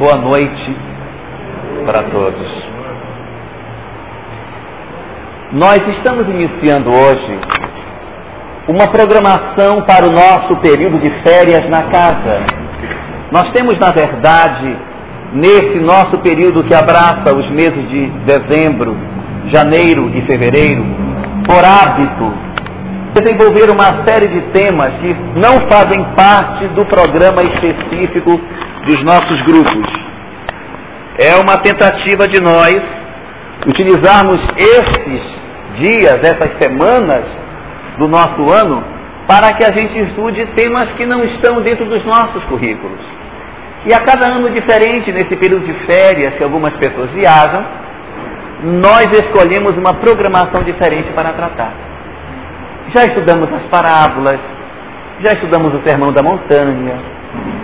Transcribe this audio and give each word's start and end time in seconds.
Boa 0.00 0.16
noite 0.16 0.76
para 1.84 2.04
todos. 2.04 2.50
Nós 5.52 5.78
estamos 5.88 6.26
iniciando 6.26 6.88
hoje 6.88 7.38
uma 8.66 8.88
programação 8.88 9.82
para 9.82 10.08
o 10.08 10.10
nosso 10.10 10.56
período 10.62 10.98
de 11.00 11.10
férias 11.20 11.68
na 11.68 11.82
casa. 11.90 12.46
Nós 13.30 13.52
temos, 13.52 13.78
na 13.78 13.90
verdade, 13.92 14.74
nesse 15.34 15.78
nosso 15.80 16.16
período 16.20 16.64
que 16.64 16.74
abraça 16.74 17.36
os 17.36 17.50
meses 17.50 17.86
de 17.90 18.06
dezembro, 18.24 18.96
janeiro 19.48 20.10
e 20.14 20.22
fevereiro, 20.22 20.82
por 21.46 21.62
hábito, 21.62 22.32
desenvolver 23.20 23.70
uma 23.70 24.04
série 24.06 24.28
de 24.28 24.40
temas 24.52 24.92
que 25.00 25.14
não 25.38 25.68
fazem 25.68 26.02
parte 26.16 26.66
do 26.68 26.84
programa 26.86 27.42
específico 27.42 28.40
dos 28.86 29.02
nossos 29.04 29.40
grupos. 29.42 29.92
É 31.18 31.36
uma 31.36 31.58
tentativa 31.58 32.26
de 32.26 32.40
nós 32.40 32.76
utilizarmos 33.66 34.40
esses 34.56 35.22
dias, 35.76 36.18
essas 36.22 36.56
semanas 36.58 37.24
do 37.98 38.08
nosso 38.08 38.50
ano, 38.50 38.82
para 39.26 39.52
que 39.52 39.64
a 39.64 39.72
gente 39.72 39.98
estude 39.98 40.44
temas 40.56 40.90
que 40.92 41.06
não 41.06 41.22
estão 41.24 41.60
dentro 41.62 41.84
dos 41.84 42.04
nossos 42.04 42.42
currículos. 42.44 43.00
E 43.86 43.94
a 43.94 44.00
cada 44.00 44.26
ano 44.26 44.50
diferente, 44.50 45.12
nesse 45.12 45.36
período 45.36 45.64
de 45.66 45.72
férias 45.86 46.34
que 46.34 46.42
algumas 46.42 46.74
pessoas 46.74 47.10
viajam, 47.10 47.64
nós 48.62 49.06
escolhemos 49.12 49.76
uma 49.76 49.94
programação 49.94 50.62
diferente 50.62 51.10
para 51.12 51.32
tratar. 51.32 51.89
Já 52.92 53.04
estudamos 53.04 53.52
as 53.52 53.62
parábolas, 53.70 54.40
já 55.20 55.32
estudamos 55.32 55.72
o 55.74 55.82
Sermão 55.86 56.12
da 56.12 56.22
Montanha, 56.22 56.98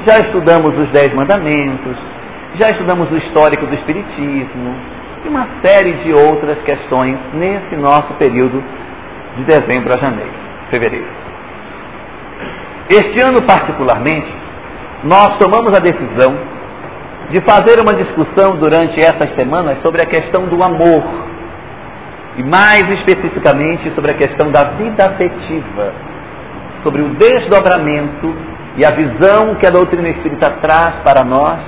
já 0.06 0.20
estudamos 0.20 0.78
os 0.78 0.88
Dez 0.90 1.12
Mandamentos, 1.14 1.96
já 2.54 2.70
estudamos 2.70 3.10
o 3.10 3.16
histórico 3.16 3.66
do 3.66 3.74
Espiritismo 3.74 4.74
e 5.24 5.28
uma 5.28 5.48
série 5.64 5.94
de 6.04 6.12
outras 6.12 6.58
questões 6.62 7.18
nesse 7.34 7.74
nosso 7.74 8.14
período 8.18 8.62
de 9.36 9.44
dezembro 9.44 9.92
a 9.92 9.98
janeiro, 9.98 10.30
fevereiro. 10.70 11.08
Este 12.88 13.20
ano, 13.20 13.42
particularmente, 13.42 14.32
nós 15.02 15.36
tomamos 15.38 15.74
a 15.76 15.80
decisão 15.80 16.36
de 17.30 17.40
fazer 17.40 17.80
uma 17.80 17.94
discussão 17.94 18.56
durante 18.56 19.00
essas 19.00 19.34
semanas 19.34 19.78
sobre 19.82 20.02
a 20.02 20.06
questão 20.06 20.46
do 20.46 20.62
amor. 20.62 21.02
E 22.38 22.42
mais 22.42 22.88
especificamente 22.90 23.90
sobre 23.94 24.10
a 24.10 24.14
questão 24.14 24.50
da 24.50 24.64
vida 24.64 25.08
afetiva, 25.08 25.92
sobre 26.82 27.02
o 27.02 27.08
desdobramento 27.10 28.34
e 28.76 28.84
a 28.84 28.90
visão 28.90 29.54
que 29.54 29.66
a 29.66 29.70
doutrina 29.70 30.08
espírita 30.10 30.50
traz 30.60 30.96
para 31.02 31.24
nós 31.24 31.58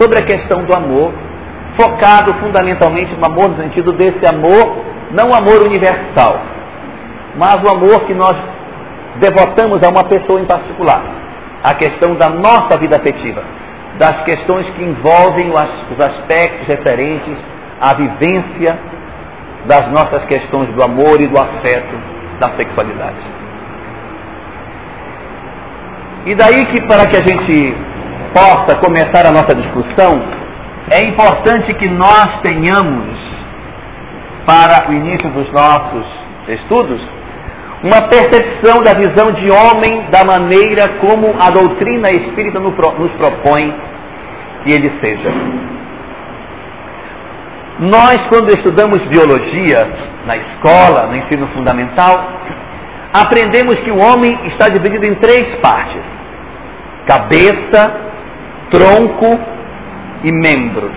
sobre 0.00 0.18
a 0.18 0.22
questão 0.22 0.64
do 0.64 0.74
amor, 0.74 1.12
focado 1.78 2.32
fundamentalmente 2.34 3.14
no 3.14 3.24
amor 3.24 3.50
no 3.50 3.62
sentido 3.62 3.92
desse 3.92 4.24
amor, 4.26 4.84
não 5.10 5.30
o 5.30 5.34
amor 5.34 5.62
universal, 5.62 6.40
mas 7.36 7.62
o 7.62 7.68
amor 7.68 8.04
que 8.06 8.14
nós 8.14 8.34
devotamos 9.16 9.82
a 9.82 9.90
uma 9.90 10.04
pessoa 10.04 10.40
em 10.40 10.46
particular, 10.46 11.02
a 11.62 11.74
questão 11.74 12.14
da 12.14 12.30
nossa 12.30 12.78
vida 12.78 12.96
afetiva 12.96 13.42
das 13.98 14.22
questões 14.24 14.66
que 14.70 14.82
envolvem 14.82 15.50
os 15.50 16.00
aspectos 16.00 16.66
referentes 16.66 17.36
à 17.80 17.94
vivência 17.94 18.78
das 19.66 19.90
nossas 19.90 20.24
questões 20.24 20.68
do 20.70 20.82
amor 20.82 21.20
e 21.20 21.28
do 21.28 21.38
afeto, 21.38 21.94
da 22.38 22.50
sexualidade. 22.56 23.42
E 26.26 26.34
daí 26.34 26.66
que 26.66 26.80
para 26.82 27.06
que 27.06 27.16
a 27.16 27.26
gente 27.26 27.74
possa 28.32 28.76
começar 28.78 29.26
a 29.26 29.32
nossa 29.32 29.54
discussão, 29.54 30.22
é 30.90 31.04
importante 31.04 31.74
que 31.74 31.88
nós 31.88 32.40
tenhamos, 32.42 33.18
para 34.46 34.90
o 34.90 34.92
início 34.92 35.30
dos 35.30 35.50
nossos 35.52 36.04
estudos, 36.48 37.00
uma 37.82 38.02
percepção 38.02 38.82
da 38.82 38.94
visão 38.94 39.32
de 39.32 39.50
homem 39.50 40.06
da 40.10 40.24
maneira 40.24 40.88
como 41.00 41.34
a 41.40 41.50
doutrina 41.50 42.08
espírita 42.10 42.60
nos 42.60 42.74
propõe 42.74 43.74
que 44.64 44.72
ele 44.72 44.92
seja. 45.00 45.32
Nós, 47.78 48.16
quando 48.28 48.50
estudamos 48.50 48.98
biologia 49.06 49.88
na 50.26 50.36
escola, 50.36 51.06
no 51.06 51.16
ensino 51.16 51.46
fundamental, 51.48 52.40
aprendemos 53.12 53.74
que 53.80 53.90
o 53.90 53.98
homem 53.98 54.38
está 54.46 54.68
dividido 54.68 55.04
em 55.06 55.14
três 55.16 55.58
partes: 55.60 56.02
cabeça, 57.06 57.94
tronco 58.70 59.40
e 60.22 60.30
membros. 60.30 60.92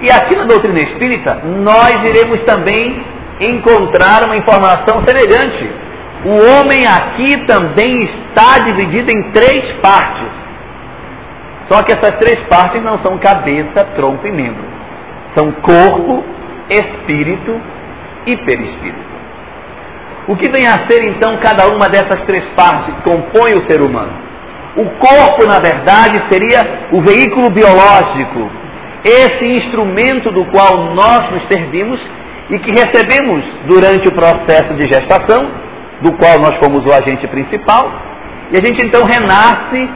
E 0.00 0.10
aqui 0.10 0.34
na 0.34 0.44
doutrina 0.44 0.80
espírita, 0.80 1.42
nós 1.44 2.08
iremos 2.08 2.42
também 2.44 3.04
encontrar 3.40 4.24
uma 4.24 4.36
informação 4.36 5.02
semelhante. 5.04 5.70
O 6.24 6.32
homem 6.32 6.86
aqui 6.86 7.46
também 7.46 8.04
está 8.04 8.58
dividido 8.64 9.10
em 9.10 9.30
três 9.32 9.72
partes. 9.80 10.28
Só 11.70 11.82
que 11.82 11.92
essas 11.92 12.18
três 12.18 12.46
partes 12.48 12.82
não 12.82 12.98
são 12.98 13.16
cabeça, 13.18 13.84
tronco 13.94 14.26
e 14.26 14.32
membro. 14.32 14.69
São 15.34 15.52
corpo, 15.52 16.24
espírito 16.68 17.60
e 18.26 18.36
perispírito. 18.36 19.10
O 20.28 20.36
que 20.36 20.48
vem 20.48 20.66
a 20.66 20.86
ser 20.86 21.02
então 21.04 21.38
cada 21.38 21.68
uma 21.68 21.88
dessas 21.88 22.20
três 22.22 22.44
partes 22.56 22.94
que 22.94 23.02
compõem 23.02 23.54
o 23.54 23.66
ser 23.68 23.80
humano? 23.80 24.12
O 24.76 24.84
corpo, 24.84 25.46
na 25.46 25.58
verdade, 25.58 26.22
seria 26.30 26.88
o 26.92 27.00
veículo 27.00 27.50
biológico, 27.50 28.50
esse 29.04 29.44
instrumento 29.44 30.30
do 30.30 30.44
qual 30.46 30.94
nós 30.94 31.30
nos 31.30 31.48
servimos 31.48 32.00
e 32.50 32.58
que 32.58 32.70
recebemos 32.70 33.44
durante 33.66 34.08
o 34.08 34.12
processo 34.12 34.74
de 34.74 34.86
gestação, 34.86 35.50
do 36.00 36.12
qual 36.12 36.38
nós 36.38 36.56
fomos 36.56 36.84
o 36.84 36.92
agente 36.92 37.26
principal, 37.26 37.90
e 38.52 38.56
a 38.56 38.60
gente 38.64 38.84
então 38.84 39.04
renasce 39.04 39.88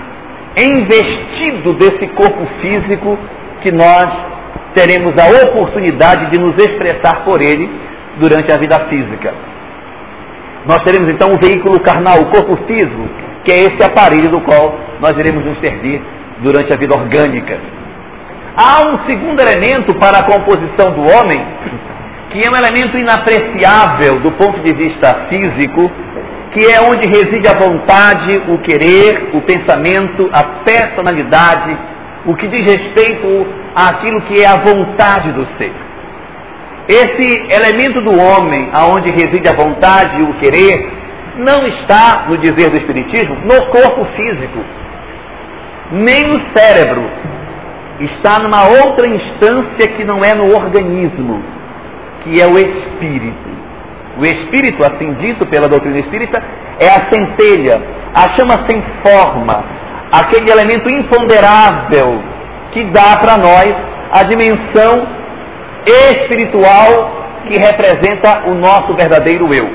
investido 0.56 1.72
desse 1.74 2.06
corpo 2.08 2.46
físico 2.60 3.18
que 3.60 3.72
nós 3.72 4.33
teremos 4.74 5.12
a 5.16 5.46
oportunidade 5.46 6.30
de 6.30 6.38
nos 6.38 6.56
expressar 6.58 7.24
por 7.24 7.40
ele 7.40 7.70
durante 8.18 8.52
a 8.52 8.58
vida 8.58 8.78
física. 8.88 9.32
Nós 10.66 10.82
teremos 10.82 11.08
então 11.08 11.32
o 11.32 11.38
veículo 11.38 11.80
carnal, 11.80 12.20
o 12.20 12.26
corpo 12.26 12.56
físico, 12.66 13.08
que 13.44 13.52
é 13.52 13.58
esse 13.64 13.82
aparelho 13.82 14.30
do 14.30 14.40
qual 14.40 14.78
nós 15.00 15.16
iremos 15.16 15.44
nos 15.44 15.58
servir 15.58 16.02
durante 16.38 16.72
a 16.72 16.76
vida 16.76 16.94
orgânica. 16.94 17.58
Há 18.56 18.88
um 18.88 19.04
segundo 19.06 19.40
elemento 19.40 19.94
para 19.96 20.18
a 20.18 20.22
composição 20.24 20.92
do 20.92 21.02
homem, 21.02 21.44
que 22.30 22.42
é 22.46 22.50
um 22.50 22.56
elemento 22.56 22.96
inapreciável 22.96 24.20
do 24.20 24.32
ponto 24.32 24.60
de 24.60 24.72
vista 24.72 25.26
físico, 25.28 25.90
que 26.52 26.70
é 26.70 26.80
onde 26.80 27.06
reside 27.06 27.48
a 27.48 27.58
vontade, 27.58 28.38
o 28.48 28.58
querer, 28.58 29.30
o 29.34 29.40
pensamento, 29.42 30.30
a 30.32 30.62
personalidade, 30.64 31.76
o 32.26 32.34
que 32.34 32.48
diz 32.48 32.72
respeito 32.72 33.46
àquilo 33.74 34.22
que 34.22 34.42
é 34.42 34.46
a 34.46 34.56
vontade 34.56 35.32
do 35.32 35.46
ser. 35.58 35.72
Esse 36.88 37.46
elemento 37.50 38.00
do 38.00 38.12
homem, 38.18 38.70
aonde 38.72 39.10
reside 39.10 39.48
a 39.48 39.56
vontade 39.56 40.20
e 40.20 40.22
o 40.22 40.34
querer, 40.34 40.92
não 41.36 41.66
está, 41.66 42.26
no 42.28 42.38
dizer 42.38 42.70
do 42.70 42.76
Espiritismo, 42.76 43.36
no 43.44 43.66
corpo 43.66 44.04
físico, 44.16 44.58
nem 45.92 46.24
no 46.28 46.40
cérebro. 46.56 47.04
Está 48.00 48.38
numa 48.40 48.64
outra 48.84 49.06
instância 49.06 49.88
que 49.96 50.04
não 50.04 50.24
é 50.24 50.34
no 50.34 50.54
organismo, 50.54 51.42
que 52.22 52.40
é 52.40 52.46
o 52.46 52.58
espírito. 52.58 53.54
O 54.18 54.24
espírito, 54.24 54.82
assim 54.82 55.14
dito 55.14 55.46
pela 55.46 55.68
doutrina 55.68 55.98
espírita, 55.98 56.42
é 56.78 56.88
a 56.88 57.12
centelha, 57.12 57.80
a 58.14 58.28
chama 58.36 58.64
sem 58.68 58.82
forma, 59.02 59.64
aquele 60.20 60.50
elemento 60.50 60.88
imponderável 60.88 62.22
que 62.72 62.84
dá 62.84 63.16
para 63.16 63.37
nós 63.38 63.75
a 64.12 64.22
dimensão 64.25 65.06
espiritual 65.87 67.25
que 67.46 67.58
representa 67.58 68.49
o 68.49 68.55
nosso 68.55 68.94
verdadeiro 68.94 69.52
eu. 69.52 69.69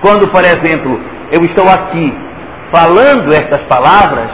Quando, 0.00 0.28
por 0.28 0.42
exemplo, 0.44 1.00
eu 1.30 1.44
estou 1.44 1.68
aqui 1.68 2.14
falando 2.70 3.32
estas 3.32 3.62
palavras, 3.62 4.30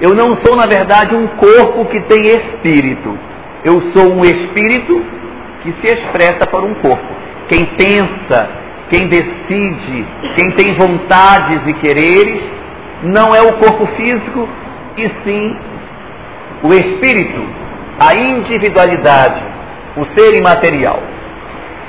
eu 0.00 0.14
não 0.14 0.36
sou, 0.44 0.56
na 0.56 0.66
verdade, 0.66 1.14
um 1.14 1.26
corpo 1.28 1.86
que 1.86 2.00
tem 2.00 2.24
espírito. 2.24 3.18
Eu 3.64 3.80
sou 3.92 4.12
um 4.12 4.20
espírito 4.20 5.02
que 5.62 5.72
se 5.80 5.94
expressa 5.94 6.46
por 6.50 6.62
um 6.62 6.74
corpo. 6.74 7.06
Quem 7.48 7.64
pensa, 7.76 8.48
quem 8.90 9.08
decide, 9.08 10.06
quem 10.36 10.50
tem 10.52 10.74
vontades 10.74 11.66
e 11.66 11.74
quereres, 11.74 12.42
não 13.04 13.34
é 13.34 13.42
o 13.42 13.52
corpo 13.54 13.86
físico, 13.96 14.48
e 14.96 15.10
sim 15.24 15.56
o 16.62 16.68
espírito, 16.72 17.46
a 18.00 18.16
individualidade, 18.16 19.42
o 19.96 20.04
ser 20.16 20.36
imaterial. 20.38 20.98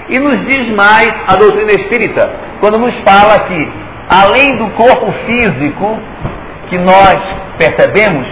E 0.09 0.19
nos 0.19 0.45
diz 0.47 0.69
mais 0.75 1.07
a 1.27 1.35
doutrina 1.37 1.71
espírita, 1.71 2.29
quando 2.59 2.77
nos 2.77 2.93
fala 2.99 3.39
que, 3.47 3.71
além 4.09 4.57
do 4.57 4.69
corpo 4.71 5.11
físico 5.25 5.97
que 6.69 6.77
nós 6.77 7.15
percebemos, 7.57 8.27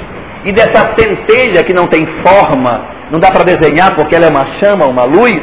e 0.45 0.51
dessa 0.51 0.93
centelha 0.97 1.63
que 1.63 1.73
não 1.73 1.87
tem 1.87 2.05
forma, 2.21 2.81
não 3.09 3.19
dá 3.19 3.31
para 3.31 3.45
desenhar 3.45 3.95
porque 3.95 4.15
ela 4.15 4.25
é 4.25 4.29
uma 4.29 4.45
chama, 4.59 4.85
uma 4.85 5.05
luz, 5.05 5.41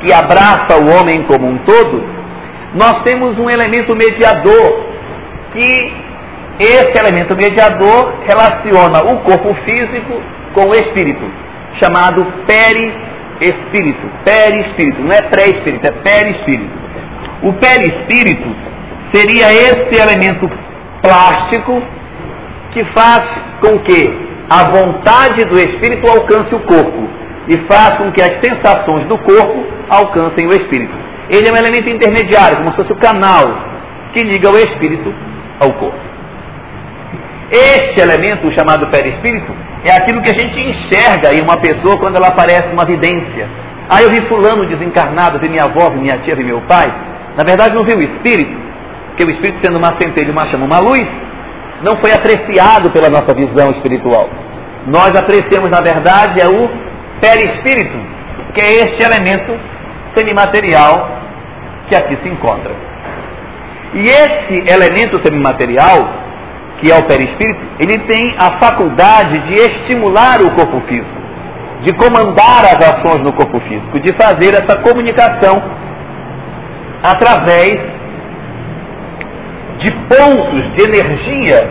que 0.00 0.12
abraça 0.12 0.76
o 0.78 0.88
homem 0.88 1.22
como 1.22 1.48
um 1.48 1.56
todo, 1.58 2.04
nós 2.74 3.02
temos 3.04 3.38
um 3.38 3.48
elemento 3.48 3.96
mediador, 3.96 4.86
que 5.52 6.05
esse 6.58 6.98
elemento 6.98 7.36
mediador 7.36 8.14
relaciona 8.26 9.02
o 9.12 9.18
corpo 9.20 9.54
físico 9.64 10.20
com 10.54 10.68
o 10.68 10.74
espírito, 10.74 11.24
chamado 11.80 12.26
perispírito. 12.46 14.06
Perispírito, 14.24 15.02
não 15.02 15.12
é 15.12 15.22
pré-espírito, 15.22 15.86
é 15.86 15.90
perispírito. 15.90 16.70
O 17.42 17.52
perispírito 17.52 18.48
seria 19.12 19.52
esse 19.52 20.00
elemento 20.00 20.50
plástico 21.02 21.82
que 22.72 22.84
faz 22.86 23.22
com 23.60 23.78
que 23.80 24.26
a 24.48 24.70
vontade 24.70 25.44
do 25.44 25.58
espírito 25.58 26.08
alcance 26.08 26.54
o 26.54 26.60
corpo 26.60 27.08
e 27.48 27.58
faz 27.66 27.98
com 27.98 28.10
que 28.12 28.22
as 28.22 28.40
sensações 28.40 29.06
do 29.06 29.18
corpo 29.18 29.64
alcancem 29.90 30.46
o 30.46 30.52
espírito. 30.52 30.94
Ele 31.28 31.48
é 31.48 31.52
um 31.52 31.56
elemento 31.56 31.88
intermediário, 31.88 32.58
como 32.58 32.70
se 32.70 32.76
fosse 32.76 32.92
o 32.92 32.96
canal 32.96 33.44
que 34.12 34.22
liga 34.22 34.50
o 34.50 34.56
espírito 34.56 35.12
ao 35.60 35.72
corpo. 35.74 36.05
Este 37.50 38.00
elemento, 38.00 38.52
chamado 38.54 38.88
perispírito, 38.88 39.52
é 39.84 39.92
aquilo 39.92 40.20
que 40.22 40.30
a 40.30 40.38
gente 40.38 40.58
enxerga 40.58 41.32
em 41.32 41.42
uma 41.42 41.56
pessoa 41.58 41.96
quando 41.98 42.16
ela 42.16 42.28
aparece 42.28 42.68
uma 42.72 42.84
vidência. 42.84 43.48
Ah, 43.88 44.02
eu 44.02 44.10
vi 44.10 44.20
fulano 44.22 44.66
desencarnado, 44.66 45.38
vi 45.38 45.48
minha 45.48 45.64
avó, 45.64 45.90
vi 45.90 46.00
minha 46.00 46.18
tia, 46.18 46.34
vi 46.34 46.42
meu 46.42 46.60
pai. 46.62 46.92
Na 47.36 47.44
verdade 47.44 47.74
não 47.74 47.84
viu 47.84 47.98
o 47.98 48.02
espírito, 48.02 48.58
porque 49.08 49.24
o 49.24 49.30
espírito 49.30 49.64
sendo 49.64 49.78
uma 49.78 49.94
centelha, 50.00 50.32
uma 50.32 50.46
chama, 50.46 50.66
uma 50.66 50.80
luz, 50.80 51.06
não 51.82 51.96
foi 51.96 52.12
apreciado 52.12 52.90
pela 52.90 53.08
nossa 53.08 53.32
visão 53.32 53.70
espiritual. 53.70 54.28
Nós 54.86 55.14
apreciamos, 55.14 55.70
na 55.70 55.80
verdade, 55.80 56.40
é 56.40 56.48
o 56.48 56.68
perispírito, 57.20 57.98
que 58.54 58.60
é 58.60 58.70
este 58.70 59.04
elemento 59.04 59.56
semimaterial 60.16 61.10
que 61.88 61.94
aqui 61.94 62.18
se 62.22 62.28
encontra. 62.28 62.72
E 63.94 64.04
esse 64.04 64.64
elemento 64.68 65.20
semimaterial, 65.24 66.25
que 66.78 66.90
é 66.90 66.96
o 66.96 67.04
perispírito, 67.04 67.60
ele 67.78 67.98
tem 68.06 68.34
a 68.38 68.58
faculdade 68.58 69.38
de 69.46 69.54
estimular 69.54 70.40
o 70.42 70.50
corpo 70.54 70.80
físico, 70.86 71.20
de 71.82 71.92
comandar 71.94 72.64
as 72.64 72.78
ações 72.92 73.22
no 73.22 73.32
corpo 73.32 73.60
físico, 73.60 73.98
de 74.00 74.12
fazer 74.14 74.54
essa 74.54 74.78
comunicação 74.82 75.62
através 77.02 77.80
de 79.78 79.90
pontos 79.90 80.72
de 80.74 80.82
energia 80.82 81.70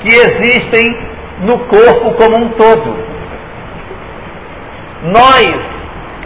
que 0.00 0.08
existem 0.08 0.96
no 1.42 1.58
corpo 1.60 2.12
como 2.14 2.44
um 2.44 2.48
todo. 2.50 2.96
Nós 5.04 5.76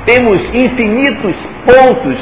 temos 0.07 0.39
infinitos 0.55 1.35
pontos 1.67 2.19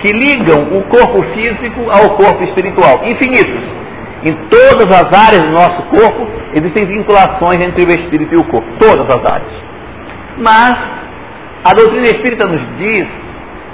que 0.00 0.12
ligam 0.12 0.76
o 0.76 0.82
corpo 0.82 1.22
físico 1.32 1.88
ao 1.90 2.16
corpo 2.16 2.42
espiritual. 2.44 3.00
Infinitos. 3.04 3.83
Em 4.24 4.34
todas 4.48 4.86
as 4.86 5.26
áreas 5.26 5.42
do 5.42 5.52
nosso 5.52 5.82
corpo 5.82 6.26
existem 6.54 6.86
vinculações 6.86 7.60
entre 7.60 7.84
o 7.84 7.88
espírito 7.88 8.34
e 8.34 8.36
o 8.38 8.44
corpo. 8.44 8.66
Todas 8.78 9.04
as 9.04 9.32
áreas. 9.32 9.52
Mas 10.38 10.76
a 11.64 11.74
doutrina 11.74 12.06
espírita 12.06 12.46
nos 12.46 12.62
diz 12.78 13.06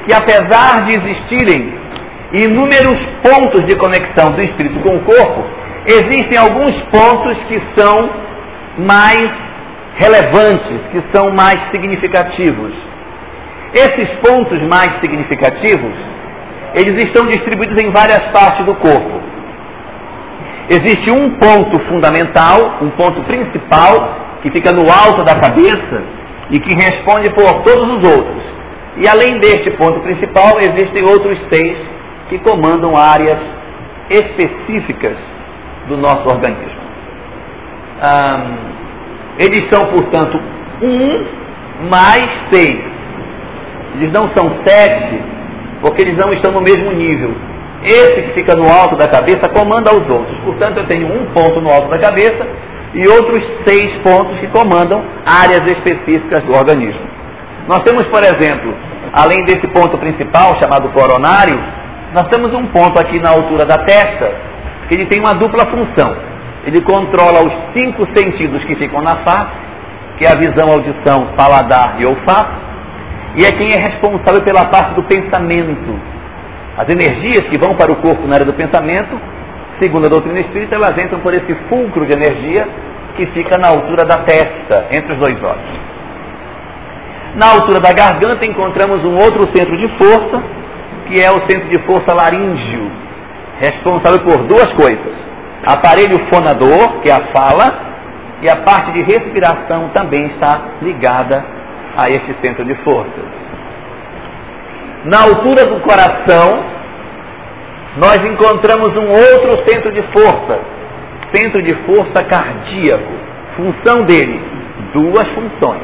que 0.07 0.13
apesar 0.13 0.85
de 0.87 0.97
existirem 0.99 1.73
inúmeros 2.33 2.99
pontos 3.23 3.65
de 3.67 3.77
conexão 3.77 4.33
do 4.33 4.43
espírito 4.43 4.81
com 4.81 4.97
o 4.97 5.01
corpo, 5.01 5.45
existem 5.87 6.39
alguns 6.39 6.73
pontos 6.91 7.37
que 7.49 7.61
são 7.77 8.11
mais 8.79 9.31
relevantes, 9.97 10.81
que 10.93 11.03
são 11.13 11.31
mais 11.31 11.61
significativos. 11.71 12.73
Esses 13.73 14.09
pontos 14.19 14.61
mais 14.63 15.01
significativos, 15.01 15.93
eles 16.75 17.05
estão 17.05 17.27
distribuídos 17.27 17.81
em 17.81 17.91
várias 17.91 18.21
partes 18.33 18.65
do 18.65 18.75
corpo. 18.75 19.20
Existe 20.73 21.11
um 21.11 21.31
ponto 21.31 21.81
fundamental, 21.89 22.79
um 22.81 22.91
ponto 22.91 23.21
principal, 23.23 24.39
que 24.41 24.53
fica 24.53 24.71
no 24.71 24.83
alto 24.83 25.25
da 25.25 25.35
cabeça 25.35 26.05
e 26.49 26.61
que 26.61 26.73
responde 26.73 27.29
por 27.31 27.63
todos 27.65 27.87
os 27.87 28.09
outros. 28.09 28.45
E 28.97 29.09
além 29.09 29.41
deste 29.41 29.71
ponto 29.73 29.99
principal, 29.99 30.59
existem 30.61 31.03
outros 31.03 31.37
seis 31.53 31.77
que 32.29 32.39
comandam 32.39 32.97
áreas 32.97 33.41
específicas 34.09 35.17
do 35.89 35.97
nosso 35.97 36.29
organismo. 36.29 36.81
eles 39.39 39.69
são, 39.73 39.87
portanto, 39.87 40.41
um 40.83 41.89
mais 41.89 42.31
seis. 42.53 42.81
Eles 43.97 44.13
não 44.13 44.31
são 44.37 44.63
sete, 44.65 45.21
porque 45.81 46.03
eles 46.03 46.17
não 46.17 46.33
estão 46.33 46.53
no 46.53 46.61
mesmo 46.61 46.93
nível. 46.93 47.35
Esse 47.83 48.23
que 48.23 48.33
fica 48.35 48.55
no 48.55 48.69
alto 48.69 48.97
da 48.97 49.09
cabeça 49.09 49.49
comanda 49.49 49.91
os 49.95 50.09
outros. 50.09 50.39
Portanto, 50.45 50.79
eu 50.79 50.87
tenho 50.87 51.07
um 51.07 51.27
ponto 51.33 51.61
no 51.61 51.71
alto 51.71 51.89
da 51.89 51.99
cabeça 51.99 52.47
e 52.95 53.09
outros 53.09 53.43
seis 53.67 53.99
pontos 54.03 54.39
que 54.39 54.47
comandam 54.49 55.03
áreas 55.25 55.65
específicas 55.71 56.43
do 56.45 56.53
organismo. 56.53 57.01
Nós 57.67 57.83
temos, 57.85 58.07
por 58.09 58.23
exemplo, 58.23 58.75
além 59.13 59.45
desse 59.45 59.67
ponto 59.69 59.97
principal, 59.99 60.59
chamado 60.61 60.89
coronário, 60.91 61.59
nós 62.13 62.27
temos 62.29 62.53
um 62.53 62.67
ponto 62.67 62.99
aqui 62.99 63.21
na 63.21 63.31
altura 63.31 63.65
da 63.65 63.79
testa, 63.79 64.35
que 64.89 64.95
ele 64.95 65.07
tem 65.07 65.21
uma 65.21 65.35
dupla 65.35 65.67
função. 65.67 66.17
Ele 66.67 66.81
controla 66.83 67.47
os 67.47 67.53
cinco 67.73 68.07
sentidos 68.15 68.63
que 68.65 68.75
ficam 68.75 69.01
na 69.01 69.17
face, 69.17 69.53
que 70.19 70.27
é 70.27 70.33
a 70.33 70.35
visão, 70.35 70.69
audição, 70.69 71.29
paladar 71.37 71.97
e 71.99 72.07
olfato, 72.07 72.51
e 73.37 73.45
é 73.45 73.53
quem 73.53 73.71
é 73.71 73.79
responsável 73.79 74.43
pela 74.43 74.67
parte 74.67 74.95
do 74.95 75.05
pensamento. 75.05 76.10
As 76.81 76.89
energias 76.89 77.47
que 77.51 77.59
vão 77.59 77.75
para 77.75 77.93
o 77.93 77.97
corpo 77.97 78.27
na 78.27 78.37
área 78.37 78.47
do 78.47 78.55
pensamento, 78.55 79.21
segundo 79.79 80.07
a 80.07 80.09
doutrina 80.09 80.41
espírita, 80.41 80.77
elas 80.77 80.97
entram 80.97 81.21
por 81.21 81.35
esse 81.35 81.55
fulcro 81.69 82.07
de 82.07 82.13
energia 82.15 82.67
que 83.17 83.27
fica 83.27 83.59
na 83.59 83.69
altura 83.69 84.07
da 84.07 84.17
testa, 84.25 84.87
entre 84.91 85.13
os 85.13 85.19
dois 85.19 85.37
olhos. 85.43 85.91
Na 87.35 87.53
altura 87.53 87.81
da 87.81 87.93
garganta 87.93 88.47
encontramos 88.47 89.05
um 89.05 89.15
outro 89.15 89.43
centro 89.55 89.77
de 89.77 89.89
força, 89.99 90.43
que 91.07 91.21
é 91.21 91.31
o 91.31 91.47
centro 91.47 91.69
de 91.69 91.79
força 91.81 92.15
laríngeo, 92.15 92.91
responsável 93.61 94.21
por 94.21 94.39
duas 94.45 94.73
coisas: 94.73 95.15
aparelho 95.67 96.19
fonador, 96.33 97.03
que 97.03 97.11
é 97.11 97.13
a 97.13 97.27
fala, 97.27 97.79
e 98.41 98.49
a 98.49 98.57
parte 98.57 98.91
de 98.93 99.03
respiração 99.03 99.91
também 99.93 100.29
está 100.29 100.63
ligada 100.81 101.45
a 101.95 102.09
esse 102.09 102.35
centro 102.43 102.65
de 102.65 102.75
força. 102.77 103.21
Na 105.05 105.23
altura 105.23 105.65
do 105.67 105.81
coração, 105.81 106.63
nós 107.97 108.19
encontramos 108.31 108.95
um 108.97 109.09
outro 109.09 109.65
centro 109.69 109.93
de 109.93 110.03
força, 110.13 110.61
centro 111.35 111.63
de 111.63 111.75
força 111.87 112.23
cardíaco. 112.25 113.13
Função 113.57 114.05
dele, 114.05 114.41
duas 114.93 115.27
funções. 115.29 115.83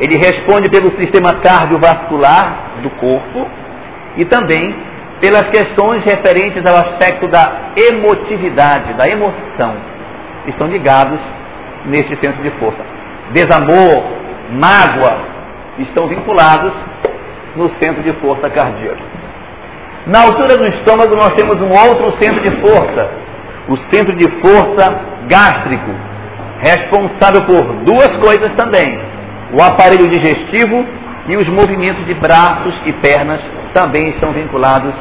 Ele 0.00 0.16
responde 0.16 0.70
pelo 0.70 0.90
sistema 0.98 1.34
cardiovascular 1.34 2.80
do 2.82 2.90
corpo 2.90 3.46
e 4.16 4.24
também 4.24 4.74
pelas 5.20 5.50
questões 5.50 6.02
referentes 6.02 6.64
ao 6.64 6.74
aspecto 6.76 7.28
da 7.28 7.72
emotividade, 7.76 8.94
da 8.94 9.06
emoção, 9.06 9.76
estão 10.46 10.66
ligados 10.66 11.20
neste 11.84 12.16
centro 12.16 12.42
de 12.42 12.50
força. 12.52 12.80
Desamor, 13.32 14.02
mágoa, 14.50 15.18
estão 15.78 16.08
vinculados 16.08 16.72
no 17.56 17.68
centro 17.80 18.02
de 18.02 18.12
força 18.14 18.48
cardíaco. 18.50 19.02
Na 20.06 20.22
altura 20.22 20.56
do 20.56 20.68
estômago 20.68 21.14
nós 21.14 21.34
temos 21.34 21.60
um 21.60 21.70
outro 21.70 22.16
centro 22.22 22.40
de 22.40 22.50
força, 22.60 23.10
o 23.68 23.76
centro 23.94 24.16
de 24.16 24.28
força 24.40 25.00
gástrico, 25.28 25.90
responsável 26.60 27.42
por 27.42 27.64
duas 27.84 28.16
coisas 28.16 28.52
também: 28.56 28.98
o 29.52 29.62
aparelho 29.62 30.08
digestivo 30.08 30.84
e 31.28 31.36
os 31.36 31.48
movimentos 31.48 32.04
de 32.06 32.14
braços 32.14 32.74
e 32.86 32.92
pernas 32.94 33.40
também 33.74 34.08
estão 34.10 34.32
vinculados 34.32 34.94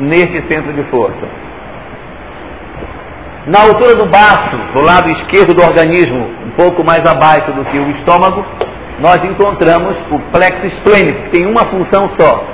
neste 0.00 0.42
centro 0.48 0.72
de 0.72 0.82
força. 0.84 1.44
Na 3.46 3.60
altura 3.60 3.94
do 3.94 4.06
baço, 4.06 4.56
do 4.72 4.82
lado 4.82 5.10
esquerdo 5.10 5.54
do 5.54 5.62
organismo, 5.62 6.30
um 6.46 6.50
pouco 6.52 6.82
mais 6.82 7.04
abaixo 7.06 7.52
do 7.52 7.64
que 7.66 7.78
o 7.78 7.90
estômago, 7.90 8.44
nós 9.00 9.22
encontramos 9.24 9.96
o 10.10 10.18
plexo 10.30 10.66
esplênico, 10.66 11.22
que 11.24 11.30
tem 11.30 11.46
uma 11.46 11.64
função 11.66 12.10
só, 12.18 12.44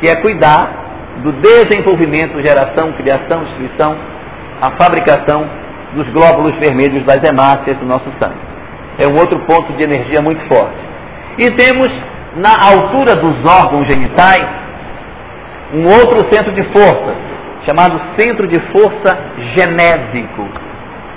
que 0.00 0.08
é 0.10 0.16
cuidar 0.16 0.86
do 1.22 1.32
desenvolvimento, 1.32 2.40
geração, 2.42 2.92
criação, 2.92 3.44
destruição, 3.44 3.96
a 4.60 4.70
fabricação 4.72 5.48
dos 5.94 6.08
glóbulos 6.08 6.54
vermelhos 6.56 7.04
das 7.04 7.22
hemácias 7.22 7.76
do 7.78 7.86
nosso 7.86 8.10
sangue. 8.20 8.56
É 8.98 9.06
um 9.06 9.16
outro 9.16 9.38
ponto 9.40 9.72
de 9.74 9.82
energia 9.82 10.20
muito 10.22 10.42
forte. 10.48 10.76
E 11.38 11.50
temos, 11.52 11.90
na 12.36 12.50
altura 12.68 13.14
dos 13.16 13.44
órgãos 13.44 13.86
genitais, 13.86 14.46
um 15.72 15.86
outro 15.86 16.26
centro 16.32 16.52
de 16.52 16.62
força, 16.64 17.14
chamado 17.64 18.00
Centro 18.18 18.46
de 18.46 18.58
Força 18.70 19.18
Genésico, 19.54 20.48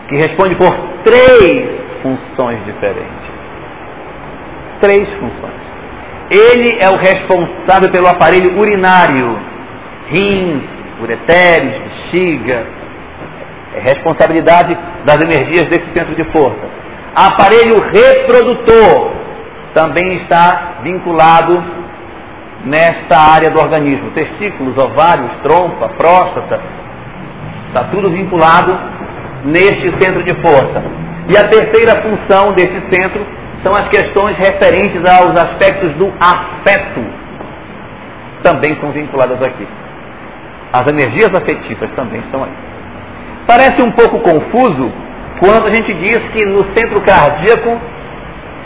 que 0.08 0.16
responde 0.16 0.56
por 0.56 0.76
três 1.04 1.70
funções 2.02 2.64
diferentes. 2.66 3.38
Três 4.81 5.09
funções. 5.15 5.59
Ele 6.29 6.77
é 6.79 6.89
o 6.89 6.95
responsável 6.95 7.91
pelo 7.91 8.07
aparelho 8.07 8.59
urinário, 8.59 9.38
rins, 10.09 10.63
ureteres, 11.01 11.77
bexiga. 11.79 12.65
É 13.75 13.79
responsabilidade 13.81 14.77
das 15.05 15.17
energias 15.21 15.65
desse 15.67 15.91
centro 15.93 16.15
de 16.15 16.24
força. 16.31 16.79
Aparelho 17.15 17.81
reprodutor 17.81 19.12
também 19.74 20.17
está 20.17 20.79
vinculado 20.83 21.63
nesta 22.65 23.17
área 23.17 23.50
do 23.50 23.59
organismo. 23.59 24.12
Testículos, 24.12 24.77
ovários, 24.77 25.31
trompa, 25.41 25.89
próstata, 25.89 26.62
está 27.67 27.86
tudo 27.86 28.09
vinculado 28.09 28.77
neste 29.45 29.91
centro 30.00 30.24
de 30.24 30.33
força. 30.36 30.83
E 31.27 31.38
a 31.38 31.48
terceira 31.48 32.01
função 32.01 32.53
desse 32.53 32.81
centro 32.91 33.25
são 33.63 33.74
as 33.74 33.88
questões 33.89 34.38
referentes 34.38 35.04
aos 35.06 35.36
aspectos 35.36 35.94
do 35.96 36.12
afeto. 36.20 37.06
Também 38.44 38.78
são 38.80 38.92
vinculadas 38.92 39.42
aqui. 39.42 39.68
As 40.72 40.88
energias 40.88 41.34
afetivas 41.34 41.89
também 41.96 42.22
estão 42.22 42.44
aí. 42.44 42.51
Parece 43.48 43.82
um 43.82 43.92
pouco 43.92 44.20
confuso 44.20 44.92
quando 45.39 45.68
a 45.68 45.72
gente 45.72 45.94
diz 45.94 46.20
que 46.32 46.46
no 46.46 46.63
centro 46.75 47.01
cardíaco 47.01 47.80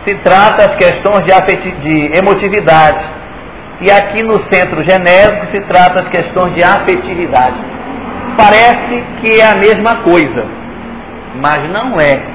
se 0.06 0.16
trata 0.16 0.72
as 0.72 0.76
questões 0.76 1.26
de, 1.26 1.72
de 1.82 2.18
emotividade. 2.18 3.06
E 3.82 3.90
aqui 3.90 4.22
no 4.22 4.44
centro 4.52 4.84
genésico 4.84 5.48
se 5.52 5.62
trata 5.62 6.04
as 6.04 6.10
questões 6.10 6.54
de 6.54 6.64
afetividade. 6.64 7.58
Parece 8.38 9.04
que 9.22 9.40
é 9.40 9.52
a 9.52 9.56
mesma 9.56 10.04
coisa, 10.04 10.46
mas 11.36 11.70
não 11.70 12.00
é. 12.00 12.33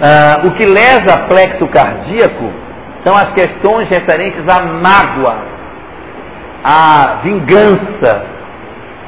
Ah, 0.00 0.42
o 0.44 0.50
que 0.52 0.66
lesa 0.66 1.26
plexo 1.28 1.66
cardíaco 1.68 2.52
são 3.04 3.14
as 3.14 3.32
questões 3.32 3.88
referentes 3.88 4.42
à 4.48 4.60
mágoa, 4.60 5.36
à 6.62 7.20
vingança, 7.22 8.24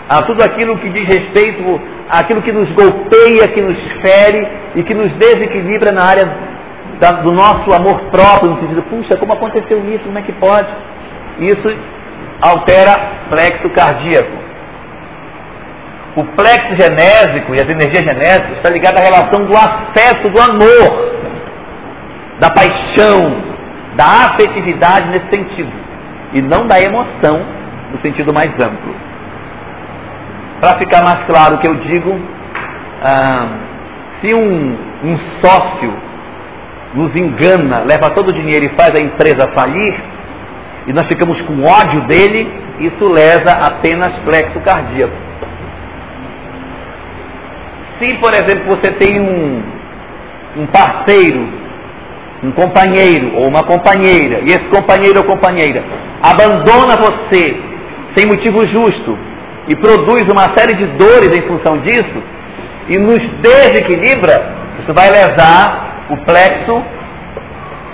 a 0.08 0.22
tudo 0.22 0.42
aquilo 0.42 0.78
que 0.78 0.88
diz 0.88 1.06
respeito 1.06 1.80
àquilo 2.08 2.40
que 2.40 2.52
nos 2.52 2.70
golpeia, 2.70 3.48
que 3.48 3.60
nos 3.60 3.76
fere 4.00 4.48
e 4.76 4.82
que 4.82 4.94
nos 4.94 5.12
desequilibra 5.12 5.92
na 5.92 6.04
área 6.04 6.28
da, 6.98 7.12
do 7.12 7.32
nosso 7.32 7.70
amor 7.72 8.00
próprio, 8.10 8.50
no 8.50 8.60
sentido, 8.60 8.82
puxa, 8.82 9.16
como 9.16 9.34
aconteceu 9.34 9.78
isso, 9.92 10.04
como 10.04 10.18
é 10.18 10.22
que 10.22 10.32
pode? 10.32 10.68
Isso 11.38 11.76
altera 12.40 12.94
plexo 13.28 13.68
cardíaco. 13.70 14.47
O 16.16 16.24
plexo 16.24 16.74
genésico 16.76 17.54
e 17.54 17.60
as 17.60 17.68
energias 17.68 18.04
genésicas 18.04 18.56
está 18.56 18.70
ligado 18.70 18.98
à 18.98 19.00
relação 19.00 19.44
do 19.44 19.56
afeto, 19.56 20.30
do 20.30 20.40
amor, 20.40 21.18
da 22.40 22.50
paixão, 22.50 23.36
da 23.94 24.32
afetividade 24.32 25.08
nesse 25.08 25.28
sentido, 25.32 25.72
e 26.32 26.42
não 26.42 26.66
da 26.66 26.80
emoção 26.80 27.40
no 27.92 28.00
sentido 28.00 28.32
mais 28.32 28.50
amplo. 28.60 28.94
Para 30.60 30.78
ficar 30.78 31.02
mais 31.02 31.24
claro 31.24 31.56
o 31.56 31.58
que 31.58 31.68
eu 31.68 31.74
digo, 31.76 32.18
ah, 33.02 33.48
se 34.20 34.34
um, 34.34 34.76
um 35.04 35.18
sócio 35.40 35.92
nos 36.94 37.14
engana, 37.14 37.84
leva 37.86 38.10
todo 38.10 38.30
o 38.30 38.32
dinheiro 38.32 38.64
e 38.64 38.68
faz 38.70 38.92
a 38.94 39.02
empresa 39.02 39.48
falir, 39.54 39.94
e 40.86 40.92
nós 40.92 41.06
ficamos 41.06 41.40
com 41.42 41.62
ódio 41.62 42.00
dele, 42.02 42.50
isso 42.80 43.12
lesa 43.12 43.50
apenas 43.50 44.12
plexo 44.24 44.58
cardíaco. 44.60 45.27
Se, 47.98 48.14
por 48.14 48.32
exemplo, 48.32 48.64
você 48.66 48.92
tem 48.92 49.20
um, 49.20 49.62
um 50.56 50.66
parceiro, 50.66 51.48
um 52.42 52.52
companheiro 52.52 53.34
ou 53.34 53.48
uma 53.48 53.64
companheira, 53.64 54.40
e 54.42 54.46
esse 54.46 54.64
companheiro 54.68 55.18
ou 55.18 55.24
companheira 55.24 55.82
abandona 56.22 56.96
você 56.96 57.56
sem 58.16 58.26
motivo 58.26 58.66
justo 58.68 59.18
e 59.66 59.76
produz 59.76 60.24
uma 60.24 60.56
série 60.56 60.74
de 60.76 60.86
dores 60.96 61.36
em 61.36 61.42
função 61.46 61.78
disso, 61.78 62.22
e 62.88 62.98
nos 62.98 63.18
desequilibra, 63.42 64.56
isso 64.80 64.94
vai 64.94 65.10
lesar 65.10 66.06
o 66.08 66.16
plexo 66.18 66.82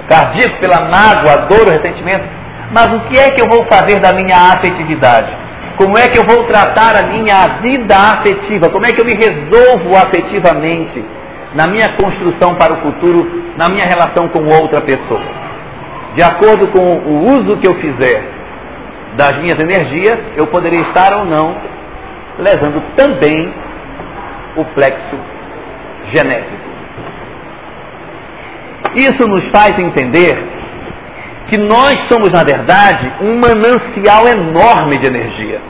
cardíaco 0.08 0.56
pela 0.60 0.88
mágoa, 0.88 1.46
dor, 1.48 1.66
o 1.66 1.70
ressentimento. 1.70 2.24
Mas 2.70 2.86
o 2.92 3.00
que 3.08 3.18
é 3.18 3.30
que 3.30 3.42
eu 3.42 3.48
vou 3.48 3.66
fazer 3.66 4.00
da 4.00 4.12
minha 4.12 4.52
afetividade? 4.52 5.34
Como 5.76 5.98
é 5.98 6.08
que 6.08 6.18
eu 6.18 6.24
vou 6.24 6.44
tratar 6.44 7.02
a 7.02 7.06
minha 7.08 7.60
vida 7.60 7.96
afetiva? 7.96 8.70
Como 8.70 8.86
é 8.86 8.92
que 8.92 9.00
eu 9.00 9.04
me 9.04 9.14
resolvo 9.14 9.96
afetivamente 9.96 11.04
na 11.54 11.66
minha 11.66 11.88
construção 11.96 12.54
para 12.54 12.74
o 12.74 12.76
futuro, 12.76 13.52
na 13.56 13.68
minha 13.68 13.84
relação 13.84 14.28
com 14.28 14.44
outra 14.46 14.80
pessoa? 14.80 15.22
De 16.14 16.22
acordo 16.22 16.68
com 16.68 16.80
o 16.80 17.24
uso 17.32 17.56
que 17.56 17.66
eu 17.66 17.74
fizer 17.74 18.22
das 19.16 19.36
minhas 19.38 19.58
energias, 19.58 20.18
eu 20.36 20.46
poderia 20.46 20.80
estar 20.82 21.12
ou 21.16 21.24
não 21.24 21.56
lesando 22.38 22.82
também 22.96 23.52
o 24.56 24.64
plexo 24.66 25.18
genético. 26.12 26.64
Isso 28.94 29.26
nos 29.26 29.44
faz 29.50 29.76
entender 29.78 30.53
que 31.48 31.56
nós 31.58 31.94
somos, 32.08 32.30
na 32.30 32.42
verdade, 32.42 33.12
um 33.20 33.38
manancial 33.38 34.26
enorme 34.26 34.98
de 34.98 35.06
energia. 35.06 35.60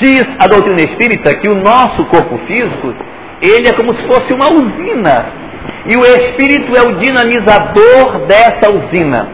Diz 0.00 0.22
a 0.38 0.46
doutrina 0.46 0.80
espírita 0.80 1.34
que 1.36 1.48
o 1.48 1.56
nosso 1.56 2.04
corpo 2.06 2.38
físico, 2.46 2.94
ele 3.42 3.68
é 3.68 3.72
como 3.72 3.94
se 3.96 4.06
fosse 4.06 4.32
uma 4.32 4.48
usina. 4.52 5.26
E 5.86 5.96
o 5.96 6.04
espírito 6.04 6.76
é 6.76 6.82
o 6.82 6.98
dinamizador 6.98 8.26
dessa 8.26 8.70
usina. 8.70 9.28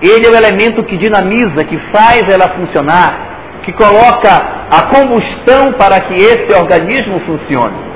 Ele 0.00 0.26
é 0.26 0.30
o 0.30 0.36
elemento 0.36 0.84
que 0.84 0.96
dinamiza, 0.96 1.64
que 1.64 1.78
faz 1.92 2.22
ela 2.32 2.48
funcionar, 2.50 3.60
que 3.64 3.72
coloca 3.72 4.30
a 4.70 4.82
combustão 4.94 5.72
para 5.72 6.00
que 6.00 6.14
esse 6.14 6.54
organismo 6.54 7.20
funcione. 7.20 7.94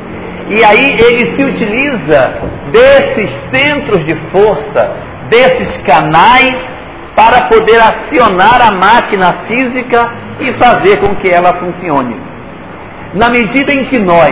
E 0.48 0.64
aí 0.64 0.96
ele 0.98 1.36
se 1.36 1.46
utiliza 1.46 2.34
desses 2.72 3.30
centros 3.52 4.04
de 4.06 4.16
força, 4.32 4.96
desses 5.28 5.82
canais 5.86 6.77
para 7.18 7.48
poder 7.48 7.80
acionar 7.80 8.62
a 8.62 8.70
máquina 8.70 9.44
física 9.48 10.08
e 10.38 10.52
fazer 10.52 11.00
com 11.00 11.16
que 11.16 11.28
ela 11.28 11.52
funcione. 11.58 12.16
Na 13.12 13.28
medida 13.28 13.74
em 13.74 13.86
que 13.86 13.98
nós 13.98 14.30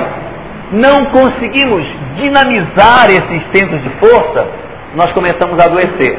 não 0.71 1.07
conseguimos 1.07 1.85
dinamizar 2.15 3.07
esses 3.07 3.43
centros 3.53 3.83
de 3.83 3.91
força, 3.99 4.47
nós 4.95 5.11
começamos 5.13 5.59
a 5.59 5.65
adoecer. 5.65 6.17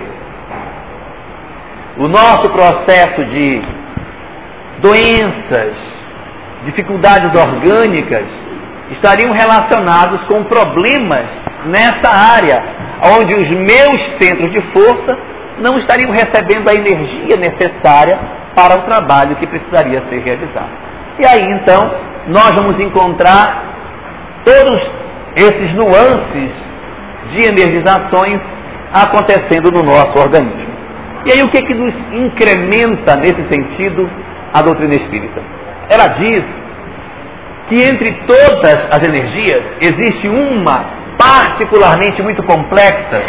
O 2.00 2.10
nosso 2.10 2.50
processo 2.50 3.24
de 3.24 3.62
doenças, 4.82 5.74
dificuldades 6.66 7.32
orgânicas, 7.34 8.26
estariam 8.92 9.32
relacionados 9.32 10.22
com 10.24 10.44
problemas 10.44 11.28
nessa 11.66 12.14
área, 12.14 12.62
onde 13.18 13.36
os 13.36 13.50
meus 13.52 14.18
centros 14.20 14.52
de 14.52 14.62
força 14.74 15.18
não 15.60 15.78
estariam 15.78 16.12
recebendo 16.12 16.70
a 16.70 16.74
energia 16.74 17.38
necessária 17.38 18.18
para 18.56 18.80
o 18.80 18.82
trabalho 18.84 19.36
que 19.36 19.48
precisaria 19.48 20.02
ser 20.10 20.20
realizado. 20.20 20.70
E 21.20 21.26
aí 21.26 21.52
então 21.52 21.92
nós 22.28 22.52
vamos 22.54 22.80
encontrar 22.80 23.64
todos 24.44 24.82
esses 25.36 25.74
nuances 25.74 26.52
de 27.32 27.44
energizações 27.44 28.40
acontecendo 28.94 29.72
no 29.72 29.84
nosso 29.84 30.18
organismo. 30.18 30.78
E 31.26 31.32
aí 31.32 31.44
o 31.44 31.50
que, 31.50 31.62
que 31.62 31.74
nos 31.74 31.94
incrementa 32.14 33.18
nesse 33.18 33.44
sentido 33.50 34.10
a 34.54 34.62
doutrina 34.62 34.96
espírita? 34.96 35.42
Ela 35.90 36.08
diz 36.20 36.44
que 37.68 37.84
entre 37.84 38.14
todas 38.26 38.78
as 38.92 39.06
energias 39.06 39.62
existe 39.82 40.28
uma 40.28 40.86
particularmente 41.18 42.22
muito 42.22 42.42
complexa 42.44 43.22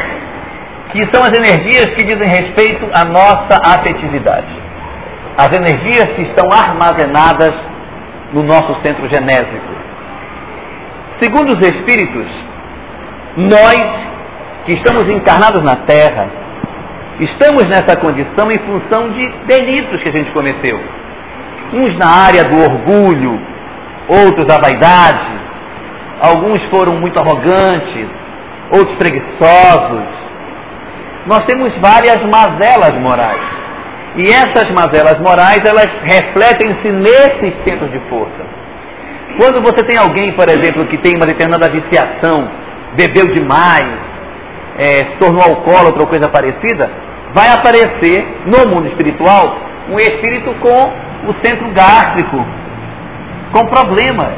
que 0.93 1.07
são 1.13 1.23
as 1.23 1.33
energias 1.37 1.95
que 1.95 2.03
dizem 2.03 2.29
respeito 2.29 2.89
à 2.93 3.05
nossa 3.05 3.61
afetividade. 3.65 4.47
As 5.37 5.55
energias 5.55 6.07
que 6.15 6.23
estão 6.23 6.51
armazenadas 6.51 7.55
no 8.33 8.43
nosso 8.43 8.75
centro 8.83 9.09
genésico. 9.09 9.79
Segundo 11.21 11.55
os 11.55 11.61
Espíritos, 11.61 12.27
nós 13.37 14.09
que 14.65 14.73
estamos 14.73 15.09
encarnados 15.09 15.63
na 15.63 15.77
Terra, 15.77 16.29
estamos 17.21 17.65
nessa 17.65 17.97
condição 17.97 18.51
em 18.51 18.59
função 18.59 19.11
de 19.13 19.29
delitos 19.47 20.03
que 20.03 20.09
a 20.09 20.13
gente 20.13 20.31
cometeu. 20.31 20.79
Uns 21.73 21.97
na 21.97 22.07
área 22.07 22.45
do 22.45 22.61
orgulho, 22.61 23.41
outros 24.09 24.47
da 24.47 24.59
vaidade, 24.59 25.39
alguns 26.21 26.63
foram 26.71 26.97
muito 26.97 27.19
arrogantes, 27.19 28.09
outros 28.71 28.97
preguiçosos, 28.97 30.28
nós 31.29 31.45
temos 31.45 31.71
várias 31.77 32.23
mazelas 32.25 32.99
morais. 33.01 33.43
E 34.17 34.25
essas 34.33 34.71
mazelas 34.71 35.19
morais, 35.21 35.61
elas 35.63 35.89
refletem-se 36.03 36.91
nesses 36.91 37.53
centros 37.65 37.93
de 37.93 38.01
força. 38.09 38.45
Quando 39.37 39.63
você 39.63 39.85
tem 39.85 39.99
alguém, 39.99 40.33
por 40.33 40.49
exemplo, 40.49 40.87
que 40.87 40.97
tem 40.97 41.17
uma 41.17 41.27
determinada 41.27 41.71
viciação, 41.71 42.49
bebeu 42.97 43.27
demais, 43.35 43.87
é, 44.79 44.85
se 45.11 45.17
tornou 45.21 45.43
alcoólatra 45.43 46.01
ou 46.01 46.09
coisa 46.09 46.31
parecida, 46.31 46.91
vai 47.35 47.51
aparecer 47.51 48.27
no 48.47 48.67
mundo 48.67 48.89
espiritual 48.89 49.55
um 49.91 49.99
espírito 49.99 50.55
com 50.61 51.29
o 51.31 51.35
centro 51.45 51.69
gástrico, 51.73 52.45
com 53.53 53.67
problemas. 53.67 54.33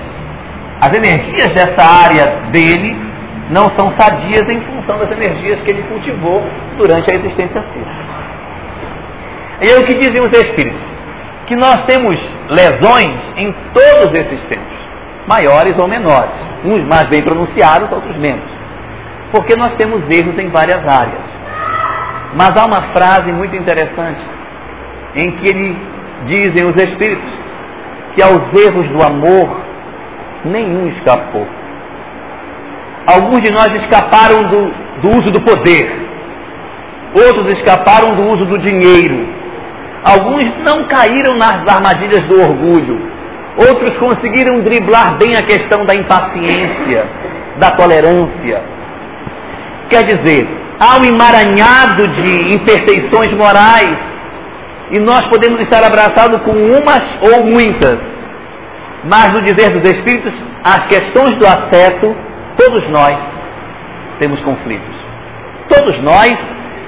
As 0.80 0.92
energias 0.97 1.52
dessa 1.52 1.82
área 1.82 2.50
dele 2.50 3.09
não 3.50 3.64
são 3.76 3.92
sadias 3.99 4.49
em 4.49 4.61
função 4.61 4.99
das 4.99 5.11
energias 5.11 5.61
que 5.62 5.71
ele 5.71 5.83
cultivou 5.83 6.42
durante 6.78 7.11
a 7.11 7.14
existência 7.14 7.62
física. 7.62 8.11
E 9.62 9.71
é 9.71 9.78
o 9.78 9.85
que 9.85 9.99
diziam 9.99 10.25
os 10.25 10.33
espíritos? 10.33 10.80
Que 11.47 11.57
nós 11.57 11.85
temos 11.85 12.16
lesões 12.49 13.21
em 13.37 13.52
todos 13.75 14.19
esses 14.19 14.40
centros, 14.49 14.78
maiores 15.26 15.76
ou 15.78 15.88
menores, 15.88 16.30
uns 16.64 16.85
mais 16.85 17.09
bem 17.09 17.23
pronunciados, 17.23 17.90
outros 17.90 18.16
menos. 18.16 18.45
Porque 19.33 19.57
nós 19.57 19.75
temos 19.76 20.02
erros 20.09 20.38
em 20.38 20.49
várias 20.49 20.87
áreas. 20.87 21.25
Mas 22.35 22.50
há 22.57 22.64
uma 22.64 22.92
frase 22.92 23.33
muito 23.33 23.57
interessante 23.57 24.21
em 25.16 25.33
que 25.33 25.49
ele 25.49 25.76
dizem 26.26 26.69
os 26.69 26.76
espíritos 26.76 27.30
que 28.14 28.23
aos 28.23 28.40
erros 28.54 28.88
do 28.88 29.04
amor 29.04 29.61
nenhum 30.45 30.87
escapou. 30.88 31.47
Alguns 33.12 33.42
de 33.42 33.50
nós 33.50 33.68
escaparam 33.82 34.42
do, 34.42 34.72
do 35.02 35.18
uso 35.18 35.30
do 35.30 35.40
poder, 35.40 35.90
outros 37.14 37.50
escaparam 37.58 38.14
do 38.14 38.22
uso 38.30 38.44
do 38.46 38.58
dinheiro, 38.58 39.26
alguns 40.04 40.44
não 40.64 40.84
caíram 40.84 41.34
nas 41.34 41.66
armadilhas 41.66 42.24
do 42.28 42.40
orgulho, 42.40 43.00
outros 43.56 43.96
conseguiram 43.98 44.60
driblar 44.60 45.18
bem 45.18 45.34
a 45.36 45.42
questão 45.42 45.84
da 45.84 45.94
impaciência, 45.94 47.04
da 47.58 47.70
tolerância. 47.72 48.62
Quer 49.88 50.04
dizer, 50.04 50.48
há 50.78 50.98
um 51.00 51.04
emaranhado 51.04 52.06
de 52.06 52.54
imperfeições 52.54 53.32
morais 53.32 53.98
e 54.92 55.00
nós 55.00 55.24
podemos 55.26 55.60
estar 55.62 55.82
abraçados 55.82 56.42
com 56.42 56.52
umas 56.52 57.02
ou 57.32 57.44
muitas. 57.44 57.98
Mas 59.02 59.32
no 59.32 59.42
dizer 59.42 59.70
dos 59.70 59.90
Espíritos, 59.90 60.32
as 60.62 60.86
questões 60.86 61.36
do 61.38 61.46
afeto, 61.46 62.14
todos 62.60 62.86
nós 62.90 63.16
temos 64.18 64.38
conflitos. 64.42 64.96
Todos 65.70 66.02
nós 66.02 66.36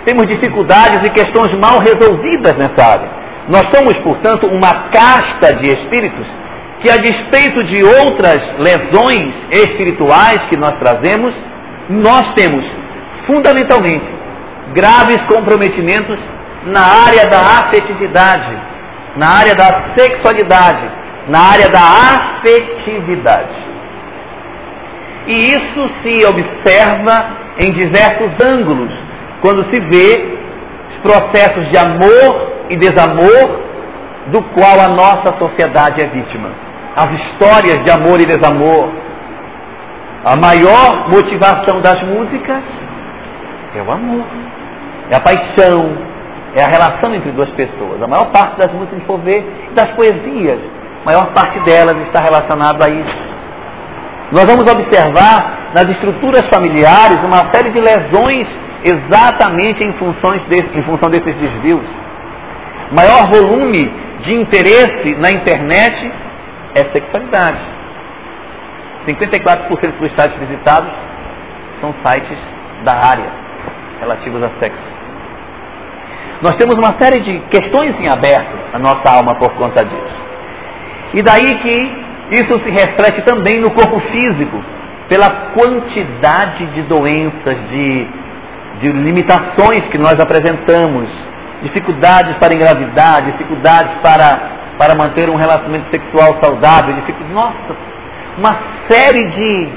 temos 0.05 0.27
dificuldades 0.27 1.03
e 1.05 1.11
questões 1.11 1.59
mal 1.59 1.79
resolvidas 1.79 2.53
nessa 2.57 2.93
área. 2.93 3.09
Nós 3.49 3.67
somos, 3.75 3.97
portanto, 4.03 4.47
uma 4.49 4.91
casta 4.91 5.57
de 5.57 5.69
espíritos 5.69 6.27
que, 6.81 6.91
a 6.91 6.97
despeito 6.97 7.65
de 7.65 7.83
outras 7.83 8.41
lesões 8.59 9.33
espirituais 9.51 10.43
que 10.51 10.57
nós 10.57 10.75
trazemos, 10.79 11.33
nós 11.89 12.35
temos, 12.35 12.65
fundamentalmente, 13.27 14.05
graves 14.75 15.23
comprometimentos 15.27 16.19
na 16.67 16.81
área 17.07 17.27
da 17.27 17.41
afetividade, 17.65 18.59
na 19.17 19.29
área 19.29 19.55
da 19.55 19.95
sexualidade, 19.97 20.89
na 21.29 21.41
área 21.41 21.69
da 21.69 21.81
afetividade. 21.81 23.73
E 25.27 25.47
isso 25.47 25.91
se 26.03 26.25
observa 26.27 27.31
em 27.59 27.73
diversos 27.73 28.31
ângulos, 28.45 28.91
quando 29.41 29.65
se 29.71 29.81
vê 29.81 30.39
os 30.91 30.99
processos 30.99 31.69
de 31.71 31.79
amor 31.79 32.53
e 32.71 32.77
desamor 32.77 33.61
do 34.27 34.43
qual 34.55 34.81
a 34.81 34.89
nossa 34.89 35.37
sociedade 35.39 36.01
é 36.01 36.07
vítima. 36.07 36.51
As 36.97 37.11
histórias 37.13 37.85
de 37.85 37.91
amor 37.91 38.21
e 38.21 38.27
desamor. 38.27 38.89
A 40.25 40.37
maior 40.37 41.09
motivação 41.11 41.81
das 41.81 42.01
músicas 42.05 42.63
é 43.75 43.83
o 43.83 43.91
amor, 43.91 44.25
é 45.11 45.17
a 45.17 45.21
paixão, 45.21 45.97
é 46.55 46.63
a 46.63 46.69
relação 46.69 47.15
entre 47.15 47.33
duas 47.33 47.51
pessoas. 47.51 48.01
A 48.03 48.07
maior 48.07 48.27
parte 48.27 48.59
das 48.59 48.71
músicas, 48.73 49.01
se 49.01 49.07
for 49.07 49.19
ver, 49.19 49.45
das 49.75 49.91
poesias, 49.93 50.61
a 51.03 51.05
maior 51.07 51.27
parte 51.33 51.59
delas 51.61 51.97
está 52.07 52.21
relacionada 52.21 52.85
a 52.85 52.91
isso. 52.91 53.33
Nós 54.33 54.47
vamos 54.47 54.63
observar 54.63 55.73
nas 55.75 55.85
estruturas 55.91 56.43
familiares 56.49 57.23
uma 57.23 57.53
série 57.53 57.71
de 57.71 57.79
lesões 57.79 58.49
exatamente 58.83 59.85
em, 59.85 59.93
desse, 60.49 60.79
em 60.79 60.83
função 60.85 61.11
desses 61.11 61.35
desvios. 61.37 61.85
Maior 62.91 63.29
volume 63.29 63.93
de 64.25 64.35
interesse 64.35 65.15
na 65.17 65.31
internet 65.31 66.11
é 66.75 66.85
sexualidade. 66.93 67.61
54% 69.07 69.99
dos 70.01 70.11
sites 70.13 70.39
visitados 70.39 70.91
são 71.83 71.95
sites 72.03 72.39
da 72.85 72.95
área 72.95 73.31
relativos 74.01 74.43
a 74.43 74.51
sexo. 74.59 74.93
Nós 76.41 76.57
temos 76.57 76.77
uma 76.79 76.97
série 76.99 77.21
de 77.21 77.39
questões 77.51 77.95
em 78.01 78.09
aberto 78.09 78.73
na 78.73 78.79
nossa 78.79 79.11
alma 79.11 79.35
por 79.35 79.53
conta 79.55 79.85
disso. 79.85 80.23
E 81.15 81.23
daí 81.23 81.59
que 81.59 82.02
isso 82.31 82.61
se 82.61 82.71
reflete 82.71 83.23
também 83.23 83.61
no 83.61 83.71
corpo 83.71 84.01
físico, 84.11 84.63
pela 85.09 85.29
quantidade 85.53 86.67
de 86.67 86.83
doenças, 86.83 87.57
de, 87.71 88.07
de 88.81 88.93
limitações 88.93 89.85
que 89.91 89.99
nós 89.99 90.19
apresentamos, 90.19 91.09
dificuldades 91.63 92.37
para 92.39 92.55
engravidar, 92.55 93.23
dificuldades 93.25 93.93
para, 94.03 94.41
para 94.79 94.95
manter 94.95 95.29
um 95.29 95.37
relacionamento 95.37 95.91
sexual 95.91 96.39
saudável, 96.43 96.95
dificuldades, 96.95 97.35
nossa, 97.35 97.77
uma 98.39 98.59
série 98.91 99.25
de, 99.25 99.69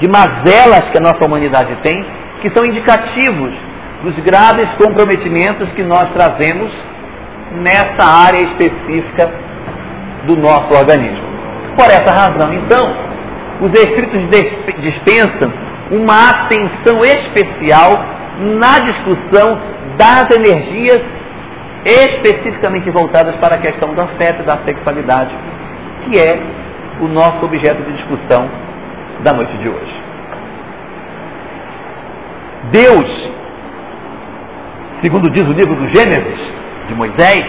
de 0.00 0.08
mazelas 0.08 0.90
que 0.90 0.98
a 0.98 1.00
nossa 1.00 1.24
humanidade 1.24 1.74
tem, 1.82 2.04
que 2.42 2.50
são 2.50 2.64
indicativos 2.64 3.52
dos 4.02 4.14
graves 4.16 4.68
comprometimentos 4.76 5.72
que 5.72 5.82
nós 5.82 6.10
trazemos 6.12 6.70
nessa 7.52 8.04
área 8.04 8.42
específica 8.42 9.30
do 10.26 10.36
nosso 10.36 10.74
organismo. 10.74 11.25
Por 11.76 11.84
essa 11.84 12.12
razão, 12.12 12.52
então, 12.54 12.94
os 13.60 13.72
Espíritos 13.72 14.20
dispensam 14.80 15.52
uma 15.90 16.30
atenção 16.30 17.00
especial 17.04 18.04
na 18.40 18.78
discussão 18.80 19.60
das 19.96 20.30
energias 20.34 21.02
especificamente 21.84 22.90
voltadas 22.90 23.36
para 23.36 23.54
a 23.54 23.58
questão 23.58 23.94
do 23.94 24.00
afeto 24.00 24.42
e 24.42 24.44
da 24.44 24.58
sexualidade, 24.64 25.34
que 26.04 26.18
é 26.18 26.38
o 27.00 27.06
nosso 27.06 27.44
objeto 27.44 27.82
de 27.82 27.92
discussão 27.92 28.48
da 29.22 29.32
noite 29.32 29.56
de 29.58 29.68
hoje. 29.68 30.02
Deus 32.72 33.36
segundo 35.00 35.30
diz 35.30 35.44
o 35.44 35.52
livro 35.52 35.74
do 35.74 35.88
Gênesis, 35.88 36.40
de 36.88 36.94
Moisés, 36.94 37.44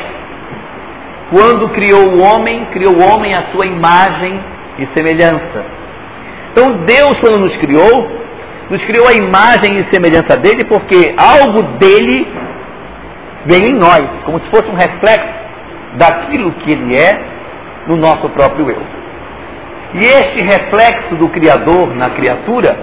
quando 1.29 1.69
criou 1.69 2.13
o 2.13 2.21
homem, 2.21 2.65
criou 2.71 2.95
o 2.95 3.01
homem 3.01 3.33
à 3.33 3.51
sua 3.51 3.65
imagem 3.65 4.39
e 4.79 4.87
semelhança. 4.97 5.65
Então 6.51 6.71
Deus, 6.85 7.19
quando 7.19 7.39
nos 7.39 7.55
criou, 7.57 8.11
nos 8.69 8.83
criou 8.85 9.07
a 9.07 9.13
imagem 9.13 9.79
e 9.79 9.93
semelhança 9.93 10.37
dele, 10.37 10.65
porque 10.65 11.15
algo 11.17 11.63
dele 11.77 12.27
vem 13.45 13.69
em 13.69 13.73
nós, 13.73 14.05
como 14.25 14.39
se 14.39 14.49
fosse 14.49 14.69
um 14.69 14.75
reflexo 14.75 15.37
daquilo 15.95 16.51
que 16.51 16.71
ele 16.71 16.97
é 16.97 17.19
no 17.87 17.95
nosso 17.95 18.29
próprio 18.29 18.69
eu. 18.69 18.81
E 19.93 19.99
este 19.99 20.41
reflexo 20.41 21.15
do 21.15 21.29
Criador 21.29 21.95
na 21.95 22.09
criatura, 22.09 22.77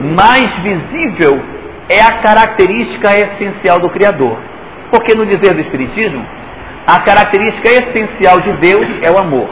mais 0.00 0.52
visível 0.62 1.40
é 1.88 2.00
a 2.02 2.18
característica 2.18 3.08
essencial 3.08 3.78
do 3.78 3.88
Criador. 3.88 4.36
Porque 4.90 5.14
no 5.14 5.24
dizer 5.26 5.54
do 5.54 5.60
Espiritismo, 5.60 6.24
a 6.88 7.00
característica 7.00 7.68
essencial 7.68 8.40
de 8.40 8.52
Deus 8.52 8.86
é 9.02 9.10
o 9.10 9.18
amor. 9.18 9.46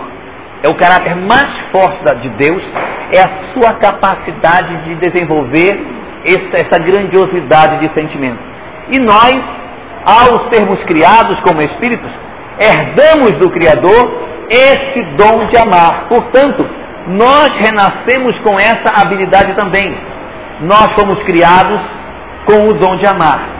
É 0.62 0.70
o 0.70 0.74
caráter 0.74 1.14
mais 1.14 1.50
forte 1.70 2.02
de 2.22 2.30
Deus, 2.30 2.62
é 3.12 3.20
a 3.20 3.52
sua 3.52 3.74
capacidade 3.74 4.74
de 4.84 4.94
desenvolver 4.94 5.78
essa, 6.24 6.78
grandiosidade 6.78 7.80
de 7.80 7.92
sentimento. 7.92 8.38
E 8.88 8.98
nós, 8.98 9.34
ao 10.02 10.50
sermos 10.50 10.82
criados 10.84 11.38
como 11.40 11.60
espíritos, 11.60 12.10
herdamos 12.58 13.32
do 13.32 13.50
Criador 13.50 14.18
esse 14.48 15.02
dom 15.18 15.46
de 15.48 15.58
amar. 15.58 16.06
Portanto, 16.08 16.66
nós 17.08 17.50
renascemos 17.58 18.34
com 18.38 18.58
essa 18.58 18.98
habilidade 18.98 19.54
também. 19.54 19.94
Nós 20.62 20.90
fomos 20.98 21.22
criados 21.24 21.82
com 22.46 22.70
o 22.70 22.72
dom 22.72 22.96
de 22.96 23.06
amar. 23.06 23.55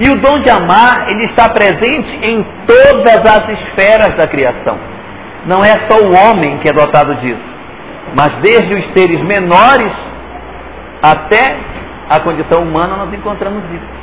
E 0.00 0.10
o 0.10 0.16
dom 0.16 0.38
de 0.38 0.50
amar, 0.50 1.10
ele 1.10 1.26
está 1.26 1.50
presente 1.50 2.10
em 2.22 2.42
todas 2.66 3.20
as 3.20 3.48
esferas 3.50 4.16
da 4.16 4.26
criação. 4.26 4.78
Não 5.46 5.62
é 5.62 5.86
só 5.88 6.00
o 6.02 6.14
homem 6.14 6.58
que 6.58 6.68
é 6.70 6.72
dotado 6.72 7.14
disso, 7.16 7.50
mas 8.14 8.34
desde 8.40 8.74
os 8.74 8.92
seres 8.94 9.22
menores 9.22 9.92
até 11.02 11.56
a 12.08 12.18
condição 12.20 12.62
humana 12.62 12.96
nós 12.96 13.12
encontramos 13.12 13.62
isso. 13.64 14.00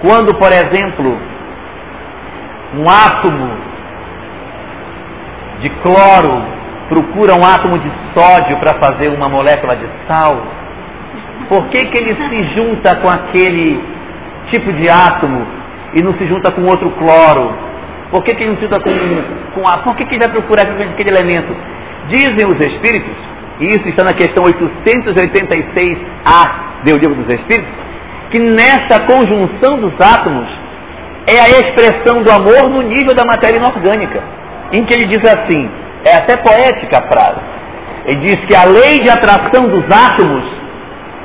Quando, 0.00 0.34
por 0.34 0.52
exemplo, 0.52 1.18
um 2.76 2.88
átomo 2.88 3.50
de 5.60 5.70
cloro 5.82 6.42
procura 6.88 7.34
um 7.34 7.44
átomo 7.44 7.78
de 7.78 7.90
sódio 8.14 8.58
para 8.58 8.74
fazer 8.78 9.08
uma 9.08 9.28
molécula 9.28 9.76
de 9.76 9.88
sal, 10.06 10.40
Por 11.48 11.68
que, 11.68 11.78
que 11.86 11.98
ele 11.98 12.14
se 12.14 12.54
junta 12.54 12.96
com 12.96 13.08
aquele 13.08 13.82
tipo 14.50 14.72
de 14.72 14.88
átomo 14.88 15.46
e 15.94 16.02
não 16.02 16.14
se 16.14 16.26
junta 16.26 16.50
com 16.50 16.62
outro 16.62 16.90
cloro? 16.92 17.52
Por 18.10 18.22
que, 18.22 18.34
que 18.34 18.44
não 18.44 18.56
se 18.56 18.62
junta 18.62 18.80
com, 18.80 18.90
com 19.54 19.68
a. 19.68 19.78
Por 19.78 19.94
que, 19.96 20.04
que 20.04 20.18
vai 20.18 20.28
procurar 20.28 20.62
aquele 20.62 21.10
elemento? 21.10 21.54
Dizem 22.08 22.46
os 22.46 22.60
espíritos, 22.60 23.16
e 23.60 23.66
isso 23.66 23.88
está 23.88 24.04
na 24.04 24.12
questão 24.12 24.44
886A 24.44 26.50
do 26.84 26.98
Livro 26.98 27.14
dos 27.14 27.40
Espíritos, 27.40 27.72
que 28.30 28.38
nessa 28.38 29.00
conjunção 29.00 29.80
dos 29.80 29.98
átomos 30.00 30.46
é 31.26 31.40
a 31.40 31.48
expressão 31.48 32.22
do 32.22 32.30
amor 32.30 32.68
no 32.68 32.82
nível 32.82 33.14
da 33.14 33.24
matéria 33.24 33.56
inorgânica, 33.56 34.22
em 34.72 34.84
que 34.84 34.92
ele 34.92 35.06
diz 35.06 35.24
assim, 35.24 35.70
é 36.04 36.16
até 36.16 36.36
poética 36.36 36.98
a 36.98 37.08
frase, 37.08 37.40
ele 38.06 38.20
diz 38.26 38.36
que 38.44 38.54
a 38.54 38.64
lei 38.64 39.00
de 39.00 39.08
atração 39.08 39.66
dos 39.68 39.84
átomos, 39.90 40.44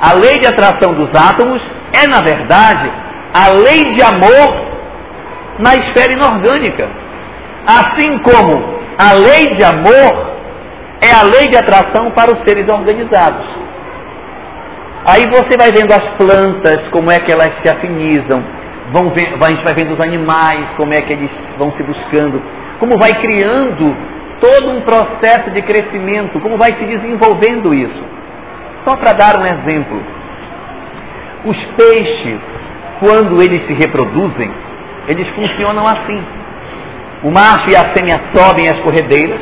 a 0.00 0.14
lei 0.14 0.38
de 0.38 0.46
atração 0.46 0.94
dos 0.94 1.14
átomos 1.14 1.60
é, 1.92 2.06
na 2.06 2.20
verdade, 2.20 2.90
a 3.32 3.48
lei 3.50 3.94
de 3.94 4.02
amor 4.02 4.70
na 5.58 5.76
esfera 5.76 6.12
inorgânica. 6.12 6.88
Assim 7.66 8.18
como 8.18 8.80
a 8.98 9.12
lei 9.12 9.54
de 9.56 9.64
amor 9.64 10.30
é 11.00 11.12
a 11.12 11.22
lei 11.22 11.48
de 11.48 11.56
atração 11.56 12.10
para 12.10 12.32
os 12.32 12.44
seres 12.44 12.68
organizados. 12.68 13.46
Aí 15.06 15.26
você 15.30 15.56
vai 15.56 15.70
vendo 15.72 15.92
as 15.92 16.06
plantas, 16.16 16.88
como 16.90 17.10
é 17.10 17.18
que 17.20 17.32
elas 17.32 17.52
se 17.62 17.68
afinizam, 17.68 18.44
vão 18.92 19.10
ver, 19.10 19.32
a 19.40 19.48
gente 19.48 19.64
vai 19.64 19.74
vendo 19.74 19.94
os 19.94 20.00
animais, 20.00 20.68
como 20.76 20.92
é 20.92 21.00
que 21.00 21.12
eles 21.12 21.30
vão 21.56 21.72
se 21.72 21.82
buscando, 21.82 22.42
como 22.78 22.98
vai 22.98 23.12
criando 23.14 23.96
todo 24.40 24.70
um 24.70 24.80
processo 24.82 25.50
de 25.50 25.62
crescimento, 25.62 26.40
como 26.40 26.56
vai 26.56 26.70
se 26.74 26.84
desenvolvendo 26.84 27.72
isso. 27.72 28.04
Só 28.84 28.96
para 28.96 29.12
dar 29.12 29.38
um 29.38 29.46
exemplo, 29.46 30.02
os 31.44 31.56
peixes, 31.76 32.40
quando 33.00 33.42
eles 33.42 33.66
se 33.66 33.72
reproduzem, 33.72 34.50
eles 35.08 35.28
funcionam 35.30 35.86
assim. 35.86 36.22
O 37.22 37.30
macho 37.30 37.68
e 37.70 37.76
a 37.76 37.92
fêmea 37.92 38.20
sobem 38.34 38.68
as 38.68 38.78
corredeiras, 38.80 39.40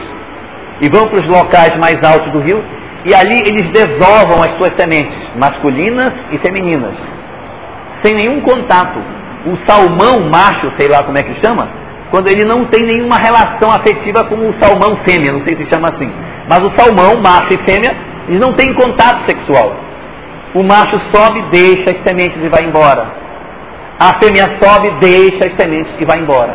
e 0.80 0.88
vão 0.88 1.08
para 1.08 1.20
os 1.20 1.26
locais 1.26 1.76
mais 1.76 1.96
altos 2.02 2.32
do 2.32 2.40
rio 2.40 2.62
e 3.04 3.14
ali 3.14 3.38
eles 3.46 3.70
desovam 3.70 4.42
as 4.42 4.56
suas 4.56 4.72
sementes, 4.78 5.16
masculinas 5.36 6.12
e 6.32 6.38
femininas, 6.38 6.94
sem 8.02 8.14
nenhum 8.14 8.40
contato. 8.40 8.98
O 9.46 9.56
salmão 9.68 10.28
macho, 10.28 10.72
sei 10.78 10.88
lá 10.88 11.02
como 11.04 11.16
é 11.16 11.22
que 11.22 11.40
chama, 11.40 11.68
quando 12.10 12.28
ele 12.28 12.44
não 12.44 12.64
tem 12.66 12.84
nenhuma 12.84 13.16
relação 13.16 13.70
afetiva 13.70 14.24
com 14.24 14.34
o 14.34 14.54
salmão 14.60 14.98
fêmea, 15.04 15.32
não 15.32 15.44
sei 15.44 15.56
se 15.56 15.66
chama 15.72 15.88
assim. 15.88 16.10
Mas 16.48 16.58
o 16.60 16.72
salmão, 16.76 17.20
macho 17.22 17.54
e 17.54 17.70
fêmea, 17.70 17.94
eles 18.28 18.40
não 18.40 18.52
têm 18.54 18.74
contato 18.74 19.24
sexual. 19.26 19.74
O 20.54 20.62
macho 20.62 20.98
sobe, 21.14 21.42
deixa 21.50 21.90
as 21.90 22.02
sementes 22.02 22.42
e 22.42 22.48
vai 22.48 22.64
embora. 22.64 23.06
A 23.98 24.18
fêmea 24.22 24.58
sobe, 24.62 24.90
deixa 25.00 25.46
as 25.46 25.56
sementes 25.60 25.92
e 25.98 26.04
vai 26.04 26.18
embora. 26.18 26.54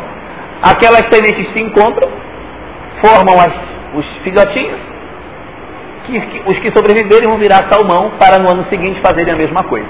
Aquelas 0.61 1.07
sementes 1.13 1.51
se 1.51 1.59
encontram, 1.59 2.09
formam 3.01 3.39
as 3.39 3.73
os 3.93 4.05
filhotinhos, 4.23 4.79
que, 6.05 6.19
que, 6.19 6.49
os 6.49 6.59
que 6.59 6.71
sobreviverem 6.71 7.29
vão 7.29 7.37
virar 7.37 7.67
salmão 7.69 8.11
para 8.19 8.39
no 8.39 8.49
ano 8.49 8.65
seguinte 8.69 8.99
fazerem 9.01 9.33
a 9.33 9.37
mesma 9.37 9.63
coisa. 9.63 9.89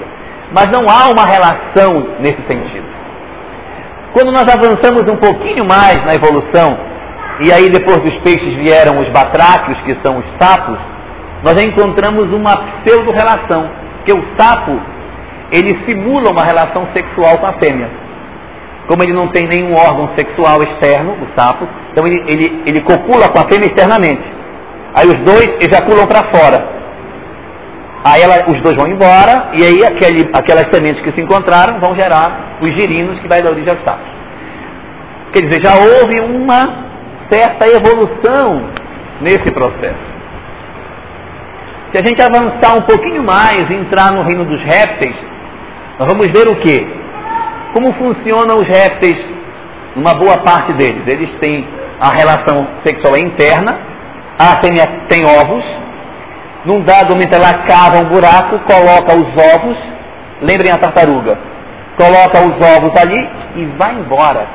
Mas 0.52 0.68
não 0.70 0.88
há 0.88 1.10
uma 1.10 1.24
relação 1.24 2.16
nesse 2.20 2.40
sentido. 2.46 2.84
Quando 4.12 4.30
nós 4.30 4.42
avançamos 4.42 5.08
um 5.08 5.16
pouquinho 5.16 5.64
mais 5.64 6.04
na 6.04 6.14
evolução, 6.14 6.78
e 7.40 7.50
aí 7.50 7.68
depois 7.68 8.00
dos 8.02 8.14
peixes 8.18 8.54
vieram 8.54 9.00
os 9.00 9.08
batráquios, 9.08 9.76
que 9.82 9.96
são 10.04 10.18
os 10.18 10.24
sapos, 10.40 10.78
nós 11.42 11.60
encontramos 11.60 12.32
uma 12.32 12.56
pseudo-relação, 12.56 13.68
que 14.04 14.12
o 14.12 14.22
sapo, 14.38 14.78
ele 15.54 15.78
simula 15.86 16.32
uma 16.32 16.44
relação 16.44 16.88
sexual 16.92 17.38
com 17.38 17.46
a 17.46 17.52
fêmea. 17.54 17.88
Como 18.88 19.02
ele 19.02 19.12
não 19.12 19.28
tem 19.28 19.46
nenhum 19.46 19.74
órgão 19.74 20.10
sexual 20.16 20.62
externo, 20.62 21.12
o 21.12 21.40
sapo, 21.40 21.66
então 21.92 22.06
ele, 22.06 22.22
ele, 22.26 22.62
ele 22.66 22.80
copula 22.80 23.28
com 23.28 23.38
a 23.38 23.48
fêmea 23.48 23.68
externamente. 23.68 24.24
Aí 24.94 25.06
os 25.06 25.18
dois 25.20 25.48
ejaculam 25.60 26.06
para 26.06 26.24
fora. 26.24 26.74
Aí 28.04 28.20
ela, 28.20 28.50
os 28.50 28.60
dois 28.60 28.76
vão 28.76 28.86
embora, 28.86 29.50
e 29.54 29.64
aí 29.64 29.84
aquele, 29.84 30.28
aquelas 30.32 30.68
sementes 30.70 31.02
que 31.02 31.12
se 31.12 31.20
encontraram 31.20 31.80
vão 31.80 31.94
gerar 31.94 32.58
os 32.60 32.74
girinos 32.74 33.18
que 33.20 33.28
vai 33.28 33.40
dar 33.40 33.52
origem 33.52 33.72
aos 33.72 33.82
sapos. 33.82 34.06
Quer 35.32 35.46
dizer, 35.46 35.62
já 35.64 35.74
houve 35.74 36.20
uma 36.20 36.84
certa 37.30 37.66
evolução 37.66 38.68
nesse 39.20 39.50
processo. 39.52 40.14
Se 41.90 41.98
a 41.98 42.04
gente 42.04 42.20
avançar 42.20 42.76
um 42.76 42.82
pouquinho 42.82 43.22
mais 43.22 43.70
e 43.70 43.74
entrar 43.74 44.12
no 44.12 44.22
reino 44.22 44.44
dos 44.44 44.60
répteis, 44.62 45.14
nós 45.98 46.08
vamos 46.08 46.26
ver 46.26 46.48
o 46.48 46.56
que? 46.56 46.86
Como 47.72 47.92
funcionam 47.94 48.56
os 48.56 48.68
répteis, 48.68 49.16
uma 49.94 50.14
boa 50.14 50.38
parte 50.38 50.72
deles? 50.72 51.06
Eles 51.06 51.30
têm 51.38 51.66
a 52.00 52.14
relação 52.14 52.66
sexual 52.84 53.16
interna, 53.16 53.78
a 54.38 54.60
fêmea 54.60 54.86
tem 55.08 55.24
ovos, 55.24 55.64
num 56.64 56.80
dado 56.82 57.10
momento 57.10 57.34
ela 57.34 57.52
cava 57.64 57.98
um 57.98 58.08
buraco, 58.08 58.58
coloca 58.60 59.14
os 59.14 59.54
ovos, 59.54 59.76
lembrem 60.42 60.72
a 60.72 60.78
tartaruga, 60.78 61.38
coloca 61.96 62.40
os 62.40 62.76
ovos 62.76 63.00
ali 63.00 63.30
e 63.56 63.64
vai 63.78 63.94
embora. 63.94 64.46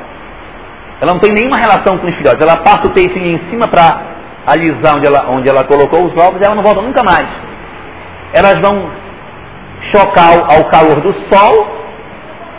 Ela 1.00 1.14
não 1.14 1.20
tem 1.20 1.32
nenhuma 1.32 1.56
relação 1.56 1.96
com 1.96 2.06
os 2.06 2.14
filhotes, 2.16 2.40
ela 2.46 2.58
passa 2.58 2.86
o 2.86 2.90
peixinho 2.90 3.36
em 3.36 3.50
cima 3.50 3.66
para 3.66 4.00
alisar 4.46 4.96
onde 4.96 5.06
ela, 5.06 5.30
onde 5.30 5.48
ela 5.48 5.64
colocou 5.64 6.04
os 6.04 6.16
ovos 6.16 6.38
e 6.40 6.44
ela 6.44 6.54
não 6.54 6.62
volta 6.62 6.82
nunca 6.82 7.02
mais. 7.02 7.28
Elas 8.34 8.60
vão 8.60 8.99
chocar 9.92 10.54
ao 10.54 10.64
calor 10.70 11.00
do 11.00 11.12
sol 11.32 11.80